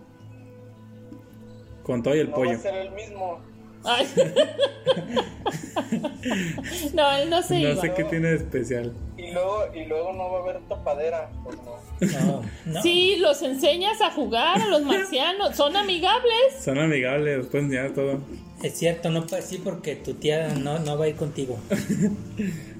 Con 1.82 2.02
todo 2.02 2.16
y 2.16 2.20
el 2.20 2.26
No 2.30 2.32
va 2.32 2.36
pollo. 2.38 2.56
a 2.56 2.58
ser 2.58 2.74
el 2.74 2.90
mismo. 2.92 3.40
Ay. 3.84 4.06
no, 6.94 7.10
él 7.12 7.30
no 7.30 7.42
se 7.42 7.54
No 7.60 7.70
iba. 7.70 7.80
sé 7.80 7.94
qué 7.94 8.04
tiene 8.04 8.28
de 8.30 8.36
especial. 8.36 8.92
Y 9.16 9.30
luego, 9.32 9.64
y 9.74 9.84
luego 9.84 10.12
no 10.12 10.30
va 10.32 10.38
a 10.38 10.42
haber 10.42 10.60
tapadera. 10.68 11.30
Pues 11.44 11.56
no. 11.58 11.76
No, 12.20 12.42
no. 12.66 12.82
Sí, 12.82 13.16
los 13.20 13.40
enseñas 13.42 14.00
a 14.00 14.10
jugar 14.10 14.60
a 14.60 14.66
los 14.66 14.82
marcianos, 14.82 15.54
son 15.56 15.76
amigables. 15.76 16.32
Son 16.60 16.78
amigables, 16.78 17.38
les 17.38 17.46
pueden 17.46 17.66
enseñar 17.66 17.90
todo. 17.92 18.18
Es 18.62 18.76
cierto, 18.78 19.10
no 19.10 19.26
puedes 19.26 19.44
sí 19.44 19.60
porque 19.62 19.96
tu 19.96 20.14
tía 20.14 20.48
no, 20.48 20.78
no 20.80 20.98
va 20.98 21.04
a 21.04 21.08
ir 21.08 21.16
contigo. 21.16 21.58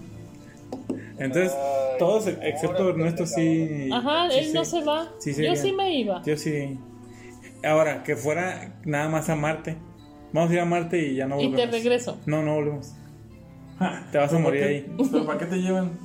Entonces, 1.18 1.52
Ay, 1.54 1.98
todos 1.98 2.26
excepto 2.26 2.90
Ernesto 2.90 3.26
sí. 3.26 3.88
Ajá, 3.92 4.30
sí 4.30 4.38
él 4.38 4.52
no 4.52 4.64
se 4.64 4.82
va. 4.84 5.08
Sí, 5.18 5.32
Yo 5.34 5.56
sí 5.56 5.72
me 5.72 5.94
iba. 5.98 6.22
Yo 6.24 6.36
sí. 6.36 6.78
Ahora, 7.64 8.02
que 8.02 8.16
fuera 8.16 8.74
nada 8.84 9.08
más 9.08 9.28
a 9.30 9.34
Marte. 9.36 9.76
Vamos 10.32 10.50
a 10.50 10.54
ir 10.54 10.60
a 10.60 10.64
Marte 10.66 10.98
y 10.98 11.14
ya 11.16 11.26
no 11.26 11.40
Y 11.40 11.46
volvemos. 11.48 11.70
te 11.70 11.78
regreso. 11.78 12.18
No, 12.26 12.42
no 12.42 12.54
volvemos. 12.56 12.92
Te 14.12 14.18
vas 14.18 14.32
a 14.32 14.38
morir 14.38 14.64
ahí. 14.64 14.96
¿Pero 15.10 15.26
para 15.26 15.38
qué 15.38 15.46
te 15.46 15.56
llevan? 15.56 15.98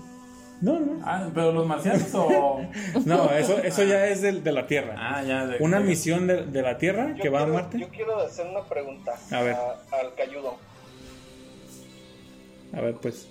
No, 0.61 0.79
no. 0.79 1.01
Ah, 1.03 1.27
pero 1.33 1.51
los 1.51 1.65
marcianos 1.67 2.13
o. 2.13 2.61
No, 3.05 3.31
eso, 3.31 3.57
eso 3.57 3.83
ya 3.83 4.07
es 4.07 4.21
del- 4.21 4.43
de, 4.43 4.51
la 4.51 4.67
Tierra. 4.67 4.95
Ah, 4.97 5.23
ya. 5.23 5.47
De, 5.47 5.57
Una 5.59 5.79
de- 5.79 5.85
misión 5.85 6.27
de, 6.27 6.45
de 6.45 6.61
la 6.61 6.77
Tierra 6.77 7.15
Yo 7.15 7.21
que 7.23 7.29
va 7.29 7.41
a 7.41 7.47
Marte. 7.47 7.79
Yo 7.79 7.89
quiero 7.89 8.17
hacer 8.19 8.45
una 8.47 8.63
pregunta 8.63 9.13
A 9.31 9.41
ver. 9.41 9.55
al 9.55 10.13
cayudo. 10.15 10.55
A 12.73 12.81
ver, 12.81 12.95
pues. 12.95 13.27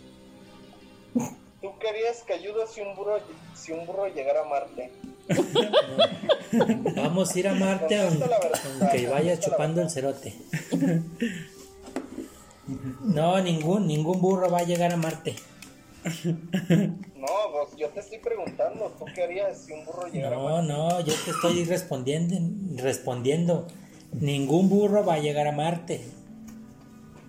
¿Tú 1.61 1.79
querías 1.79 2.23
cayudo 2.27 2.67
si 2.67 2.81
un 2.81 2.95
burro, 2.97 3.19
si 3.55 3.73
un 3.73 3.87
burro 3.87 4.07
llegara 4.09 4.43
a 4.43 4.45
Marte? 4.45 4.91
Vamos 6.97 7.35
a 7.35 7.39
ir 7.39 7.49
a 7.49 7.55
Marte 7.55 8.01
aunque, 8.01 8.25
aunque 8.81 9.07
vayas 9.09 9.41
chupando 9.41 9.83
el 9.83 9.91
cerote. 9.91 10.35
No, 13.01 13.41
ningún, 13.43 13.87
ningún 13.87 14.21
burro 14.21 14.51
va 14.51 14.61
a 14.61 14.65
llegar 14.65 14.93
a 14.93 14.97
Marte. 14.97 15.37
No, 16.05 17.27
pues 17.53 17.77
yo 17.77 17.89
te 17.91 18.01
estoy 18.01 18.19
preguntando, 18.19 18.91
¿tú 18.99 19.05
qué 19.15 19.25
harías 19.25 19.59
si 19.59 19.73
un 19.73 19.85
burro 19.85 20.07
llegara 20.09 20.37
a 20.37 20.39
No, 20.39 20.49
Marte? 20.49 20.69
no, 20.69 21.01
yo 21.01 21.15
te 21.25 21.31
estoy 21.31 21.65
respondiendo, 21.65 22.37
respondiendo. 22.83 23.67
Ningún 24.13 24.69
burro 24.71 25.05
va 25.05 25.15
a 25.15 25.19
llegar 25.19 25.47
a 25.47 25.53
Marte. 25.53 26.05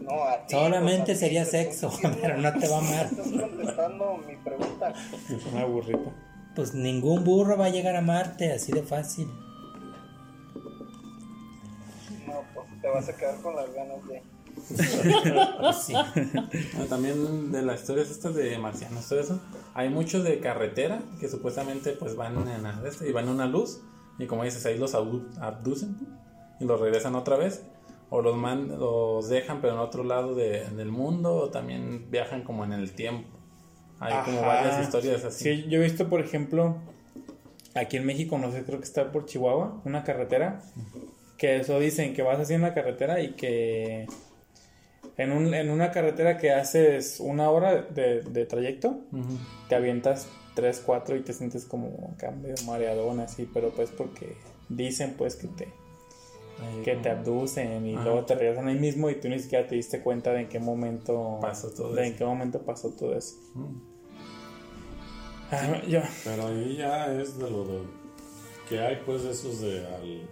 No, 0.02 0.24
a 0.24 0.46
ti, 0.46 0.54
Solamente 0.56 1.06
pues, 1.06 1.18
a 1.18 1.20
sería 1.20 1.46
sexo, 1.46 1.92
pero 2.22 2.38
no 2.38 2.52
te 2.54 2.68
va 2.68 2.78
a 2.78 2.80
amar. 2.80 3.06
Estás 3.06 3.28
contestando 3.28 4.18
mi 4.28 4.36
pregunta. 4.38 4.94
Es 5.30 5.46
una 5.54 5.66
burrita. 5.66 6.12
Pues 6.56 6.74
ningún 6.74 7.24
burro 7.24 7.58
va 7.58 7.66
a 7.66 7.70
llegar 7.70 7.96
a 7.96 8.02
Marte, 8.02 8.52
así 8.52 8.72
de 8.72 8.84
fácil. 8.84 9.28
No, 12.28 12.42
pues 12.54 12.82
te 12.82 12.88
vas 12.88 13.08
a 13.10 13.16
quedar 13.16 13.42
con 13.42 13.56
las 13.56 13.74
ganas 13.74 13.98
de... 14.08 14.22
Pues 15.60 15.78
sí. 15.78 15.94
Ah, 15.96 16.86
También 16.90 17.52
de 17.52 17.62
las 17.62 17.82
historias 17.82 18.12
estas 18.12 18.36
de 18.36 18.58
marcianos, 18.58 19.08
todo 19.08 19.20
eso. 19.20 19.40
Hay 19.74 19.90
mucho 19.90 20.22
de 20.22 20.40
carretera 20.40 21.02
que 21.20 21.30
supuestamente 21.30 21.92
pues 21.94 22.16
van 22.16 22.48
en 22.48 22.64
la- 22.64 22.82
este, 22.86 23.08
y 23.10 23.12
van 23.12 23.26
en 23.26 23.32
una 23.32 23.46
luz. 23.46 23.82
Y 24.20 24.28
como 24.28 24.44
dices, 24.44 24.66
ahí 24.66 24.78
los 24.78 24.94
abdu- 24.94 25.26
abducen 25.40 25.96
y 26.60 26.66
los 26.66 26.80
regresan 26.80 27.16
otra 27.16 27.38
vez. 27.38 27.64
O 28.14 28.22
los, 28.22 28.36
man, 28.38 28.78
los 28.78 29.28
dejan 29.30 29.62
pero 29.62 29.74
en 29.74 29.80
otro 29.80 30.04
lado 30.04 30.36
de- 30.36 30.66
del 30.70 30.92
mundo. 30.92 31.34
O 31.36 31.50
también 31.50 32.12
viajan 32.12 32.44
como 32.44 32.64
en 32.64 32.74
el 32.74 32.92
tiempo. 32.92 33.28
Hay 34.00 34.14
como 34.26 34.42
varias 34.42 34.76
historias 34.84 35.24
así. 35.26 35.44
Sí, 35.44 35.66
yo 35.70 35.80
he 35.80 35.84
visto, 35.84 36.10
por 36.10 36.20
ejemplo, 36.22 36.76
aquí 37.74 37.98
en 37.98 38.06
México, 38.06 38.38
no 38.38 38.52
sé, 38.52 38.64
creo 38.64 38.80
que 38.80 38.86
está 38.86 39.12
por 39.12 39.26
Chihuahua, 39.26 39.82
una 39.86 40.04
carretera, 40.04 40.62
que 41.38 41.58
eso 41.58 41.80
dicen, 41.80 42.14
que 42.14 42.22
vas 42.22 42.40
así 42.40 42.54
en 42.54 42.62
la 42.64 42.74
carretera 42.74 43.22
y 43.22 43.34
que 43.34 44.08
en, 45.18 45.32
un, 45.32 45.54
en 45.54 45.70
una 45.70 45.92
carretera 45.92 46.38
que 46.38 46.52
haces 46.52 47.20
una 47.20 47.50
hora 47.50 47.76
de, 47.84 48.22
de 48.22 48.46
trayecto, 48.46 49.02
te 49.70 49.76
avientas 49.76 50.28
3, 50.56 50.82
4 50.86 51.16
y 51.16 51.22
te 51.22 51.34
sientes 51.34 51.66
como 51.66 52.12
acá 52.16 52.32
medio 52.32 52.56
mareadón 52.66 53.20
así, 53.20 53.50
pero 53.54 53.70
pues 53.70 53.90
porque 53.92 54.36
dicen 54.70 55.16
pues 55.18 55.36
que 55.36 55.48
te, 55.48 55.68
Ahí 56.62 56.82
que 56.84 56.92
como 56.92 57.02
te 57.04 57.10
abducen 57.10 57.86
y 57.88 57.96
Ajá. 57.96 58.04
luego 58.04 58.26
te 58.26 58.36
regresan 58.36 58.68
ahí 58.68 58.78
mismo 58.80 59.10
y 59.10 59.16
tú 59.20 59.30
ni 59.30 59.40
siquiera 59.40 59.68
te 59.68 59.76
diste 59.76 60.02
cuenta 60.02 60.32
de 60.32 60.42
en 60.42 60.50
qué 60.50 60.60
momento 60.60 61.40
Pasó 61.42 61.70
todo 61.72 61.94
de 61.94 62.04
eso. 62.04 62.12
en 62.12 62.18
qué 62.18 62.26
momento 62.26 62.62
pasó 62.62 62.90
todo 62.92 63.16
eso. 63.18 63.36
Mm. 63.56 63.76
Ah, 65.52 65.82
yo, 65.88 66.00
Pero 66.24 66.48
ahí 66.48 66.78
ya 66.78 67.12
es 67.14 67.38
de 67.38 67.50
lo 67.50 67.66
de, 67.66 67.80
que 68.70 68.80
hay 68.80 69.02
pues 69.06 69.24
esos 69.26 69.60
de 69.62 69.86
al 69.86 70.30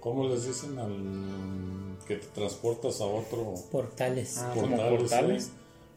¿cómo 0.00 0.28
les 0.28 0.46
dicen? 0.46 0.76
al 0.78 1.96
que 2.06 2.16
te 2.16 2.26
transportas 2.28 3.00
a 3.00 3.04
otro 3.04 3.54
Portales. 3.70 4.38
Ah, 4.38 4.50
como 4.54 4.76
portal, 4.76 4.96
portales. 4.96 5.44
sí, 5.44 5.52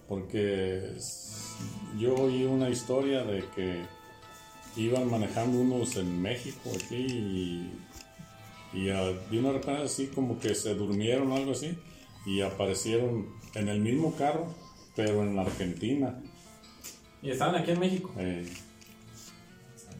porque 0.07 0.91
es- 0.95 1.55
yo 1.97 2.13
oí 2.15 2.43
una 2.45 2.69
historia 2.69 3.23
de 3.23 3.43
que 3.55 3.81
iban 4.75 5.09
manejando 5.09 5.59
unos 5.59 5.95
en 5.95 6.21
México 6.21 6.69
aquí 6.75 6.97
y, 6.97 7.84
y 8.75 8.89
a- 8.89 9.03
de 9.03 9.39
una 9.39 9.51
repente 9.53 9.83
así 9.83 10.07
como 10.07 10.39
que 10.39 10.53
se 10.55 10.75
durmieron 10.75 11.31
o 11.31 11.35
algo 11.35 11.51
así 11.53 11.77
y 12.25 12.41
aparecieron 12.41 13.27
en 13.53 13.69
el 13.69 13.79
mismo 13.79 14.15
carro 14.15 14.47
pero 14.95 15.23
en 15.23 15.35
la 15.35 15.43
Argentina 15.43 16.21
Y 17.21 17.29
estaban 17.31 17.55
aquí 17.55 17.71
en 17.71 17.79
México. 17.79 18.11
eh, 18.17 18.45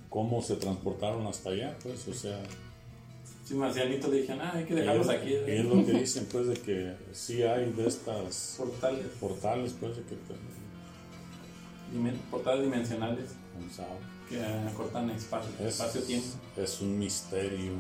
cómo 0.10 0.42
se 0.42 0.56
transportaron 0.56 1.26
hasta 1.28 1.50
allá 1.52 1.78
pues 1.84 2.08
o 2.08 2.14
sea 2.14 2.42
Si 3.46 3.54
marcianitos 3.54 4.10
le 4.12 4.22
dijeron, 4.22 4.42
ah, 4.42 4.54
hay 4.56 4.66
que 4.66 4.74
dejarlos 4.74 5.08
aquí. 5.10 5.30
Y 5.30 5.52
es 5.52 5.66
lo 5.66 5.86
que 5.86 5.92
dicen, 6.00 6.28
pues, 6.32 6.48
de 6.48 6.56
que 6.56 6.96
sí 7.14 7.44
hay 7.44 7.72
de 7.74 7.86
estas 7.88 8.56
Portales, 8.58 9.06
portales, 9.20 9.76
pues, 9.80 9.96
de 9.98 10.02
que 10.02 10.16
te, 10.16 10.34
portales 12.32 12.64
dimensionales 12.64 13.30
sabe. 13.72 14.00
que 14.28 14.44
acortan 14.44 15.12
espacio, 15.12 15.52
Es, 15.60 15.76
espacio-tiempo. 15.76 16.28
es 16.58 16.82
un 16.82 16.98
misterio. 16.98 17.74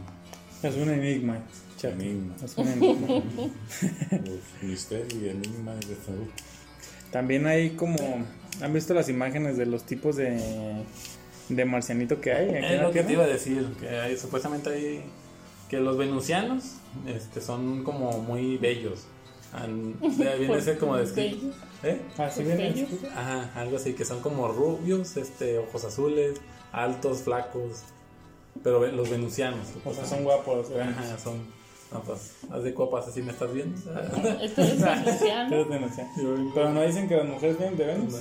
Es 0.63 0.75
un 0.75 0.89
enigma. 0.89 1.39
chat. 1.77 1.93
Enigma. 1.93 2.35
Es 2.43 2.57
un 2.57 2.67
enigma. 2.67 3.07
Pues, 4.09 4.39
misterio 4.63 5.21
y 5.25 5.29
enigma 5.29 5.73
de 5.75 5.95
todo. 5.95 6.17
También 7.11 7.45
hay 7.47 7.71
como. 7.71 7.97
¿Han 8.61 8.73
visto 8.73 8.93
las 8.93 9.09
imágenes 9.09 9.57
de 9.57 9.65
los 9.65 9.83
tipos 9.83 10.15
de. 10.15 10.83
de 11.49 11.65
marcianito 11.65 12.19
que 12.21 12.31
hay? 12.31 12.49
aquí 12.49 12.57
en 12.57 12.63
Es 12.65 12.77
la 12.77 12.83
lo 12.83 12.91
que 12.91 13.03
te 13.03 13.13
iba 13.13 13.23
a 13.23 13.27
decir, 13.27 13.67
que 13.79 13.89
hay, 13.89 14.17
supuestamente 14.17 14.69
hay 14.69 15.03
que 15.69 15.79
los 15.79 15.97
venusianos 15.97 16.75
este, 17.07 17.41
son 17.41 17.83
como 17.83 18.19
muy 18.21 18.57
bellos. 18.57 19.05
An- 19.53 19.99
de- 19.99 20.37
viene 20.37 20.55
a 20.55 20.61
ser 20.61 20.77
como 20.77 20.95
descrito. 20.97 21.37
Bellos. 21.37 21.55
¿Eh? 21.83 22.01
Ah, 22.17 22.29
sí, 22.29 22.41
Pues 22.43 22.57
viene. 22.57 22.87
Ajá, 23.15 23.51
algo 23.55 23.77
así, 23.77 23.93
que 23.93 24.05
son 24.05 24.21
como 24.21 24.47
rubios, 24.47 25.17
este, 25.17 25.57
ojos 25.59 25.83
azules, 25.85 26.39
altos, 26.71 27.19
flacos. 27.23 27.83
Pero 28.63 28.85
los 28.87 29.09
venusianos. 29.09 29.67
O 29.83 29.93
sea, 29.93 30.05
son 30.05 30.23
guapos. 30.23 30.69
grandes. 30.69 30.97
Ajá, 30.97 31.17
son. 31.17 31.53
No, 31.91 32.01
pues, 32.01 32.37
haz 32.49 32.63
de 32.63 32.73
copas 32.73 33.07
así 33.07 33.21
me 33.21 33.31
estás 33.31 33.53
viendo. 33.53 33.77
Esto 34.41 34.61
es 34.61 34.79
venusiano. 35.69 36.51
Pero 36.53 36.69
no 36.71 36.81
dicen 36.81 37.07
que 37.07 37.15
las 37.15 37.25
mujeres 37.25 37.57
vienen 37.57 37.77
de 37.77 37.85
Venus. 37.85 38.15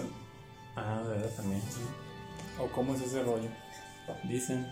Ah, 0.77 1.01
de 1.03 1.09
verdad 1.11 1.31
también. 1.37 1.63
¿O 2.61 2.67
cómo 2.69 2.95
es 2.95 3.03
ese 3.03 3.23
rollo? 3.23 3.49
Dicen. 4.25 4.67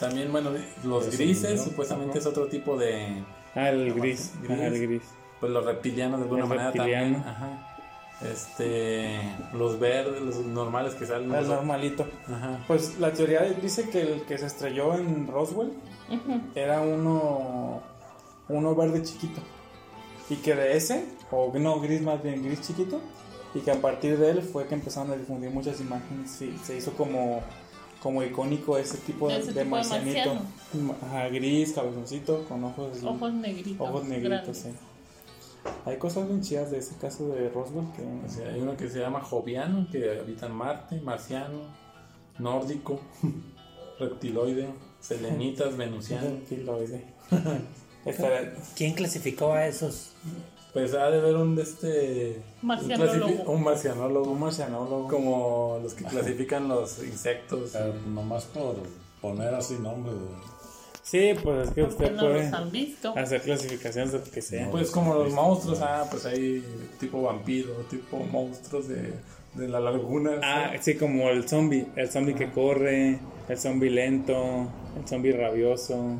También, 0.00 0.30
bueno, 0.30 0.50
los 0.84 1.16
grises 1.16 1.62
supuestamente 1.62 2.18
es 2.18 2.26
otro 2.26 2.48
tipo 2.48 2.76
de. 2.76 3.24
Ah, 3.54 3.70
el 3.70 3.94
gris. 3.94 4.32
el 4.48 4.86
gris. 4.86 5.02
Pues 5.40 5.52
los 5.52 5.64
reptilianos 5.64 6.18
de 6.18 6.24
alguna 6.24 6.46
manera 6.46 6.72
también. 6.72 7.16
Ajá. 7.16 7.75
Este. 8.22 9.18
Los 9.52 9.78
verdes, 9.78 10.20
los 10.22 10.36
normales 10.46 10.94
que 10.94 11.06
salen. 11.06 11.30
El 11.32 11.40
los- 11.40 11.48
normalito. 11.48 12.06
Ajá. 12.26 12.64
Pues 12.66 12.98
la 12.98 13.12
teoría 13.12 13.42
dice 13.42 13.88
que 13.90 14.00
el 14.02 14.22
que 14.22 14.38
se 14.38 14.46
estrelló 14.46 14.94
en 14.94 15.26
Roswell 15.26 15.72
era 16.54 16.80
uno 16.80 17.82
uno 18.48 18.74
verde 18.76 19.02
chiquito 19.02 19.40
y 20.30 20.36
que 20.36 20.54
de 20.54 20.76
ese 20.76 21.04
o 21.32 21.52
no 21.58 21.80
gris 21.80 22.00
más 22.00 22.22
bien 22.22 22.44
gris 22.44 22.60
chiquito 22.60 23.00
y 23.54 23.58
que 23.60 23.72
a 23.72 23.80
partir 23.80 24.16
de 24.18 24.30
él 24.30 24.40
fue 24.42 24.66
que 24.68 24.74
empezaron 24.74 25.10
a 25.10 25.16
difundir 25.16 25.50
muchas 25.50 25.80
imágenes 25.80 26.40
y 26.42 26.56
se 26.58 26.76
hizo 26.76 26.92
como 26.92 27.40
como 28.00 28.22
icónico 28.22 28.78
ese 28.78 28.98
tipo 28.98 29.26
de, 29.28 29.34
Ese 29.38 29.46
de 29.46 29.48
tipo 29.52 29.64
de 29.64 29.70
marcianito 29.70 30.34
marciano. 30.34 30.94
Ajá, 31.08 31.28
gris 31.28 31.72
cabezoncito 31.72 32.44
con 32.44 32.62
ojos 32.64 33.02
Ojos 33.04 33.32
negritos. 33.34 33.88
ojos 33.88 34.04
negritos 34.04 34.30
grandes. 34.30 34.58
sí. 34.58 34.68
Hay 35.84 35.96
cosas 35.98 36.26
bien 36.28 36.40
chidas 36.42 36.70
de 36.70 36.78
ese 36.78 36.96
caso 36.96 37.28
de 37.28 37.48
Roswell 37.50 37.86
que 37.94 38.02
O 38.02 38.28
sea, 38.28 38.48
hay 38.48 38.60
uno 38.60 38.76
que 38.76 38.88
se 38.88 38.98
llama 39.00 39.20
Joviano, 39.20 39.86
que 39.90 40.18
habita 40.18 40.46
en 40.46 40.52
Marte, 40.52 41.00
marciano, 41.00 41.60
nórdico, 42.38 43.00
reptiloide, 43.98 44.68
selenitas, 45.00 45.76
venusiano. 45.78 46.28
Estará- 48.04 48.54
¿Quién 48.76 48.94
clasificó 48.94 49.52
a 49.52 49.66
esos? 49.66 50.12
Pues 50.72 50.92
ha 50.94 51.08
de 51.10 51.18
haber 51.18 51.34
un 51.36 51.56
de 51.56 51.62
este. 51.62 52.42
un 52.62 52.68
Marcianólogo. 52.68 53.50
Un 53.50 53.62
marcianólogo. 53.64 54.30
un 54.30 54.40
marcianólogo 54.40 55.08
Como 55.08 55.80
los 55.82 55.94
que 55.94 56.04
clasifican 56.04 56.68
los 56.68 57.02
insectos. 57.02 57.72
Nomás 58.06 58.44
por 58.44 58.76
poner 59.22 59.54
así 59.54 59.74
nombre 59.78 60.12
de... 60.12 60.18
Sí, 61.06 61.34
pues 61.40 61.68
es 61.68 61.74
que 61.74 61.84
usted 61.84 62.12
no 62.16 62.22
puede 62.22 62.44
los 62.44 62.52
han 62.52 62.72
visto. 62.72 63.16
hacer 63.16 63.40
clasificaciones 63.40 64.10
de 64.10 64.18
lo 64.18 64.24
que 64.24 64.42
sea. 64.42 64.68
Pues 64.72 64.90
como 64.90 65.14
los 65.14 65.32
monstruos, 65.32 65.80
ah, 65.80 66.04
pues 66.10 66.26
hay 66.26 66.64
tipo 66.98 67.22
vampiro, 67.22 67.74
tipo 67.88 68.18
monstruos 68.18 68.88
de, 68.88 69.12
de 69.54 69.68
la 69.68 69.78
laguna. 69.78 70.40
Ah, 70.42 70.72
sí, 70.80 70.96
como 70.96 71.28
el 71.30 71.48
zombie. 71.48 71.86
El 71.94 72.10
zombie 72.10 72.34
que 72.34 72.50
corre, 72.50 73.20
el 73.48 73.56
zombie 73.56 73.88
lento, 73.88 74.68
el 75.00 75.06
zombie 75.08 75.30
rabioso, 75.30 76.18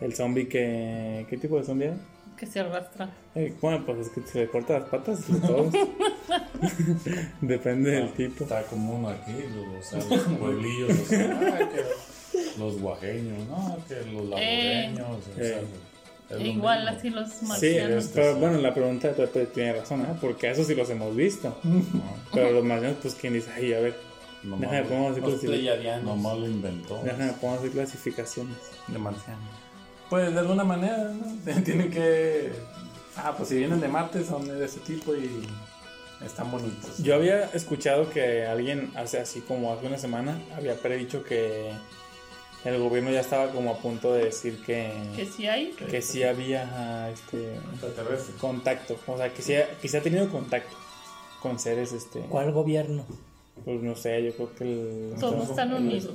el 0.00 0.14
zombie 0.14 0.48
que... 0.48 1.26
¿Qué 1.28 1.36
tipo 1.36 1.58
de 1.58 1.64
zombie 1.64 1.88
es? 1.88 1.94
Que 2.38 2.46
se 2.46 2.60
arrastra. 2.60 3.10
Eh, 3.34 3.54
bueno, 3.60 3.84
pues 3.84 3.98
es 3.98 4.08
que 4.08 4.22
se 4.22 4.38
le 4.40 4.48
corta 4.48 4.78
las 4.78 4.88
patas 4.88 5.30
de 5.30 5.46
todos. 5.46 5.74
Depende 7.42 7.90
del 7.90 8.12
tipo. 8.14 8.44
Está 8.44 8.62
como 8.62 8.96
uno 8.96 9.08
aquí, 9.10 9.32
los, 9.54 9.94
o 9.94 10.00
sea, 10.00 10.16
los 10.16 10.38
pueblillos, 10.38 10.90
o 10.90 11.04
sea, 11.04 11.38
ah, 11.60 11.68
que 11.68 12.13
los 12.58 12.80
guajeños, 12.80 13.46
¿no? 13.48 13.76
Que 13.88 13.94
los 14.12 14.24
laboreños, 14.28 15.08
o 15.08 15.34
sea, 15.36 15.44
Eh. 15.58 15.64
es 16.30 16.38
lo 16.38 16.40
Igual 16.46 16.88
así 16.88 17.10
los 17.10 17.28
Sí, 17.30 17.46
marcianos. 17.46 18.10
pero 18.14 18.36
bueno, 18.36 18.58
la 18.58 18.72
pregunta 18.74 19.08
de 19.08 19.14
Pepe 19.14 19.46
tiene 19.46 19.72
razón, 19.74 20.02
¿eh? 20.02 20.14
porque 20.20 20.50
eso 20.50 20.64
sí 20.64 20.74
los 20.74 20.88
hemos 20.90 21.14
visto. 21.14 21.56
Pero 22.32 22.50
los 22.52 22.64
marcianos, 22.64 22.98
pues, 23.02 23.14
¿quién 23.14 23.34
dice? 23.34 23.50
Ay, 23.54 23.72
a 23.74 23.80
ver, 23.80 23.94
Nomás, 24.42 24.60
déjame 24.72 25.06
así 25.08 25.20
Los 25.20 25.28
clasificaciones. 25.40 26.02
nomás 26.04 26.38
lo 26.38 26.46
inventó. 26.46 27.00
Déjame 27.02 27.32
pongo 27.40 27.58
así 27.58 27.68
clasificaciones. 27.70 28.56
de 28.88 28.98
marcianos. 28.98 29.44
Pues 30.10 30.32
de 30.34 30.38
alguna 30.40 30.64
manera, 30.64 30.98
¿no? 31.12 31.52
Tienen 31.64 31.90
que. 31.90 32.52
Ah, 33.16 33.32
pues 33.36 33.48
si 33.48 33.56
vienen 33.56 33.80
de 33.80 33.88
Marte 33.88 34.22
son 34.24 34.46
de 34.46 34.62
ese 34.64 34.80
tipo 34.80 35.14
y 35.14 35.46
están 36.24 36.50
bonitos. 36.50 36.98
Yo 36.98 37.14
había 37.14 37.44
escuchado 37.54 38.10
que 38.10 38.44
alguien 38.44 38.90
hace 38.96 39.18
así 39.18 39.40
como 39.40 39.72
hace 39.72 39.86
una 39.86 39.96
semana 39.98 40.38
había 40.56 40.74
predicho 40.74 41.22
que 41.24 41.70
el 42.64 42.78
gobierno 42.78 43.10
ya 43.10 43.20
estaba 43.20 43.50
como 43.52 43.70
a 43.72 43.78
punto 43.78 44.12
de 44.14 44.24
decir 44.26 44.62
que, 44.64 44.90
Que 45.16 45.26
sí 45.26 45.46
hay. 45.46 45.70
que 45.72 46.00
sí 46.02 46.22
había 46.22 47.10
este 47.10 47.58
contacto, 48.40 48.96
o 49.06 49.16
sea, 49.16 49.32
que 49.32 49.42
sí, 49.42 49.54
ha- 49.54 49.68
que 49.80 49.88
sí 49.88 49.96
ha 49.96 50.02
tenido 50.02 50.28
contacto 50.30 50.74
con 51.42 51.58
seres 51.58 51.92
este 51.92 52.20
¿Cuál 52.20 52.52
gobierno? 52.52 53.04
pues 53.64 53.80
no 53.82 53.94
sé, 53.96 54.22
yo 54.24 54.32
creo 54.34 54.54
que 54.54 54.64
el 54.64 55.14
Todos 55.20 55.48
están 55.50 55.72
unidos. 55.74 56.14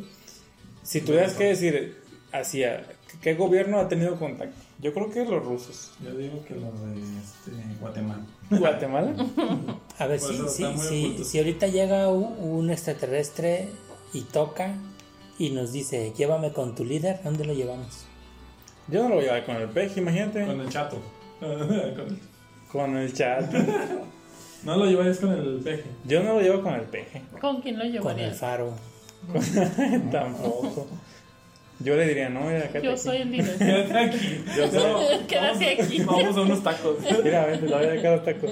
Si 0.84 1.02
tuvieras 1.02 1.34
que 1.34 1.46
decir 1.46 1.98
hacia 2.32 2.86
qué 3.22 3.34
gobierno 3.36 3.80
ha 3.80 3.88
tenido 3.88 4.18
contacto, 4.18 4.56
yo 4.80 4.94
creo 4.94 5.10
que 5.12 5.26
los 5.26 5.44
rusos. 5.44 5.92
Yo 6.04 6.16
digo 6.16 6.44
que 6.46 6.56
los 6.56 6.74
de 6.82 7.00
este, 7.02 7.52
Guatemala. 7.80 8.22
Guatemala. 8.50 9.14
A 9.98 10.08
ver, 10.08 10.20
si, 10.20 11.24
si, 11.24 11.38
ahorita 11.38 11.68
llega 11.68 12.08
un, 12.10 12.38
un 12.40 12.70
extraterrestre 12.72 13.68
y 14.14 14.22
toca 14.22 14.74
y 15.40 15.50
nos 15.50 15.72
dice, 15.72 16.14
llévame 16.16 16.52
con 16.54 16.76
tu 16.76 16.86
líder, 16.86 17.20
¿dónde 17.24 17.46
lo 17.46 17.54
llevamos? 17.54 18.06
Yo 18.88 19.02
no 19.04 19.10
lo 19.10 19.16
voy 19.16 19.24
a 19.26 19.28
llevar 19.34 19.46
con 19.46 19.56
el 19.56 19.70
peje, 19.70 20.00
imagínate. 20.02 20.46
Con 20.46 20.62
el 20.62 20.70
chato. 20.70 20.98
Con 21.40 21.50
el- 21.52 22.20
Con 22.72 22.98
el 22.98 23.14
chat. 23.14 23.52
No 24.62 24.76
lo 24.76 24.86
llevarías 24.88 25.20
con 25.20 25.32
el 25.32 25.62
peje. 25.64 25.86
Yo 26.04 26.22
no 26.22 26.34
lo 26.34 26.42
llevo 26.42 26.62
con 26.62 26.74
el 26.74 26.82
peje. 26.82 27.22
¿Con 27.40 27.62
quién 27.62 27.78
lo 27.78 27.84
Con 27.86 27.92
llevaría? 27.94 28.28
el 28.28 28.34
faro. 28.34 28.74
Tampoco. 30.12 30.86
Yo 31.80 31.96
le 31.96 32.06
diría, 32.08 32.28
no, 32.28 32.42
mira, 32.42 32.66
acá 32.66 32.80
Yo 32.80 32.98
soy 32.98 33.18
el 33.20 33.32
líder. 33.32 33.58
Quédate 33.58 33.98
aquí. 33.98 34.44
Yo 34.58 34.68
soy- 34.70 35.26
Quédate 35.28 35.82
aquí. 35.82 36.04
Vamos 36.04 36.36
a 36.36 36.42
unos 36.42 36.62
tacos. 36.62 36.98
Mira, 37.24 37.46
vente, 37.46 37.68
la 37.68 37.78
voy 37.78 37.86
a 37.86 37.90
dejar 37.92 38.12
los 38.18 38.26
tacos. 38.26 38.52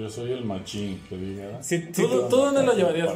Yo 0.00 0.08
soy 0.08 0.32
el 0.32 0.44
machín 0.46 0.98
que 1.10 1.16
diga. 1.18 1.62
Sí, 1.62 1.78
sí, 1.92 2.02
¿Tú, 2.02 2.08
tú- 2.08 2.28
tú 2.30 2.36
dónde 2.36 2.62
lo 2.62 2.74
llevarías? 2.74 3.10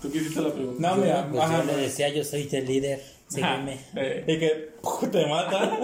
Tú 0.00 0.12
que 0.12 0.18
hiciste 0.18 0.40
la 0.40 0.50
pregunta. 0.52 0.90
No, 0.90 0.96
mira, 1.02 1.26
Pues 1.28 1.42
ajá, 1.42 1.64
yo 1.66 1.76
le 1.76 1.82
decía, 1.82 2.08
yo 2.10 2.22
soy 2.22 2.48
el 2.52 2.64
líder, 2.66 3.02
sígueme. 3.26 3.80
Eh, 3.96 4.24
Y 4.28 4.38
que 4.38 4.68
¡puf! 4.80 5.10
te 5.10 5.26
mata. 5.26 5.62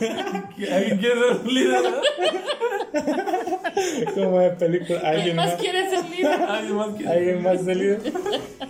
¿Alguien 0.00 0.98
quiere 0.98 1.14
ser 1.20 1.32
un 1.44 1.54
líder? 1.54 1.84
Como 4.14 4.38
de 4.40 4.50
película. 4.50 5.00
¿Quién 5.00 5.06
Alguien 5.16 5.36
más 5.36 5.46
más. 5.50 5.60
quiere 5.60 5.90
ser 5.90 6.04
líder? 6.08 6.42
¿Alguien 6.48 6.76
más 6.76 6.88
quiere? 6.96 7.12
Alguien 7.12 7.42
más 7.42 7.64
salido. 7.64 7.96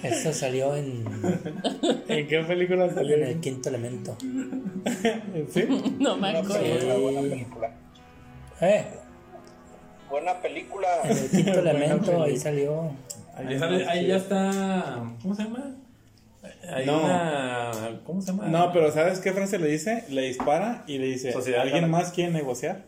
Eso 0.02 0.32
salió 0.32 0.74
en, 0.76 1.04
¿En 2.08 2.26
qué 2.28 2.38
película 2.40 2.92
salió? 2.94 3.16
en 3.16 3.22
el 3.24 3.40
quinto 3.40 3.68
elemento. 3.68 4.16
¿Sí? 5.52 5.64
No 5.98 6.16
me 6.16 6.30
Una 6.30 6.38
acuerdo. 6.38 6.62
película, 6.64 6.94
buena 6.96 7.20
película. 7.20 7.70
Eh, 8.60 8.84
Buena 10.10 10.34
película. 10.40 10.88
el 11.04 11.30
quinto 11.30 11.58
elemento 11.60 12.22
ahí 12.22 12.36
salió. 12.36 12.90
Ahí, 13.36 13.58
sale- 13.58 13.86
ahí 13.88 14.06
ya 14.06 14.16
está. 14.16 15.02
¿Cómo 15.22 15.34
se 15.34 15.44
llama? 15.44 15.74
Hay 16.72 16.86
No. 16.86 17.02
una. 17.04 17.72
¿Cómo 18.04 18.20
se 18.20 18.28
llama? 18.32 18.46
No, 18.46 18.72
pero 18.72 18.90
¿sabes 18.92 19.20
qué 19.20 19.32
frase 19.32 19.58
le 19.58 19.68
dice? 19.68 20.04
Le 20.08 20.22
dispara 20.22 20.84
y 20.86 20.98
le 20.98 21.06
dice, 21.06 21.32
Sociedad 21.32 21.60
¿alguien 21.62 21.82
galáctica. 21.82 22.04
más 22.04 22.12
quiere 22.12 22.32
negociar? 22.32 22.82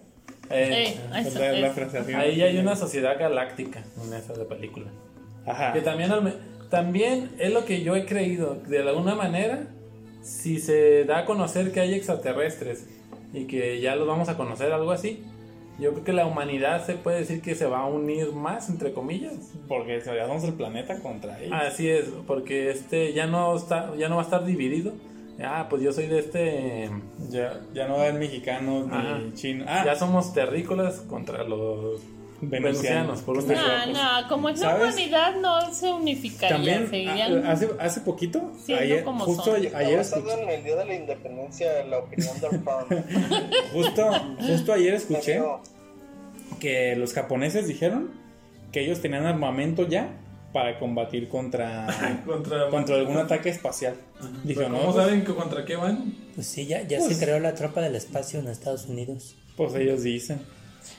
Eh, 0.50 0.96
ahí 1.12 1.24
la, 1.32 1.52
la 1.52 1.66
eh. 1.68 1.70
frase 1.70 1.98
así. 1.98 2.12
ahí 2.12 2.42
hay 2.42 2.58
una 2.58 2.74
sociedad 2.74 3.16
galáctica 3.18 3.84
en 4.04 4.12
esa 4.14 4.32
de 4.32 4.44
película. 4.44 4.86
Ajá. 5.46 5.72
Que 5.72 5.80
también, 5.80 6.10
al 6.10 6.22
me- 6.22 6.34
también 6.70 7.30
es 7.38 7.52
lo 7.52 7.64
que 7.64 7.82
yo 7.82 7.94
he 7.96 8.04
creído. 8.06 8.56
De 8.66 8.80
alguna 8.80 9.14
manera, 9.14 9.60
si 10.22 10.58
se 10.58 11.04
da 11.04 11.18
a 11.18 11.24
conocer 11.24 11.70
que 11.72 11.80
hay 11.80 11.94
extraterrestres 11.94 12.86
y 13.32 13.44
que 13.44 13.80
ya 13.80 13.94
los 13.94 14.08
vamos 14.08 14.28
a 14.28 14.36
conocer, 14.36 14.72
algo 14.72 14.90
así, 14.90 15.22
yo 15.80 15.92
creo 15.92 16.04
que 16.04 16.12
la 16.12 16.26
humanidad 16.26 16.84
se 16.84 16.94
puede 16.94 17.20
decir 17.20 17.40
que 17.42 17.54
se 17.54 17.66
va 17.66 17.80
a 17.80 17.86
unir 17.86 18.32
más, 18.32 18.68
entre 18.68 18.92
comillas. 18.92 19.34
Porque 19.68 20.00
ya 20.04 20.26
somos 20.26 20.44
el 20.44 20.54
planeta 20.54 21.00
contra 21.00 21.40
ellos. 21.40 21.52
Así 21.60 21.88
es, 21.88 22.06
porque 22.26 22.70
este 22.70 23.12
ya 23.12 23.26
no 23.26 23.56
está, 23.56 23.94
ya 23.96 24.08
no 24.08 24.16
va 24.16 24.22
a 24.22 24.24
estar 24.24 24.44
dividido. 24.44 24.92
Ah, 25.42 25.66
pues 25.70 25.82
yo 25.82 25.92
soy 25.92 26.06
de 26.06 26.18
este. 26.18 26.90
Ya, 27.30 27.60
ya 27.72 27.88
no 27.88 27.96
hay 28.00 28.12
mexicanos 28.12 28.86
Ajá. 28.90 29.18
ni 29.18 29.32
chinos. 29.32 29.66
Ah, 29.70 29.82
Ya 29.86 29.96
somos 29.96 30.34
terrícolas 30.34 31.00
contra 31.00 31.44
los 31.44 32.02
venusianos, 32.42 33.20
por 33.22 33.42
No, 33.44 33.52
lado. 33.54 33.92
no, 34.22 34.28
como 34.28 34.48
es 34.48 34.60
la 34.60 34.76
humanidad 34.76 35.36
no 35.40 35.72
se 35.74 35.92
unificaría, 35.92 36.56
también 36.56 36.88
seguirían 36.90 37.46
a- 37.46 37.52
hace, 37.52 37.68
hace 37.78 38.00
poquito, 38.00 38.52
ayer, 38.68 39.04
como 39.04 39.24
justo 39.24 39.44
son. 39.44 39.56
ayer, 39.56 39.76
ayer 39.76 39.98
escuché, 40.00 40.42
en 40.42 40.48
el 40.48 40.64
Día 40.64 40.76
de 40.76 40.84
la 40.86 40.94
Independencia 40.94 41.84
la 41.84 41.98
opinión 41.98 42.40
del 42.40 42.50
justo, 43.72 44.10
justo 44.40 44.72
ayer 44.72 44.94
escuché 44.94 45.40
que 46.58 46.96
los 46.96 47.12
japoneses 47.12 47.66
dijeron 47.68 48.10
que 48.72 48.80
ellos 48.84 49.00
tenían 49.00 49.26
armamento 49.26 49.86
ya 49.86 50.08
para 50.52 50.78
combatir 50.78 51.28
contra, 51.28 51.86
Contra, 52.26 52.68
contra 52.70 52.96
algún 52.96 53.16
ataque 53.18 53.48
espacial. 53.50 53.94
Dijo, 54.44 54.60
Pero 54.60 54.68
no, 54.72 54.78
¿Cómo 54.80 54.92
pues, 54.92 55.04
saben 55.06 55.24
que 55.24 55.34
contra 55.34 55.64
qué 55.64 55.76
van? 55.76 56.14
Pues 56.34 56.46
sí, 56.46 56.66
ya, 56.66 56.82
ya 56.82 56.98
Pues- 56.98 57.16
se 57.16 57.24
creó 57.24 57.38
la 57.38 57.54
tropa 57.54 57.80
del 57.80 57.94
espacio 57.94 58.40
en 58.40 58.48
Estados 58.48 58.86
Unidos. 58.86 59.36
pues 59.56 59.74
ellos 59.74 60.02
dicen. 60.02 60.40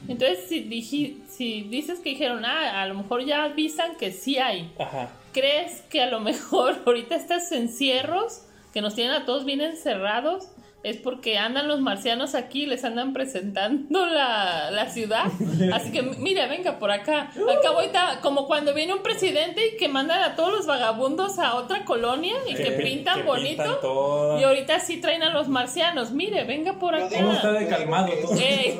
Entonces, 0.08 0.46
si, 0.48 0.64
diji- 0.70 1.26
si 1.28 1.62
dices 1.64 2.00
que 2.00 2.10
dijeron, 2.12 2.44
ah, 2.46 2.82
a 2.82 2.88
lo 2.88 2.96
mejor 2.96 3.24
ya 3.26 3.44
avisan 3.44 3.96
que 3.98 4.12
sí 4.12 4.38
hay, 4.38 4.72
Ajá. 4.80 5.12
¿crees 5.34 5.82
que 5.90 6.02
a 6.02 6.10
lo 6.10 6.20
mejor 6.20 6.82
ahorita 6.86 7.16
estos 7.16 7.52
encierros 7.52 8.44
que 8.74 8.82
nos 8.82 8.96
tienen 8.96 9.14
a 9.14 9.26
todos 9.26 9.46
bien 9.46 9.62
encerrados 9.62 10.48
es 10.84 10.98
porque 10.98 11.38
andan 11.38 11.68
los 11.68 11.80
marcianos 11.80 12.34
aquí 12.34 12.64
y 12.64 12.66
les 12.66 12.84
andan 12.84 13.14
presentando 13.14 14.06
la, 14.08 14.72
la 14.72 14.90
ciudad? 14.90 15.26
Así 15.74 15.92
que, 15.92 16.02
mire, 16.02 16.48
venga 16.48 16.80
por 16.80 16.92
acá. 16.92 17.30
Acá 17.32 17.70
ahorita, 17.70 18.20
como 18.22 18.48
cuando 18.48 18.74
viene 18.74 18.94
un 18.94 19.04
presidente 19.04 19.62
y 19.68 19.78
que 19.78 19.88
mandan 19.88 20.24
a 20.24 20.36
todos 20.36 20.52
los 20.52 20.66
vagabundos 20.66 21.38
a 21.40 21.56
otra 21.56 21.86
colonia 21.86 22.34
y 22.48 22.56
que, 22.56 22.72
pintan 22.72 23.20
que 23.20 23.24
bonito. 23.24 23.64
pintan 23.64 23.82
todo. 23.82 24.40
Y 24.40 24.44
ahorita 24.44 24.80
sí 24.80 25.00
traen 25.00 25.24
a 25.24 25.32
los 25.32 25.48
marcianos. 25.48 26.12
Mire, 26.12 26.44
venga 26.46 26.80
por 26.80 26.96
acá. 26.96 27.16
¿Cómo 27.16 27.32
está 27.32 27.52
de 27.52 27.68
calmado 27.68 28.12
todo? 28.22 28.36
Ey. 28.36 28.80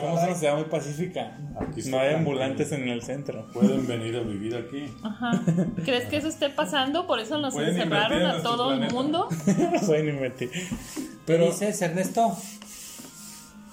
Somos 0.00 0.22
una 0.22 0.34
ciudad 0.34 0.56
muy 0.56 0.64
pacífica. 0.64 1.38
Aquí 1.60 1.80
está 1.80 1.90
No 1.90 2.00
hay 2.00 2.14
ambulantes 2.14 2.72
en 2.72 2.88
el 2.88 3.02
centro. 3.02 3.46
Pueden 3.52 3.86
venir 3.86 4.16
a 4.16 4.20
vivir 4.20 4.56
aquí. 4.56 4.86
Ajá. 5.02 5.30
¿Crees 5.84 6.04
que 6.08 6.16
eso 6.16 6.28
esté 6.28 6.50
pasando? 6.50 7.06
Por 7.06 7.20
eso 7.20 7.38
nos 7.38 7.54
encerraron 7.56 8.26
a 8.26 8.42
todo 8.42 8.72
el 8.72 8.92
mundo. 8.92 9.28
No 9.46 9.80
pueden 9.86 10.08
invertir. 10.08 10.50
¿Qué 11.28 11.34
Pero 11.34 11.44
dices, 11.50 11.82
Ernesto? 11.82 12.34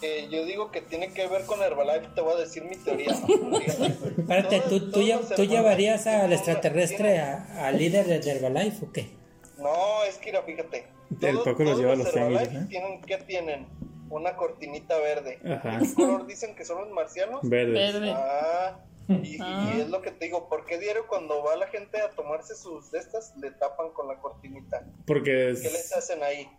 eh, 0.02 0.28
yo 0.30 0.44
digo 0.44 0.72
que 0.72 0.82
tiene 0.82 1.14
que 1.14 1.26
ver 1.28 1.46
con 1.46 1.62
Herbalife, 1.62 2.10
te 2.14 2.20
voy 2.20 2.34
a 2.34 2.38
decir 2.38 2.66
mi 2.66 2.76
teoría. 2.76 3.12
Espérate, 4.18 4.62
¿tú, 4.68 5.02
llevarías 5.48 6.06
al 6.06 6.34
extraterrestre 6.34 7.18
al 7.22 7.78
líder 7.78 8.08
de 8.08 8.30
Herbalife 8.30 8.86
o 8.86 8.92
qué? 8.92 9.10
No, 9.58 10.04
es 10.04 10.18
que 10.18 10.32
mira, 10.32 10.44
fíjate. 10.44 10.88
El 11.22 11.40
Paco 11.44 11.64
los 11.64 11.80
lleva 11.80 11.94
a 11.94 11.96
los 11.96 12.14
Herbalife 12.14 12.58
¿eh? 12.58 12.66
tienen, 12.68 13.02
¿Qué 13.04 13.18
tienen? 13.20 13.68
Una 14.10 14.36
cortinita 14.36 14.98
verde. 15.00 15.40
Ajá. 15.50 15.80
¿Qué 15.80 15.94
color 15.94 16.28
dicen 16.28 16.56
que 16.58 16.66
son 16.66 16.80
los 16.82 16.92
marcianos? 16.92 17.40
verdes. 17.42 17.94
Verde. 17.94 18.12
Ah, 18.14 18.80
y, 19.08 19.38
Ah. 19.42 19.72
y 19.74 19.80
es 19.80 19.88
lo 19.88 20.02
que 20.02 20.12
te 20.12 20.26
digo, 20.26 20.50
¿por 20.50 20.66
qué 20.66 20.78
diario 20.78 21.08
cuando 21.08 21.42
va 21.42 21.56
la 21.56 21.68
gente 21.68 22.02
a 22.02 22.10
tomarse 22.10 22.54
sus 22.54 22.92
de 22.92 23.00
estas 23.00 23.34
le 23.38 23.52
tapan 23.52 23.92
con 23.94 24.10
la 24.10 24.16
cortinita? 24.20 24.86
Porque 25.08 25.52
es- 25.52 25.62
¿Qué 25.62 25.70
les 25.70 25.94
hacen 25.94 26.22
ahí? 26.22 26.50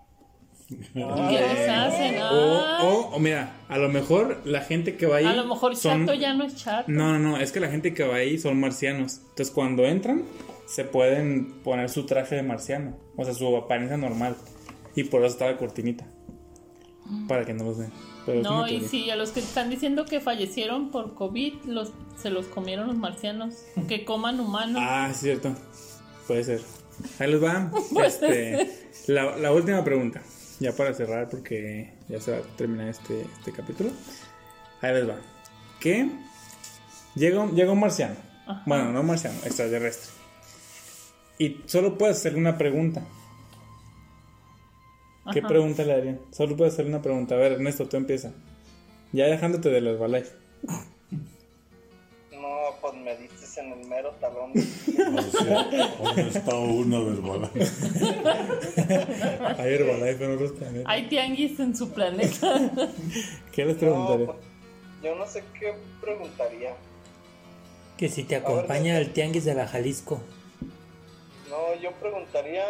¿Qué 0.69 0.77
les 0.95 1.69
hacen? 1.69 2.17
O, 2.23 2.61
Ah, 2.65 2.79
o, 2.83 3.15
o 3.15 3.19
mira, 3.21 3.53
a 3.69 3.79
lo 3.79 3.89
mejor 3.89 4.41
la 4.45 4.61
gente 4.63 4.97
que 4.97 5.07
va 5.07 5.17
ahí. 5.19 5.25
a 5.27 5.33
lo 5.35 5.45
mejor 5.47 5.77
son- 5.77 6.07
chato 6.07 6.15
ya 6.19 6.35
no 6.35 6.45
es 6.45 6.57
chato. 6.57 6.91
No, 6.91 7.13
no, 7.13 7.19
no, 7.19 7.37
es 7.39 7.53
que 7.53 7.61
la 7.61 7.69
gente 7.69 7.95
que 7.95 8.03
va 8.05 8.17
ahí 8.17 8.39
son 8.39 8.59
marcianos. 8.59 9.19
Entonces 9.29 9.51
cuando 9.53 9.85
entran, 9.85 10.25
se 10.67 10.85
pueden 10.85 11.63
poner 11.63 11.89
su 11.89 12.05
traje 12.07 12.35
de 12.35 12.43
marciano. 12.43 12.99
O 13.17 13.25
sea, 13.25 13.33
su 13.35 13.57
apariencia 13.57 13.97
normal. 13.97 14.37
Y 14.97 15.05
por 15.05 15.23
eso 15.25 15.33
está 15.35 15.47
la 15.47 15.57
cortinita. 15.57 16.05
Para 17.29 17.45
que 17.45 17.55
no 17.55 17.65
los 17.65 17.79
vean. 17.79 17.93
Pero 18.25 18.43
No, 18.43 18.67
y 18.67 18.81
sí, 18.81 19.09
a 19.11 19.15
los 19.17 19.31
que 19.31 19.39
están 19.39 19.71
diciendo 19.71 20.05
que 20.07 20.19
fallecieron 20.21 20.91
por 20.91 21.15
COVID, 21.15 21.55
los, 21.67 21.93
se 22.21 22.31
los 22.31 22.47
comieron 22.47 22.89
los 22.89 22.97
marcianos. 22.97 23.55
Que 23.87 24.05
coman 24.05 24.41
humanos. 24.41 24.83
Ah, 24.85 25.09
es 25.13 25.19
cierto. 25.19 25.55
Puede 26.27 26.43
ser. 26.43 26.61
Ahí 27.21 27.31
les 27.31 27.41
va. 27.45 27.71
Puede 27.93 28.09
Este, 28.09 28.89
la, 29.07 29.37
la 29.37 29.53
última 29.53 29.85
pregunta. 29.85 30.23
Ya 30.59 30.73
para 30.73 30.95
cerrar, 30.95 31.29
porque 31.29 31.93
ya 32.09 32.21
se 32.21 32.33
va 32.33 32.39
a 32.39 32.57
terminar 32.57 32.89
este, 32.89 33.23
este 33.39 33.53
capítulo. 33.53 33.91
Ahí 34.81 34.95
les 34.95 35.09
va. 35.09 35.17
¿Qué? 35.81 36.09
Llega 37.15 37.41
un, 37.41 37.55
llega 37.55 37.73
un 37.73 37.81
marciano. 37.81 38.17
Bueno, 38.65 38.93
no 38.93 39.03
marciano, 39.03 39.37
extraterrestre. 39.45 40.13
Y 41.39 41.61
solo 41.67 41.99
puedes 41.99 42.17
hacerle 42.19 42.39
una 42.39 42.57
pregunta. 42.57 43.03
¿Qué 45.33 45.41
Ajá. 45.41 45.49
pregunta 45.49 45.83
le 45.83 45.93
harían? 45.93 46.21
Solo 46.31 46.57
puedes 46.57 46.75
hacerle 46.75 46.93
una 46.93 47.03
pregunta. 47.03 47.35
A 47.35 47.39
ver, 47.39 47.53
Ernesto, 47.53 47.89
tú 47.89 47.97
empieza. 47.97 48.33
Ya 49.13 49.27
dejándote 49.27 49.71
de 49.71 49.81
los 49.81 49.95
Herbalife. 49.95 50.31
No, 52.33 52.49
pues 52.81 52.95
me 52.95 53.17
en 53.59 53.73
el 53.73 53.87
mero 53.87 54.11
talón. 54.21 54.53
O 54.53 55.23
sea, 55.23 55.65
¿Dónde 56.03 56.29
está 56.29 56.55
una 56.57 57.01
verbal? 57.01 57.51
Hay 59.59 59.75
Herbalife 59.75 60.25
en 60.25 60.35
otros 60.35 60.53
planetas. 60.53 60.85
Hay 60.87 61.09
tianguis 61.09 61.59
en 61.61 61.77
su 61.77 61.91
planeta. 61.91 62.71
¿Qué 63.53 63.65
les 63.65 63.75
No, 63.75 63.81
preguntaría? 63.81 64.27
pues, 64.27 64.39
yo 65.03 65.15
no 65.15 65.27
sé 65.27 65.45
qué 65.59 65.75
preguntaría. 66.01 66.75
Que 67.97 68.09
si 68.09 68.25
te 68.25 68.37
acompaña 68.37 68.97
al 68.99 69.11
tianguis 69.13 69.45
de 69.45 69.55
la 69.55 69.67
Jalisco. 69.67 70.21
No, 71.49 71.75
yo 71.81 71.93
preguntaría. 71.93 72.65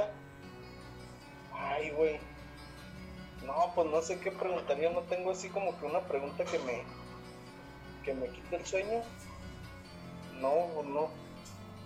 Ay, 1.52 1.90
güey. 1.90 2.18
No, 3.44 3.72
pues 3.74 3.88
no 3.90 4.02
sé 4.02 4.18
qué 4.20 4.30
preguntaría. 4.30 4.90
No 4.90 5.00
tengo 5.00 5.30
así 5.30 5.48
como 5.48 5.78
que 5.80 5.86
una 5.86 6.00
pregunta 6.00 6.44
que 6.44 6.58
me. 6.60 6.82
que 8.04 8.14
me 8.14 8.26
quite 8.28 8.56
el 8.56 8.66
sueño. 8.66 9.02
No, 10.40 10.82
no. 10.82 11.08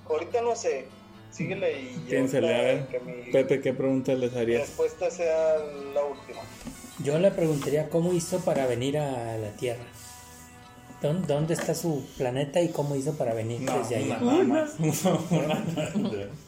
Ahorita 0.09 0.41
no 0.43 0.55
sé. 0.57 0.87
Síguele 1.31 1.81
y. 1.83 1.87
Piénsale, 2.09 2.55
a 2.55 2.63
ver. 2.63 2.87
Que 2.89 3.01
mi 3.01 3.31
Pepe, 3.31 3.61
¿qué 3.61 3.73
pregunta 3.73 4.13
les 4.15 4.35
harías? 4.35 4.63
respuesta 4.63 5.11
sea 5.11 5.57
la 5.95 6.05
última. 6.05 6.41
Yo 7.05 7.19
le 7.19 7.31
preguntaría 7.31 7.89
cómo 7.89 8.13
hizo 8.13 8.41
para 8.41 8.67
venir 8.67 8.99
a 8.99 9.37
la 9.39 9.51
Tierra. 9.57 9.85
¿Dón- 11.01 11.27
¿Dónde 11.27 11.55
está 11.55 11.75
su 11.75 12.05
planeta 12.19 12.61
y 12.61 12.69
cómo 12.73 12.95
hizo 12.95 13.17
para 13.17 13.33
venir 13.33 13.61
desde 13.61 13.97
allá? 13.97 14.19
nada 14.21 14.43
más. 14.45 14.71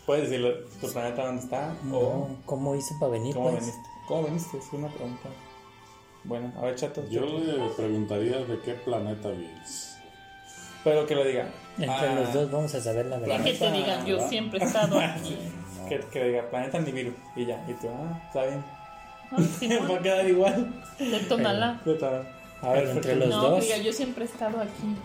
Puedes 0.05 0.25
decirle 0.29 0.55
tu 0.81 0.93
planeta 0.93 1.25
dónde 1.27 1.43
está 1.43 1.75
o 1.91 2.29
¿Cómo 2.45 2.75
hizo 2.77 2.95
para 3.01 3.13
venir? 3.13 3.35
cómo 3.35 3.51
pues? 3.51 3.61
veniste. 3.65 3.89
¿Cómo 4.09 4.23
veniste? 4.25 4.59
Es 4.59 4.65
una 4.73 4.89
pregunta. 4.89 5.29
Bueno, 6.25 6.53
a 6.59 6.63
ver, 6.67 6.75
chato. 6.77 7.03
Yo 7.09 7.25
le 7.25 7.69
preguntaría 7.77 8.39
de 8.45 8.61
qué 8.61 8.75
planeta 8.75 9.31
vives. 9.31 9.97
Pero 10.85 11.07
que 11.07 11.15
lo 11.15 11.25
diga. 11.25 11.49
Entre 11.79 11.91
Ah, 11.91 12.15
los 12.15 12.33
dos 12.35 12.51
vamos 12.51 12.75
a 12.75 12.81
saber 12.81 13.07
la 13.07 13.19
verdad. 13.19 13.43
que 13.45 13.55
te 13.55 13.71
digan, 13.73 14.05
yo 14.07 14.29
siempre 14.29 14.61
he 14.61 14.65
estado 14.67 14.99
aquí. 15.01 15.37
Que, 15.89 16.01
que 16.01 16.19
le 16.21 16.29
diga 16.29 16.51
planeta 16.51 16.79
Nibiru. 16.81 17.13
Y 17.37 17.47
ya. 17.47 17.65
Y 17.69 17.73
tú, 17.75 17.89
ah, 17.89 18.21
está 18.27 18.47
bien. 18.47 18.65
Ah, 19.31 19.37
sí, 19.59 19.69
Va 19.91 19.97
a 19.97 20.03
quedar 20.03 20.29
igual. 20.29 20.73
de 20.99 21.19
Tonalá. 21.21 21.81
Ya 21.87 21.93
está. 21.93 22.09
A 22.63 22.73
ver, 22.73 22.83
Pero 22.85 22.91
entre 22.93 23.17
los 23.17 23.29
No, 23.29 23.43
dos. 23.43 23.59
que 23.61 23.65
diga, 23.67 23.77
yo 23.79 23.93
siempre 23.93 24.25
he 24.25 24.29
estado 24.29 24.61
aquí. 24.61 24.97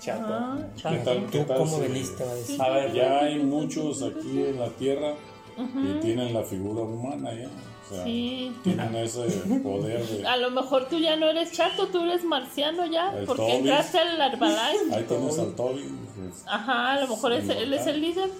chato. 0.00 0.26
Ah, 0.28 0.58
¿Qué 0.76 0.80
chato. 0.82 0.96
tal, 1.04 1.26
qué 1.30 1.38
¿Tú 1.40 1.44
tal 1.44 1.58
cómo 1.58 1.76
si- 1.76 1.82
veniste? 1.82 2.22
A 2.24 2.34
decir. 2.34 2.62
A 2.62 2.68
ver, 2.70 2.92
Ya 2.92 3.18
hay 3.20 3.38
muchos 3.38 4.02
aquí 4.02 4.42
en 4.48 4.60
la 4.60 4.68
Tierra 4.70 5.12
que 5.56 6.00
tienen 6.02 6.34
la 6.34 6.42
figura 6.42 6.82
humana 6.82 7.32
ya. 7.32 7.48
O 7.90 7.94
sea, 7.94 8.04
Sí. 8.04 8.52
tienen 8.62 8.94
ese 8.96 9.20
poder 9.62 10.02
de... 10.06 10.26
A 10.26 10.36
lo 10.38 10.50
mejor 10.50 10.88
tú 10.88 10.98
ya 10.98 11.16
no 11.16 11.28
eres 11.28 11.52
chato, 11.52 11.86
tú 11.88 12.02
eres 12.02 12.24
marciano 12.24 12.86
ya, 12.86 13.12
El 13.16 13.26
porque 13.26 13.42
Toby. 13.42 13.52
entraste 13.52 13.98
al 13.98 14.20
Herbalife. 14.20 14.94
Ahí 14.94 15.04
tienes 15.06 15.38
al 15.38 15.54
Toby. 15.54 15.82
pues, 16.16 16.44
Ajá, 16.46 16.92
a 16.94 17.00
lo 17.02 17.08
mejor 17.08 17.32
es- 17.34 17.48
él 17.48 17.72
es 17.74 17.86
el 17.86 18.00
líder. 18.00 18.30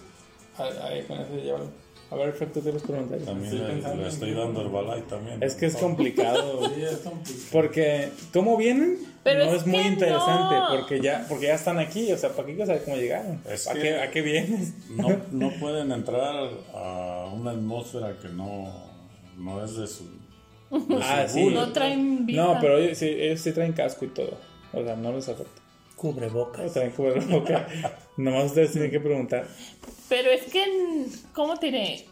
Ahí, 0.59 1.03
con 1.03 1.19
eso 1.21 1.35
llévalo. 1.37 1.85
A 2.11 2.17
ver, 2.17 2.33
Fer, 2.35 2.53
tú 2.53 2.61
te 2.61 2.73
los 2.73 2.83
preguntarías. 2.83 3.27
También 3.27 3.53
Estoy 3.53 3.97
le, 3.97 4.03
le 4.03 4.09
estoy 4.09 4.35
dando 4.35 4.61
Herbalife 4.61 5.09
también. 5.09 5.43
Es 5.43 5.55
que 5.55 5.67
es 5.67 5.77
complicado. 5.77 6.61
Sí, 6.75 6.83
es 6.83 6.99
complicado. 6.99 7.49
Porque, 7.51 8.11
¿cómo 8.33 8.57
vienen? 8.57 8.99
Pero 9.25 9.47
no 9.47 9.53
es 9.53 9.63
es, 9.63 9.67
muy 9.67 9.81
que 9.83 9.89
interesante, 9.89 10.55
no. 10.55 10.67
porque 10.71 11.01
ya 11.01 11.25
porque 11.29 11.47
ya 11.47 11.55
están 11.55 11.79
aquí, 11.79 12.13
o 12.13 12.19
sea, 12.19 12.31
¿para 12.31 12.47
qué 12.47 12.53
quieres 12.57 12.69
saber 12.69 12.85
cómo 12.85 12.97
llegaron? 12.99 13.41
Es 13.51 13.67
¿A, 13.67 13.73
que- 13.73 13.81
qué, 13.81 13.95
¿A 14.01 14.11
qué 14.11 14.21
vienes? 14.23 14.75
No, 14.91 15.09
no 15.33 15.51
pueden 15.61 15.91
entrar 15.93 16.51
a 16.75 17.31
una 17.35 17.53
atmósfera 17.53 18.17
que 18.21 18.29
no, 18.29 18.71
no 19.37 19.65
es 19.65 19.77
de 19.77 19.87
su... 19.87 20.05
de 20.71 20.99
Ah, 21.03 21.27
su 21.29 21.35
sí. 21.35 21.47
No 21.47 21.73
traen 21.73 22.27
vida. 22.27 22.43
No, 22.45 22.59
pero 22.61 22.79
ellos 22.79 22.99
sí, 22.99 23.07
ellos 23.09 23.41
sí 23.41 23.53
traen 23.53 23.73
casco 23.73 24.05
y 24.05 24.09
todo. 24.09 24.39
O 24.73 24.83
sea, 24.83 24.97
no 24.97 25.13
les 25.13 25.29
afecta. 25.29 25.61
Cubrebocas. 25.97 26.73
Traen 26.73 26.91
cubrebocas. 26.91 27.63
Nomás 28.17 28.47
ustedes 28.47 28.73
tienen 28.73 28.91
que 28.91 29.01
preguntar. 29.01 29.47
Pero 30.09 30.31
es 30.31 30.43
que, 30.45 31.07
¿cómo 31.33 31.57
te 31.57 31.67
diré? 31.67 32.07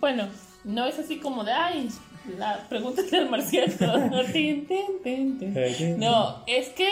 Bueno, 0.00 0.28
no 0.64 0.86
es 0.86 0.98
así 0.98 1.18
como 1.18 1.44
de, 1.44 1.52
ay, 1.52 1.88
La 2.38 2.66
pregunta 2.68 3.02
del 3.02 3.28
marciano. 3.30 3.72
No, 5.98 6.42
es 6.46 6.68
que 6.70 6.88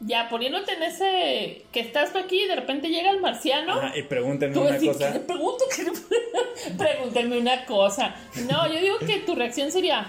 ya 0.00 0.28
poniéndote 0.28 0.72
en 0.74 0.82
ese 0.82 1.64
que 1.72 1.80
estás 1.80 2.14
aquí 2.16 2.42
y 2.42 2.48
de 2.48 2.56
repente 2.56 2.88
llega 2.88 3.10
el 3.10 3.20
marciano. 3.20 3.72
Ajá, 3.72 3.96
y 3.96 4.02
pregúntenme 4.02 4.58
una 4.58 4.72
decís, 4.72 4.88
cosa. 4.92 5.08
¿qué 5.12 5.18
le 5.18 5.24
pregunto? 5.24 5.64
¿Qué 5.74 5.82
le- 5.84 5.92
Pregúntenme 6.78 7.38
una 7.38 7.64
cosa. 7.64 8.14
No, 8.50 8.66
yo 8.72 8.80
digo 8.80 8.98
que 8.98 9.18
tu 9.20 9.34
reacción 9.34 9.70
sería, 9.72 10.06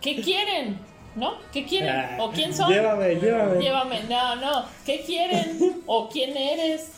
¿qué 0.00 0.20
quieren? 0.20 0.78
¿No? 1.14 1.38
¿Qué 1.52 1.64
quieren? 1.64 1.88
Ah, 1.90 2.16
¿O 2.20 2.30
quién 2.30 2.54
son? 2.54 2.70
Llévame, 2.70 3.14
llévame. 3.16 3.62
Llévame. 3.62 4.02
No, 4.04 4.36
no. 4.36 4.64
¿Qué 4.84 5.00
quieren? 5.00 5.80
¿O 5.86 6.08
quién 6.10 6.36
eres? 6.36 6.90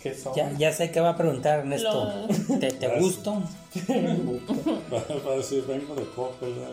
¿Qué 0.00 0.14
son? 0.14 0.34
Ya, 0.36 0.52
ya 0.56 0.72
sé 0.72 0.92
qué 0.92 1.00
va 1.00 1.10
a 1.10 1.16
preguntar 1.16 1.60
Ernesto. 1.60 2.12
Lo- 2.48 2.58
¿Te, 2.60 2.70
te 2.70 2.86
gusto? 3.00 3.42
Va 4.92 4.98
va 5.26 5.32
a 5.32 5.36
decir, 5.36 5.64
vengo 5.66 5.94
de. 5.96 6.04
¿verdad? 6.40 6.70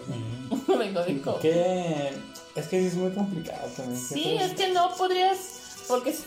Vengo 0.79 1.03
de 1.03 1.21
co- 1.21 1.39
¿Qué? 1.39 2.09
Es 2.55 2.67
que 2.67 2.85
es 2.87 2.93
muy 2.95 3.11
complicado 3.13 3.67
también. 3.75 3.99
Sí, 3.99 4.37
es 4.39 4.53
que 4.53 4.69
no 4.69 4.95
podrías, 4.95 5.85
porque 5.87 6.11
es 6.11 6.23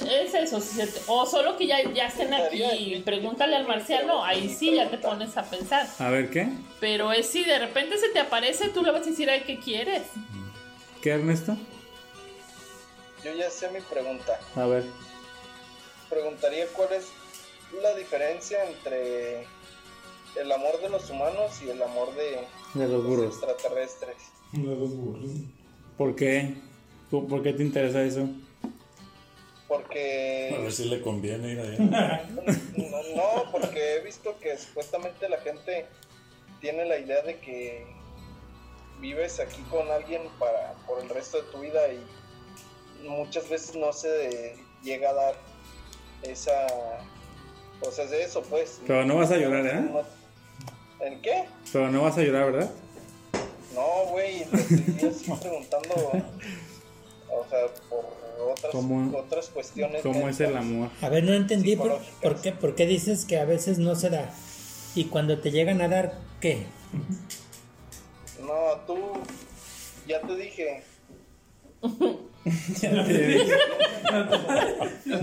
es 0.00 0.34
eso, 0.34 0.60
si 0.60 0.76
se 0.76 0.86
te- 0.86 1.00
o 1.06 1.26
solo 1.26 1.56
que 1.56 1.66
ya, 1.66 1.82
ya 1.92 2.06
estén 2.06 2.32
aquí 2.32 2.62
y 2.62 3.00
pregúntale 3.00 3.56
al 3.56 3.66
marciano, 3.66 4.24
ahí 4.24 4.54
sí 4.54 4.74
ya 4.74 4.90
te 4.90 4.98
pones 4.98 5.36
a 5.36 5.44
pensar. 5.44 5.86
A 5.98 6.08
ver, 6.08 6.30
¿qué? 6.30 6.48
Pero 6.80 7.12
es 7.12 7.26
si 7.26 7.44
de 7.44 7.58
repente 7.58 7.98
se 7.98 8.08
te 8.08 8.20
aparece, 8.20 8.68
tú 8.70 8.82
le 8.82 8.90
vas 8.90 9.02
a 9.06 9.10
decir, 9.10 9.28
ay, 9.30 9.42
¿qué 9.46 9.58
quieres? 9.58 10.02
¿Qué, 11.02 11.10
Ernesto? 11.10 11.56
Yo 13.24 13.34
ya 13.34 13.50
sé 13.50 13.70
mi 13.70 13.80
pregunta. 13.80 14.38
A 14.56 14.66
ver. 14.66 14.84
Preguntaría 16.08 16.66
cuál 16.68 16.92
es 16.92 17.06
la 17.82 17.94
diferencia 17.94 18.64
entre 18.64 19.46
el 20.36 20.52
amor 20.52 20.80
de 20.80 20.88
los 20.88 21.08
humanos 21.10 21.52
y 21.62 21.70
el 21.70 21.82
amor 21.82 22.14
de 22.14 22.46
De 22.74 22.88
los 22.88 23.04
los 24.52 24.94
burros. 24.96 25.30
¿Por 26.02 26.16
qué? 26.16 26.54
¿Por 27.12 27.28
por 27.28 27.44
qué 27.44 27.52
te 27.52 27.62
interesa 27.62 28.02
eso? 28.02 28.22
A 28.22 29.68
Porque 29.68 30.58
ver 30.60 30.72
si 30.72 30.86
le 30.88 31.00
conviene 31.00 31.52
ir 31.52 31.60
allá. 31.60 31.78
no, 32.76 33.02
no, 33.14 33.52
porque 33.52 33.94
he 33.94 34.00
visto 34.00 34.36
que 34.40 34.58
supuestamente 34.58 35.28
la 35.28 35.38
gente 35.38 35.86
tiene 36.60 36.86
la 36.86 36.98
idea 36.98 37.22
de 37.22 37.38
que 37.38 37.86
vives 39.00 39.38
aquí 39.38 39.62
con 39.70 39.88
alguien 39.92 40.22
para 40.40 40.72
por 40.88 41.00
el 41.00 41.08
resto 41.08 41.40
de 41.40 41.52
tu 41.52 41.60
vida 41.60 41.80
y 41.92 43.06
muchas 43.08 43.48
veces 43.48 43.76
no 43.76 43.92
se 43.92 44.56
llega 44.82 45.10
a 45.10 45.14
dar 45.14 45.34
esa 46.24 46.66
o 47.80 47.92
sea, 47.92 48.06
es 48.06 48.10
de 48.10 48.24
eso 48.24 48.42
pues. 48.42 48.80
Pero 48.88 49.04
no 49.04 49.18
vas 49.18 49.30
a 49.30 49.36
llorar, 49.36 49.64
¿eh? 49.66 49.88
¿En 50.98 51.22
qué? 51.22 51.44
Pero 51.72 51.92
no 51.92 52.02
vas 52.02 52.18
a 52.18 52.22
llorar, 52.22 52.50
¿verdad? 52.50 52.70
No, 53.74 54.06
güey, 54.10 54.44
te 54.44 55.08
estoy 55.08 55.36
preguntando, 55.40 55.94
o 57.30 57.44
sea, 57.48 57.60
por 57.88 58.04
otras, 58.50 58.72
¿Cómo- 58.72 59.16
otras 59.18 59.48
cuestiones. 59.48 60.02
¿Cómo 60.02 60.28
es 60.28 60.40
el 60.40 60.56
amor? 60.56 60.90
A 61.00 61.08
ver, 61.08 61.24
no 61.24 61.32
entendí 61.32 61.76
por, 61.76 61.98
por 62.20 62.40
qué, 62.40 62.52
por 62.52 62.74
qué 62.74 62.86
dices 62.86 63.24
que 63.24 63.38
a 63.38 63.44
veces 63.44 63.78
no 63.78 63.94
se 63.94 64.10
da. 64.10 64.30
Y 64.94 65.04
cuando 65.06 65.38
te 65.40 65.50
llegan 65.50 65.80
a 65.80 65.88
dar, 65.88 66.18
¿qué? 66.40 66.66
No, 68.40 68.80
tú, 68.86 68.96
ya 70.06 70.20
te 70.20 70.36
dije, 70.36 70.82
Ya 72.84 73.04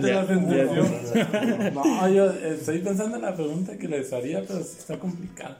te 0.01 0.13
la 0.13 0.25
sentenció. 0.25 0.83
No, 1.73 2.09
yo 2.09 2.31
eh, 2.31 2.55
estoy 2.59 2.79
pensando 2.79 3.17
en 3.17 3.21
la 3.23 3.35
pregunta 3.35 3.77
que 3.77 3.87
les 3.87 4.11
haría, 4.13 4.41
pero 4.47 4.59
sí 4.63 4.77
está 4.79 4.97
complicado. 4.97 5.57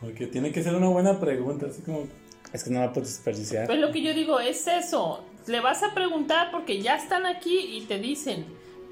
Porque 0.00 0.26
tiene 0.26 0.52
que 0.52 0.62
ser 0.62 0.74
una 0.74 0.88
buena 0.88 1.18
pregunta, 1.18 1.66
así 1.66 1.82
como... 1.82 2.06
Es 2.52 2.64
que 2.64 2.70
no 2.70 2.80
la 2.80 2.92
puedes 2.92 3.10
desperdiciar. 3.10 3.66
Pues 3.66 3.78
lo 3.78 3.92
que 3.92 4.00
yo 4.00 4.14
digo 4.14 4.40
es 4.40 4.66
eso, 4.66 5.22
le 5.46 5.60
vas 5.60 5.82
a 5.82 5.92
preguntar 5.92 6.50
porque 6.50 6.80
ya 6.80 6.96
están 6.96 7.26
aquí 7.26 7.76
y 7.76 7.82
te 7.82 7.98
dicen, 7.98 8.46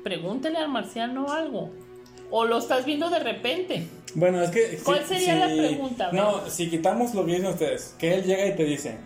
pregúntele 0.04 0.58
al 0.58 0.68
marciano 0.68 1.32
algo. 1.32 1.70
O 2.30 2.44
lo 2.44 2.58
estás 2.58 2.84
viendo 2.84 3.08
de 3.08 3.20
repente. 3.20 3.86
Bueno, 4.14 4.42
es 4.42 4.50
que. 4.50 4.78
¿Cuál 4.84 5.00
si- 5.06 5.14
sería 5.14 5.36
la 5.36 5.46
pregunta? 5.46 6.10
No, 6.12 6.50
si 6.50 6.68
quitamos 6.68 7.14
lo 7.14 7.24
que 7.24 7.32
dicen 7.32 7.46
ustedes, 7.46 7.94
que 7.98 8.14
él 8.14 8.24
llega 8.24 8.46
y 8.46 8.56
te 8.56 8.64
dice: 8.64 8.98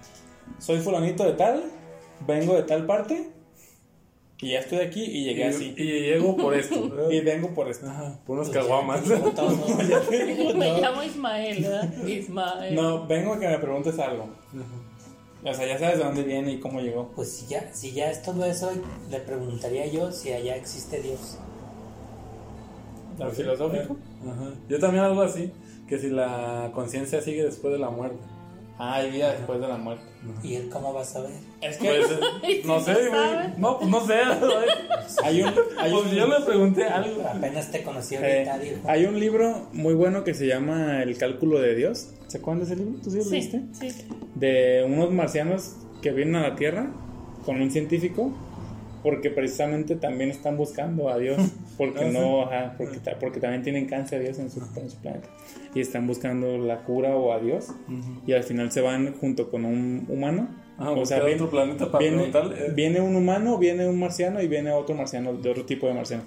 Soy 0.58 0.78
fulanito 0.80 1.24
de 1.24 1.34
tal, 1.34 1.62
vengo 2.26 2.54
de 2.54 2.62
tal 2.62 2.86
parte, 2.86 3.30
y 4.42 4.50
ya 4.52 4.60
estoy 4.60 4.78
aquí 4.78 5.02
y 5.04 5.24
llegué 5.24 5.40
Y, 5.42 5.44
así. 5.44 5.74
y 5.76 5.84
llego 5.84 6.36
por 6.36 6.54
esto. 6.54 6.90
Y 7.10 7.20
vengo 7.20 7.52
por 7.54 7.68
esto. 7.68 7.86
Por 8.26 8.36
unos 8.38 8.50
caguamas. 8.50 9.02
Me 9.06 10.80
llamo 10.80 11.02
Ismael, 11.02 11.62
¿verdad? 11.62 12.06
Ismael. 12.06 12.74
No, 12.74 13.06
vengo 13.06 13.34
a 13.34 13.38
que 13.40 13.48
me 13.48 13.58
preguntes 13.58 13.98
algo. 13.98 14.28
O 15.42 15.54
sea, 15.54 15.66
ya 15.66 15.78
sabes 15.78 15.98
de 15.98 16.04
dónde 16.04 16.22
viene 16.22 16.52
y 16.52 16.60
cómo 16.60 16.80
llegó. 16.80 17.10
Pues 17.16 17.32
si 17.32 17.46
ya, 17.46 17.72
si 17.72 17.92
ya 17.92 18.10
es 18.10 18.22
todo 18.22 18.44
eso, 18.44 18.70
le 19.10 19.20
preguntaría 19.20 19.86
yo 19.86 20.12
si 20.12 20.32
allá 20.32 20.56
existe 20.56 21.00
Dios. 21.00 21.38
¿Lo 23.18 23.30
filosófico? 23.30 23.96
Ajá. 24.26 24.50
Yo 24.68 24.78
también 24.78 25.04
algo 25.04 25.22
así, 25.22 25.50
que 25.88 25.98
si 25.98 26.08
la 26.10 26.70
conciencia 26.74 27.20
sigue 27.20 27.42
después 27.44 27.72
de 27.72 27.78
la 27.78 27.90
muerte. 27.90 28.18
Ah, 28.82 28.94
hay 28.96 29.10
vida 29.10 29.32
después 29.32 29.60
de 29.60 29.68
la 29.68 29.76
muerte. 29.76 30.02
¿Y 30.42 30.54
él 30.54 30.68
cómo 30.70 30.92
va 30.94 31.02
a 31.02 31.04
saber? 31.04 31.32
Es 31.60 31.76
que 31.76 31.88
Pues, 31.88 32.10
eh, 32.42 32.62
no 32.64 32.80
sé, 32.80 32.92
güey. 32.94 33.54
No, 33.58 33.78
pues 33.78 33.90
no 33.90 34.06
sé. 34.06 34.14
hay 35.22 35.42
un, 35.42 35.48
hay 35.78 35.92
Pues 35.92 36.04
un, 36.06 36.10
yo 36.12 36.26
le 36.26 36.44
pregunté 36.46 36.84
algo. 36.84 37.22
Apenas 37.28 37.70
te 37.70 37.82
conocí 37.82 38.14
eh, 38.16 38.48
ahorita, 38.48 38.58
dijo. 38.58 38.76
hay 38.88 39.04
un 39.04 39.20
libro 39.20 39.66
muy 39.72 39.92
bueno 39.94 40.24
que 40.24 40.32
se 40.34 40.46
llama 40.46 41.02
El 41.02 41.16
cálculo 41.18 41.60
de 41.60 41.74
Dios. 41.74 42.08
¿Se 42.28 42.38
acuerdan 42.38 42.60
de 42.66 42.72
ese 42.72 42.76
libro? 42.82 42.98
¿Tú 43.02 43.10
sí 43.10 43.18
lo 43.18 43.24
Sí, 43.24 43.30
leíste? 43.30 43.62
sí. 43.72 43.88
de 44.34 44.84
unos 44.86 45.10
marcianos 45.10 45.74
que 46.00 46.12
vienen 46.12 46.36
a 46.36 46.48
la 46.48 46.56
Tierra 46.56 46.90
con 47.44 47.60
un 47.60 47.70
científico 47.70 48.32
porque 49.02 49.30
precisamente 49.30 49.96
también 49.96 50.30
están 50.30 50.56
buscando 50.56 51.08
a 51.08 51.18
Dios 51.18 51.38
porque 51.78 52.04
no 52.06 52.42
ajá, 52.42 52.74
porque, 52.78 52.98
ta- 52.98 53.18
porque 53.18 53.40
también 53.40 53.62
tienen 53.62 53.86
cáncer 53.86 54.20
a 54.20 54.22
Dios 54.24 54.38
en 54.38 54.50
su, 54.50 54.60
en 54.76 54.90
su 54.90 54.96
planeta 54.98 55.28
y 55.74 55.80
están 55.80 56.06
buscando 56.06 56.58
la 56.58 56.78
cura 56.84 57.16
o 57.16 57.32
a 57.32 57.38
Dios 57.40 57.68
y 58.26 58.32
al 58.32 58.42
final 58.44 58.70
se 58.72 58.80
van 58.80 59.12
junto 59.14 59.50
con 59.50 59.64
un 59.64 60.06
humano 60.08 60.48
Ah, 60.82 60.92
buscar 60.92 61.20
viene- 61.24 61.34
otro 61.34 61.50
planeta 61.50 61.86
para 61.92 61.98
viene, 61.98 62.16
preguntarle. 62.16 62.66
eh. 62.66 62.72
viene 62.74 63.00
un 63.02 63.14
humano 63.14 63.58
viene 63.58 63.86
un 63.86 63.98
marciano 63.98 64.40
y 64.42 64.48
viene 64.48 64.70
otro 64.72 64.94
marciano 64.94 65.34
de 65.34 65.50
otro 65.50 65.66
tipo 65.66 65.86
de 65.86 65.92
marciano 65.92 66.22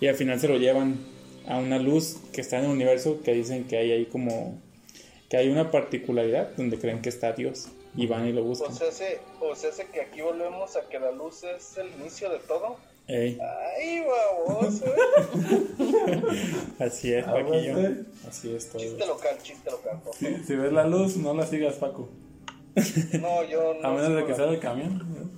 y 0.00 0.06
al 0.06 0.14
final 0.14 0.38
se 0.38 0.48
lo 0.48 0.58
llevan 0.58 0.96
a 1.48 1.56
una 1.58 1.78
luz 1.78 2.18
que 2.32 2.40
está 2.42 2.58
en 2.58 2.64
el 2.66 2.70
universo 2.72 3.20
que 3.24 3.32
dicen 3.32 3.64
que 3.64 3.78
hay 3.78 3.92
ahí 3.92 4.04
como 4.06 4.60
que 5.30 5.36
hay 5.38 5.48
una 5.48 5.70
particularidad 5.70 6.50
donde 6.56 6.78
creen 6.78 7.00
que 7.00 7.08
está 7.08 7.32
Dios 7.32 7.68
y 7.96 8.06
van 8.06 8.26
y 8.26 8.32
lo 8.32 8.42
buscan. 8.44 8.70
o 8.70 8.74
sea, 8.74 8.92
se, 8.92 9.20
o 9.40 9.54
sea, 9.56 9.72
se 9.72 9.86
que 9.86 10.02
aquí 10.02 10.20
volvemos 10.20 10.76
a 10.76 10.88
que 10.88 10.98
la 10.98 11.10
luz 11.12 11.42
es 11.44 11.76
el 11.78 11.88
inicio 12.00 12.30
de 12.30 12.38
todo. 12.40 12.76
Ey, 13.08 13.38
Ay, 13.78 14.00
baboso, 14.04 14.84
eh. 14.84 16.22
así 16.80 17.12
es, 17.12 17.24
Ah, 17.26 17.32
Paquillo. 17.34 17.72
bueno. 17.74 17.96
Así 18.28 18.54
es 18.54 18.68
todo. 18.68 18.82
Chiste 18.82 19.06
local, 19.06 19.38
chiste 19.42 19.70
local. 19.70 20.00
Si, 20.18 20.44
si 20.44 20.56
ves 20.56 20.72
la 20.72 20.84
luz, 20.86 21.16
no 21.16 21.32
la 21.34 21.46
sigas, 21.46 21.74
Paco. 21.76 22.08
No, 23.20 23.44
yo 23.44 23.74
no. 23.80 23.88
A 23.88 23.92
menos 23.92 24.16
de 24.16 24.24
que 24.24 24.30
la- 24.32 24.36
salga 24.36 24.52
el 24.52 24.60
camión. 24.60 25.36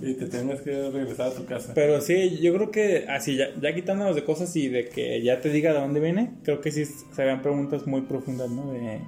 Y 0.00 0.14
te 0.14 0.26
tengas 0.26 0.62
que 0.62 0.70
regresar 0.90 1.28
a 1.28 1.34
tu 1.34 1.44
casa. 1.44 1.72
Pero 1.74 2.00
sí, 2.00 2.38
yo 2.40 2.54
creo 2.54 2.70
que 2.70 3.06
así, 3.08 3.36
ya, 3.36 3.50
ya 3.60 3.74
quitándonos 3.74 4.16
de 4.16 4.24
cosas 4.24 4.54
y 4.56 4.68
de 4.68 4.88
que 4.88 5.22
ya 5.22 5.40
te 5.40 5.50
diga 5.50 5.72
de 5.72 5.78
dónde 5.80 6.00
viene, 6.00 6.32
creo 6.42 6.60
que 6.60 6.72
sí 6.72 6.84
serían 7.14 7.42
preguntas 7.42 7.86
muy 7.86 8.00
profundas, 8.02 8.50
¿no? 8.50 8.72
De, 8.72 8.80
¿ah, 8.88 9.00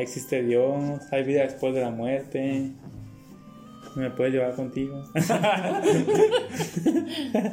¿existe 0.00 0.42
Dios? 0.42 1.00
¿Hay 1.10 1.22
vida 1.24 1.42
después 1.42 1.74
de 1.74 1.80
la 1.80 1.90
muerte? 1.90 2.70
¿Me 3.94 4.10
puedes 4.10 4.34
llevar 4.34 4.54
contigo? 4.54 5.02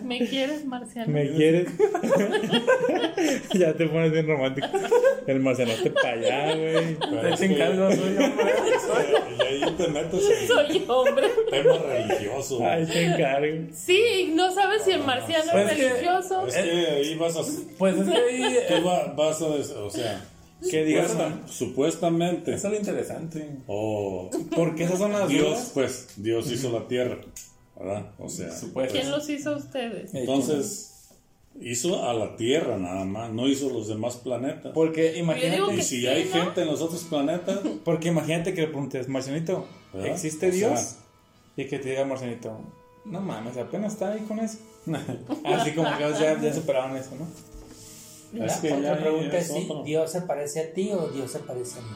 ¿Me 0.03 0.27
quieres, 0.27 0.65
marciano? 0.65 1.11
¿Me 1.13 1.29
quieres? 1.31 1.67
ya 3.53 3.73
te 3.73 3.87
pones 3.87 4.11
bien 4.11 4.27
romántico. 4.27 4.67
El 5.25 5.39
marcianote 5.39 5.89
para 5.91 6.09
allá, 6.11 6.55
güey. 6.55 6.95
Te 6.95 7.37
soy 7.37 7.53
hombre. 8.17 8.51
Y 9.37 9.41
ahí 9.41 9.73
te 9.77 9.87
metes 9.87 10.29
en 10.41 10.47
Soy 10.47 10.83
hombre. 10.87 11.27
tema 11.49 11.77
religioso. 11.77 12.59
Ay, 12.61 12.85
te 12.87 13.05
encargo. 13.05 13.67
Sí, 13.73 14.33
no 14.35 14.51
sabes 14.51 14.83
si 14.83 14.91
el 14.91 15.03
marciano 15.03 15.49
Pues 15.51 15.71
es 15.71 15.77
que- 15.77 15.89
religioso. 15.89 16.47
Es 16.47 16.55
que 16.55 16.61
ahí 16.61 17.15
vas 17.15 17.37
a. 17.37 17.41
Pues 17.77 17.97
es 17.97 18.09
que 18.09 18.17
ahí. 18.17 18.57
Tú 18.67 18.73
eh, 18.73 18.81
va- 18.85 19.13
vas 19.13 19.41
a. 19.41 19.45
O 19.45 19.89
sea. 19.89 20.21
Que 20.69 20.83
digas, 20.85 21.11
supuesta- 21.11 21.47
supuestamente. 21.47 22.53
Eso 22.53 22.67
es 22.67 22.73
lo 22.73 22.79
interesante. 22.79 23.49
O. 23.67 24.29
porque 24.55 24.83
esas 24.85 24.99
son 24.99 25.11
las 25.13 25.27
Dios, 25.29 25.45
dudas. 25.49 25.71
pues. 25.73 26.07
Dios 26.17 26.51
hizo 26.51 26.71
la 26.71 26.87
tierra. 26.87 27.17
¿Verdad? 27.77 28.11
O 28.19 28.29
sea. 28.29 28.49
¿Quién 28.91 29.11
los 29.11 29.29
hizo 29.29 29.51
a 29.51 29.57
ustedes? 29.57 30.13
Entonces. 30.13 30.89
Hizo 31.61 32.03
a 32.09 32.15
la 32.15 32.35
tierra 32.35 32.77
nada 32.79 33.05
más. 33.05 33.31
No 33.31 33.47
hizo 33.47 33.69
los 33.69 33.87
demás 33.87 34.15
planetas. 34.17 34.71
Porque 34.73 35.17
imagínate, 35.19 35.75
Y 35.75 35.81
si 35.83 35.99
sí, 36.01 36.07
hay 36.07 36.25
¿no? 36.25 36.31
gente 36.31 36.61
en 36.61 36.67
los 36.67 36.81
otros 36.81 37.03
planetas. 37.03 37.59
porque 37.85 38.07
imagínate 38.07 38.55
que 38.55 38.61
le 38.61 38.67
preguntes, 38.67 39.07
Marcianito, 39.07 39.67
¿Verdad? 39.93 40.09
¿existe 40.13 40.49
O 40.49 40.51
sea- 40.51 40.69
Dios? 40.69 40.95
y 41.55 41.65
que 41.65 41.77
te 41.77 41.89
diga 41.91 42.05
Marcianito, 42.05 42.59
no 43.05 43.21
mames, 43.21 43.55
apenas 43.57 43.93
está 43.93 44.13
ahí 44.13 44.21
con 44.21 44.39
eso. 44.39 44.57
Así 45.45 45.71
como 45.73 45.95
que 45.95 46.03
ya, 46.19 46.41
ya 46.41 46.53
superaron 46.53 46.97
eso, 46.97 47.11
¿no? 47.19 47.27
Es 48.33 48.53
que 48.57 48.69
La 48.71 48.75
otra 48.77 48.95
ya 48.95 49.01
pregunta 49.01 49.37
es 49.37 49.49
es 49.49 49.55
si 49.55 49.63
otro. 49.69 49.83
Dios 49.83 50.11
se 50.11 50.21
parece 50.21 50.59
a 50.61 50.73
ti 50.73 50.91
o 50.91 51.07
Dios 51.09 51.31
se 51.31 51.39
parece 51.39 51.79
a 51.79 51.81
mí. 51.83 51.89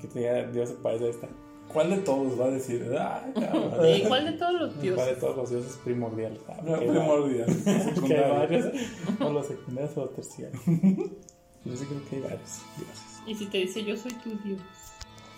Que 0.00 0.08
te 0.08 0.18
diga, 0.20 0.42
Dios 0.50 0.68
se 0.70 0.74
parece 0.76 1.06
a 1.06 1.10
esta. 1.10 1.28
¿Cuál 1.72 1.90
de 1.90 1.98
todos 1.98 2.40
va 2.40 2.46
a 2.46 2.50
decir? 2.50 2.84
Ay, 2.98 3.32
cabrón. 3.34 3.86
¿Y 3.96 4.00
cuál 4.02 4.24
de 4.24 4.32
todos 4.32 4.52
los 4.54 4.70
¿Cuál 4.72 4.80
de 4.82 4.88
dioses? 4.90 5.18
todos 5.20 5.36
los 5.36 5.50
dioses 5.50 5.78
primordial? 5.84 6.38
Ah, 6.48 6.56
No, 6.64 6.78
primordial. 6.78 7.46
Que 7.64 7.70
hay 7.70 7.80
secundario. 7.82 8.34
varios. 8.34 8.66
O 9.20 9.30
los 9.30 9.46
secundarios 9.46 9.96
o 9.96 10.00
los 10.06 10.14
terciarios. 10.14 10.62
Yo 10.66 11.76
sí 11.76 11.84
creo 11.84 12.04
que 12.08 12.16
hay 12.16 12.22
varios 12.22 12.62
dioses. 12.76 13.22
Y 13.26 13.34
si 13.34 13.46
te 13.46 13.58
dice 13.58 13.84
yo 13.84 13.96
soy 13.96 14.12
tu 14.14 14.30
dios. 14.42 14.60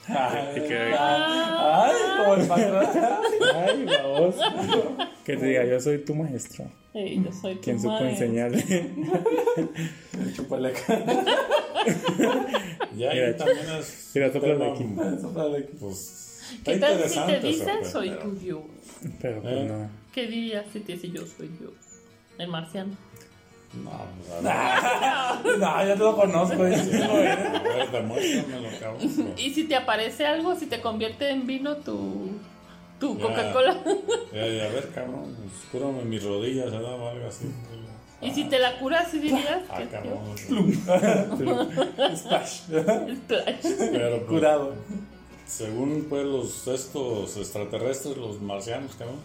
Ay, 0.08 0.54
Que- 0.66 0.94
ay, 0.98 1.92
como 2.18 2.34
el 2.34 2.46
patrón. 2.48 2.86
Ay, 3.54 3.86
vamos. 3.86 4.34
Que 5.24 5.36
te 5.36 5.46
diga, 5.46 5.64
yo 5.64 5.80
soy 5.80 5.98
tu 6.04 6.14
maestro. 6.14 6.64
Ey, 6.94 7.22
yo 7.24 7.32
soy 7.32 7.54
tu 7.56 7.60
Quien 7.62 7.80
supo 7.80 7.92
maestro. 8.00 8.26
enseñarle. 8.26 8.62
Chúpale 10.36 10.72
Y 12.96 13.04
ahí 13.04 13.14
Mira, 13.18 13.36
también 13.36 13.66
es. 13.78 14.10
mira, 14.14 14.32
sóplale 14.32 14.54
tema, 14.58 14.72
aquí. 14.74 14.84
Sóplale 15.22 15.58
aquí. 15.58 15.72
Pues. 15.80 16.58
¿Qué 16.64 16.76
tal 16.76 16.90
si 16.92 16.98
te 16.98 17.02
interesante 17.06 17.36
ese 17.38 17.46
dice 17.48 17.64
pedo. 17.80 17.90
soy 17.90 18.10
tu 18.18 18.32
dios? 18.34 18.60
Pero 19.22 19.40
pues 19.40 19.54
Eh. 19.56 19.64
no. 19.68 19.90
¿Qué 20.12 20.26
dirías 20.26 20.66
si 20.72 20.80
te 20.80 20.92
dice 20.92 21.08
yo 21.10 21.22
soy 21.26 21.48
Dios? 21.58 21.72
El 22.38 22.48
marciano. 22.48 22.94
No, 23.82 23.90
pues, 24.18 24.44
a 24.46 25.40
ver, 25.44 25.58
No, 25.58 25.86
ya 25.86 25.92
te 25.94 25.98
lo 25.98 26.14
conozco. 26.14 26.68
y 26.68 26.74
sí 26.76 26.90
lo 26.92 27.18
eres. 27.18 27.38
a 27.38 27.62
ver, 27.62 27.90
demuéstramelo, 27.90 28.68
cabrón. 28.78 29.34
Y 29.38 29.54
si 29.54 29.64
te 29.64 29.76
aparece 29.76 30.26
algo, 30.26 30.54
si 30.56 30.66
te 30.66 30.82
convierte 30.82 31.30
en 31.30 31.46
vino 31.46 31.76
tu, 31.78 32.32
tu. 33.02 33.18
Coca-Cola. 33.18 33.82
Ya, 34.32 34.46
ya, 34.46 34.64
a 34.66 34.68
ver, 34.68 34.88
cabrón, 34.94 35.36
pues, 35.36 35.52
cúrame 35.72 36.04
mis 36.04 36.22
rodillas, 36.22 36.70
¿verdad? 36.70 36.98
O 37.00 37.08
algo 37.08 37.26
así. 37.26 37.46
y 38.20 38.30
si 38.30 38.44
te 38.44 38.58
la 38.60 38.78
curas, 38.78 39.10
¿sí 39.10 39.18
dirías? 39.18 39.62
Ah, 39.68 39.82
cabrón. 39.90 40.20
Splash. 42.16 42.70
El 42.70 43.16
splash. 43.16 43.66
Pero 43.90 44.16
pues, 44.18 44.28
Curado. 44.28 44.74
según 45.46 46.06
pues 46.08 46.24
los 46.24 46.68
estos 46.68 47.36
extraterrestres, 47.36 48.16
los 48.16 48.40
marcianos, 48.40 48.94
cabrón, 48.94 49.16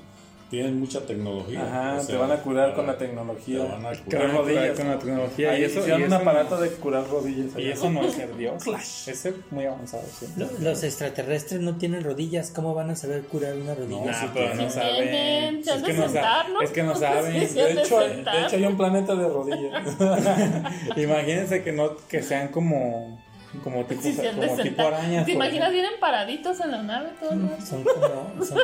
tienen 0.50 0.80
mucha 0.80 1.02
tecnología. 1.02 1.62
Ajá, 1.64 1.96
O 1.96 2.00
sea, 2.00 2.08
te 2.08 2.16
van 2.18 2.32
a 2.32 2.38
curar 2.42 2.74
con 2.74 2.88
la 2.88 2.98
tecnología. 2.98 3.62
Te 3.64 3.68
van 3.72 3.86
a 3.86 3.92
curar. 4.04 4.32
rodillas. 4.32 4.78
con 4.80 4.88
la 4.88 5.00
tecnología. 5.00 5.52
Ahí 5.52 5.62
y 5.62 5.64
eso, 5.66 5.80
hicieron 5.80 6.02
y 6.02 6.04
un 6.06 6.14
eso 6.14 6.22
aparato 6.22 6.56
no, 6.56 6.62
de 6.62 6.70
curar 6.72 7.08
rodillas. 7.10 7.48
y 7.58 7.70
eso 7.70 7.90
no 7.90 8.04
es 8.04 8.14
ser 8.14 8.36
Dios. 8.38 8.64
Es 9.08 9.20
ser 9.20 9.36
muy 9.52 9.66
avanzado, 9.66 10.04
sí. 10.20 10.26
Lo- 10.38 10.48
Los 10.60 10.84
extraterrestres 10.84 11.62
no 11.62 11.76
tienen 11.78 12.04
rodillas, 12.04 12.52
¿cómo 12.52 12.74
van 12.74 12.90
a 12.92 12.96
saber 12.96 13.24
curar 13.24 13.56
una 13.56 13.76
rodilla? 13.76 14.06
No, 14.06 14.14
sí 14.14 14.26
pero 14.34 14.56
no 14.56 14.70
saben. 14.70 15.60
Es 15.60 15.84
que 15.84 15.94
no 15.94 16.10
saben. 16.14 16.54
Es 16.64 16.70
que 16.72 16.84
no 16.84 16.96
saben. 16.96 17.34
De 17.34 17.44
hecho, 17.44 18.00
de 18.00 18.12
hecho, 18.46 18.56
hay 18.56 18.66
un 18.66 18.78
planeta 18.78 19.16
de 19.16 19.28
rodillas. 19.28 19.96
Imagínense 20.98 21.64
que 21.64 21.72
no 21.72 21.98
que 22.08 22.22
sean 22.24 22.50
como 22.50 23.20
como 23.64 23.86
tipo, 23.86 24.02
Sí, 24.02 24.16
como 24.36 24.56
tipo 24.58 24.82
arañas. 24.82 25.26
¿Te 25.26 25.32
imaginas 25.32 25.72
vienen 25.72 25.94
paraditos 26.00 26.60
en 26.60 26.72
la 26.72 26.84
nave 26.84 27.10
todo 27.20 27.32
el 27.32 27.38
mundo? 27.38 27.66
Son 27.66 27.84
como, 27.84 28.46
son, 28.46 28.58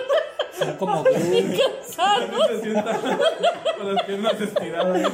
son 0.60 0.76
como 0.78 1.04
Groot. 1.04 1.58
Cansados. 1.58 2.48
Se 2.48 2.62
sientan 2.62 3.00
con 3.78 3.96
las 3.96 4.04
piernas 4.06 4.42
estiradas. 4.42 5.12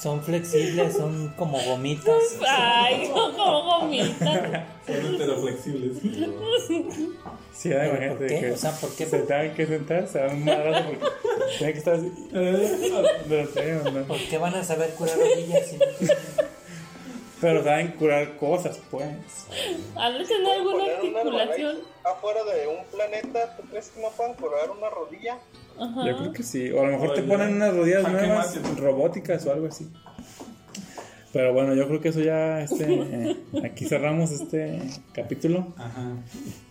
Son 0.00 0.22
flexibles, 0.22 0.96
son 0.96 1.28
como 1.36 1.60
gomitas. 1.62 2.16
Ay, 2.48 3.08
no, 3.14 3.32
como 3.36 3.80
gomita. 3.80 4.66
Son 4.86 5.14
heteroflexibles. 5.14 5.98
Sí, 7.52 7.68
¿Pero 7.68 7.84
imagínate 7.84 8.08
por 8.16 8.26
qué? 8.26 8.40
que 8.40 8.52
O 8.52 8.56
sea, 8.56 8.72
¿por 8.72 8.90
qué? 8.96 9.06
se 9.06 9.18
tengan 9.20 9.54
que 9.54 9.66
sentar, 9.66 10.08
se 10.08 10.18
dan 10.18 10.36
un 10.36 10.44
madrazo 10.44 10.84
porque 10.86 11.06
tienen 11.58 11.72
que 11.74 11.78
estar 11.78 11.94
así. 11.94 12.12
¿no? 13.92 14.04
¿Por 14.06 14.18
qué 14.18 14.38
van 14.38 14.54
a 14.54 14.64
saber 14.64 14.90
curar 14.94 15.16
rodillas 15.18 15.66
si 15.68 15.76
no 15.76 15.84
tienen- 15.98 16.16
Pero 17.42 17.62
saben 17.62 17.88
curar 17.98 18.36
cosas, 18.38 18.80
pues. 18.90 19.04
¿Han 19.96 20.26
tener 20.26 20.52
alguna 20.60 20.84
articulación? 20.84 21.76
afuera 22.04 22.40
de 22.44 22.66
un 22.68 22.84
planeta, 22.86 23.56
¿tú 23.56 23.64
crees 23.68 23.90
que 23.90 24.00
no 24.00 24.08
puedan 24.10 24.34
curar 24.34 24.70
una 24.70 24.88
rodilla? 24.88 25.38
Ajá. 25.78 26.06
Yo 26.06 26.16
creo 26.18 26.32
que 26.32 26.42
sí. 26.42 26.70
O 26.70 26.80
a 26.80 26.86
lo 26.86 26.92
mejor 26.92 27.14
te 27.14 27.22
ponen 27.22 27.56
unas 27.56 27.74
rodillas 27.74 28.10
nuevas, 28.10 28.76
robóticas 28.78 29.44
o 29.46 29.52
algo 29.52 29.66
así. 29.66 29.90
Pero 31.32 31.52
bueno, 31.52 31.74
yo 31.74 31.88
creo 31.88 32.00
que 32.00 32.10
eso 32.10 32.20
ya, 32.20 32.60
este, 32.62 32.84
eh, 32.94 33.36
aquí 33.64 33.86
cerramos 33.86 34.30
este 34.30 34.80
capítulo. 35.12 35.74
Ajá. 35.76 36.14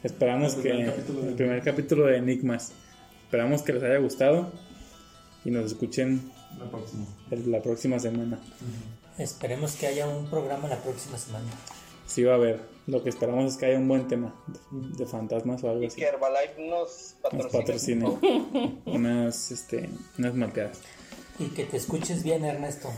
Esperamos 0.04 0.56
El 0.56 0.62
que 0.64 0.70
de- 0.74 0.84
el 1.30 1.34
primer 1.36 1.62
capítulo 1.64 2.06
de 2.06 2.18
Enigmas. 2.18 2.72
Esperamos 3.26 3.62
que 3.64 3.74
les 3.74 3.84
haya 3.84 3.98
gustado 3.98 4.52
y 5.44 5.52
nos 5.52 5.66
escuchen 5.66 6.32
La 6.60 6.70
próxima. 6.70 7.06
la 7.48 7.62
próxima 7.62 8.00
semana. 8.00 8.40
Esperemos 9.18 9.76
que 9.76 9.88
haya 9.88 10.08
un 10.08 10.30
programa 10.30 10.68
la 10.68 10.78
próxima 10.78 11.18
semana. 11.18 11.50
Sí 12.08 12.24
va 12.24 12.34
a 12.34 12.36
haber. 12.36 12.60
Lo 12.88 13.04
que 13.04 13.10
esperamos 13.10 13.52
es 13.54 13.58
que 13.58 13.68
haya 13.68 13.78
un 13.78 13.88
buen 13.88 14.08
tema 14.08 14.34
de, 14.48 14.98
de 14.98 15.06
fantasmas 15.06 15.64
o 15.64 15.70
algo 15.70 15.84
Y 15.84 15.88
así. 15.88 16.00
que 16.00 16.08
Herbalife 16.08 16.62
nos 16.68 17.16
Nos 17.32 17.48
patrocine. 17.48 18.06
patrocine 18.06 18.82
unas, 18.86 19.52
este, 19.52 19.90
unas 20.18 20.34
mapeadas. 20.34 20.80
Y 21.40 21.48
que 21.50 21.66
te 21.66 21.78
escuches 21.78 22.24
bien, 22.24 22.44
Ernesto. 22.44 22.90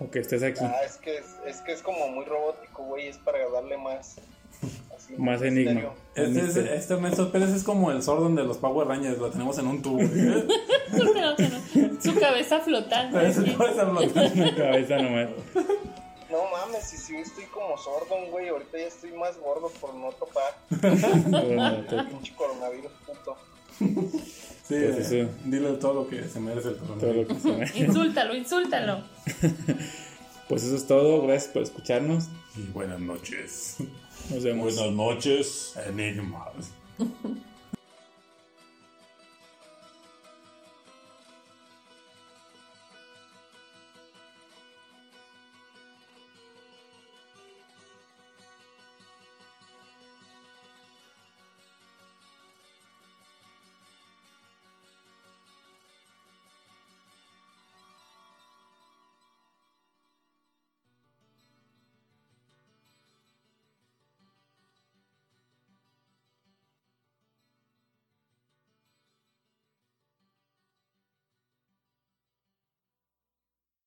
O 0.00 0.10
que 0.10 0.20
estés 0.20 0.42
aquí. 0.42 0.60
Ah, 0.62 0.80
es 0.84 0.96
que 0.96 1.18
es, 1.18 1.26
es 1.46 1.60
que 1.60 1.72
es 1.72 1.82
como 1.82 2.08
muy 2.08 2.24
robótico, 2.24 2.84
güey, 2.84 3.08
es 3.08 3.18
para 3.18 3.38
darle 3.50 3.76
más... 3.78 4.16
así, 4.96 5.14
Más 5.16 5.42
enigma. 5.42 5.90
Este, 6.14 6.40
es, 6.40 6.56
este 6.56 6.94
Ernesto 6.94 7.32
Pérez 7.32 7.50
es 7.50 7.62
como 7.62 7.90
el 7.90 8.02
Sordon 8.02 8.34
de 8.34 8.44
los 8.44 8.58
Power 8.58 8.86
Rangers. 8.86 9.18
Lo 9.18 9.30
tenemos 9.30 9.58
en 9.58 9.66
un 9.66 9.80
tubo. 9.82 10.00
¿eh? 10.00 10.46
No, 10.92 11.04
no, 11.04 11.30
no. 11.36 12.00
Su 12.02 12.14
cabeza 12.20 12.60
flotando. 12.60 13.18
Hablar. 13.18 13.34
La 14.36 14.54
cabeza 14.54 14.98
nomás. 14.98 15.28
No 16.30 16.38
mames, 16.50 16.84
si 16.84 16.96
sí 16.96 17.16
estoy 17.16 17.44
como 17.44 17.76
sordón, 17.76 18.30
güey, 18.30 18.48
ahorita 18.48 18.78
ya 18.78 18.86
estoy 18.86 19.12
más 19.12 19.38
gordo 19.38 19.70
por 19.80 19.94
no 19.94 20.10
topar. 20.12 20.54
Pinche 22.08 22.34
coronavirus, 22.34 22.90
puto. 23.06 23.36
Sí, 23.78 23.86
Pues 24.68 25.12
eh, 25.12 25.20
eso. 25.22 25.30
dile 25.44 25.72
todo 25.74 25.92
lo 25.94 26.08
que 26.08 26.24
se 26.24 26.40
merece 26.40 26.68
el 26.68 26.76
todo 26.76 26.88
coronavirus. 26.98 27.28
lo 27.28 27.34
que 27.34 27.40
se 27.40 27.50
ve. 27.80 27.86
Insúltalo, 27.86 28.34
insúltalo. 28.34 29.02
Pues 30.48 30.64
eso 30.64 30.76
es 30.76 30.86
todo. 30.86 31.22
Gracias 31.26 31.50
por 31.52 31.62
escucharnos. 31.62 32.28
Y 32.56 32.62
buenas 32.72 33.00
noches. 33.00 33.76
Nos 34.30 34.44
vemos. 34.44 34.76
Buenas 34.76 34.94
noches. 34.94 35.74
Enigmas. 35.86 36.72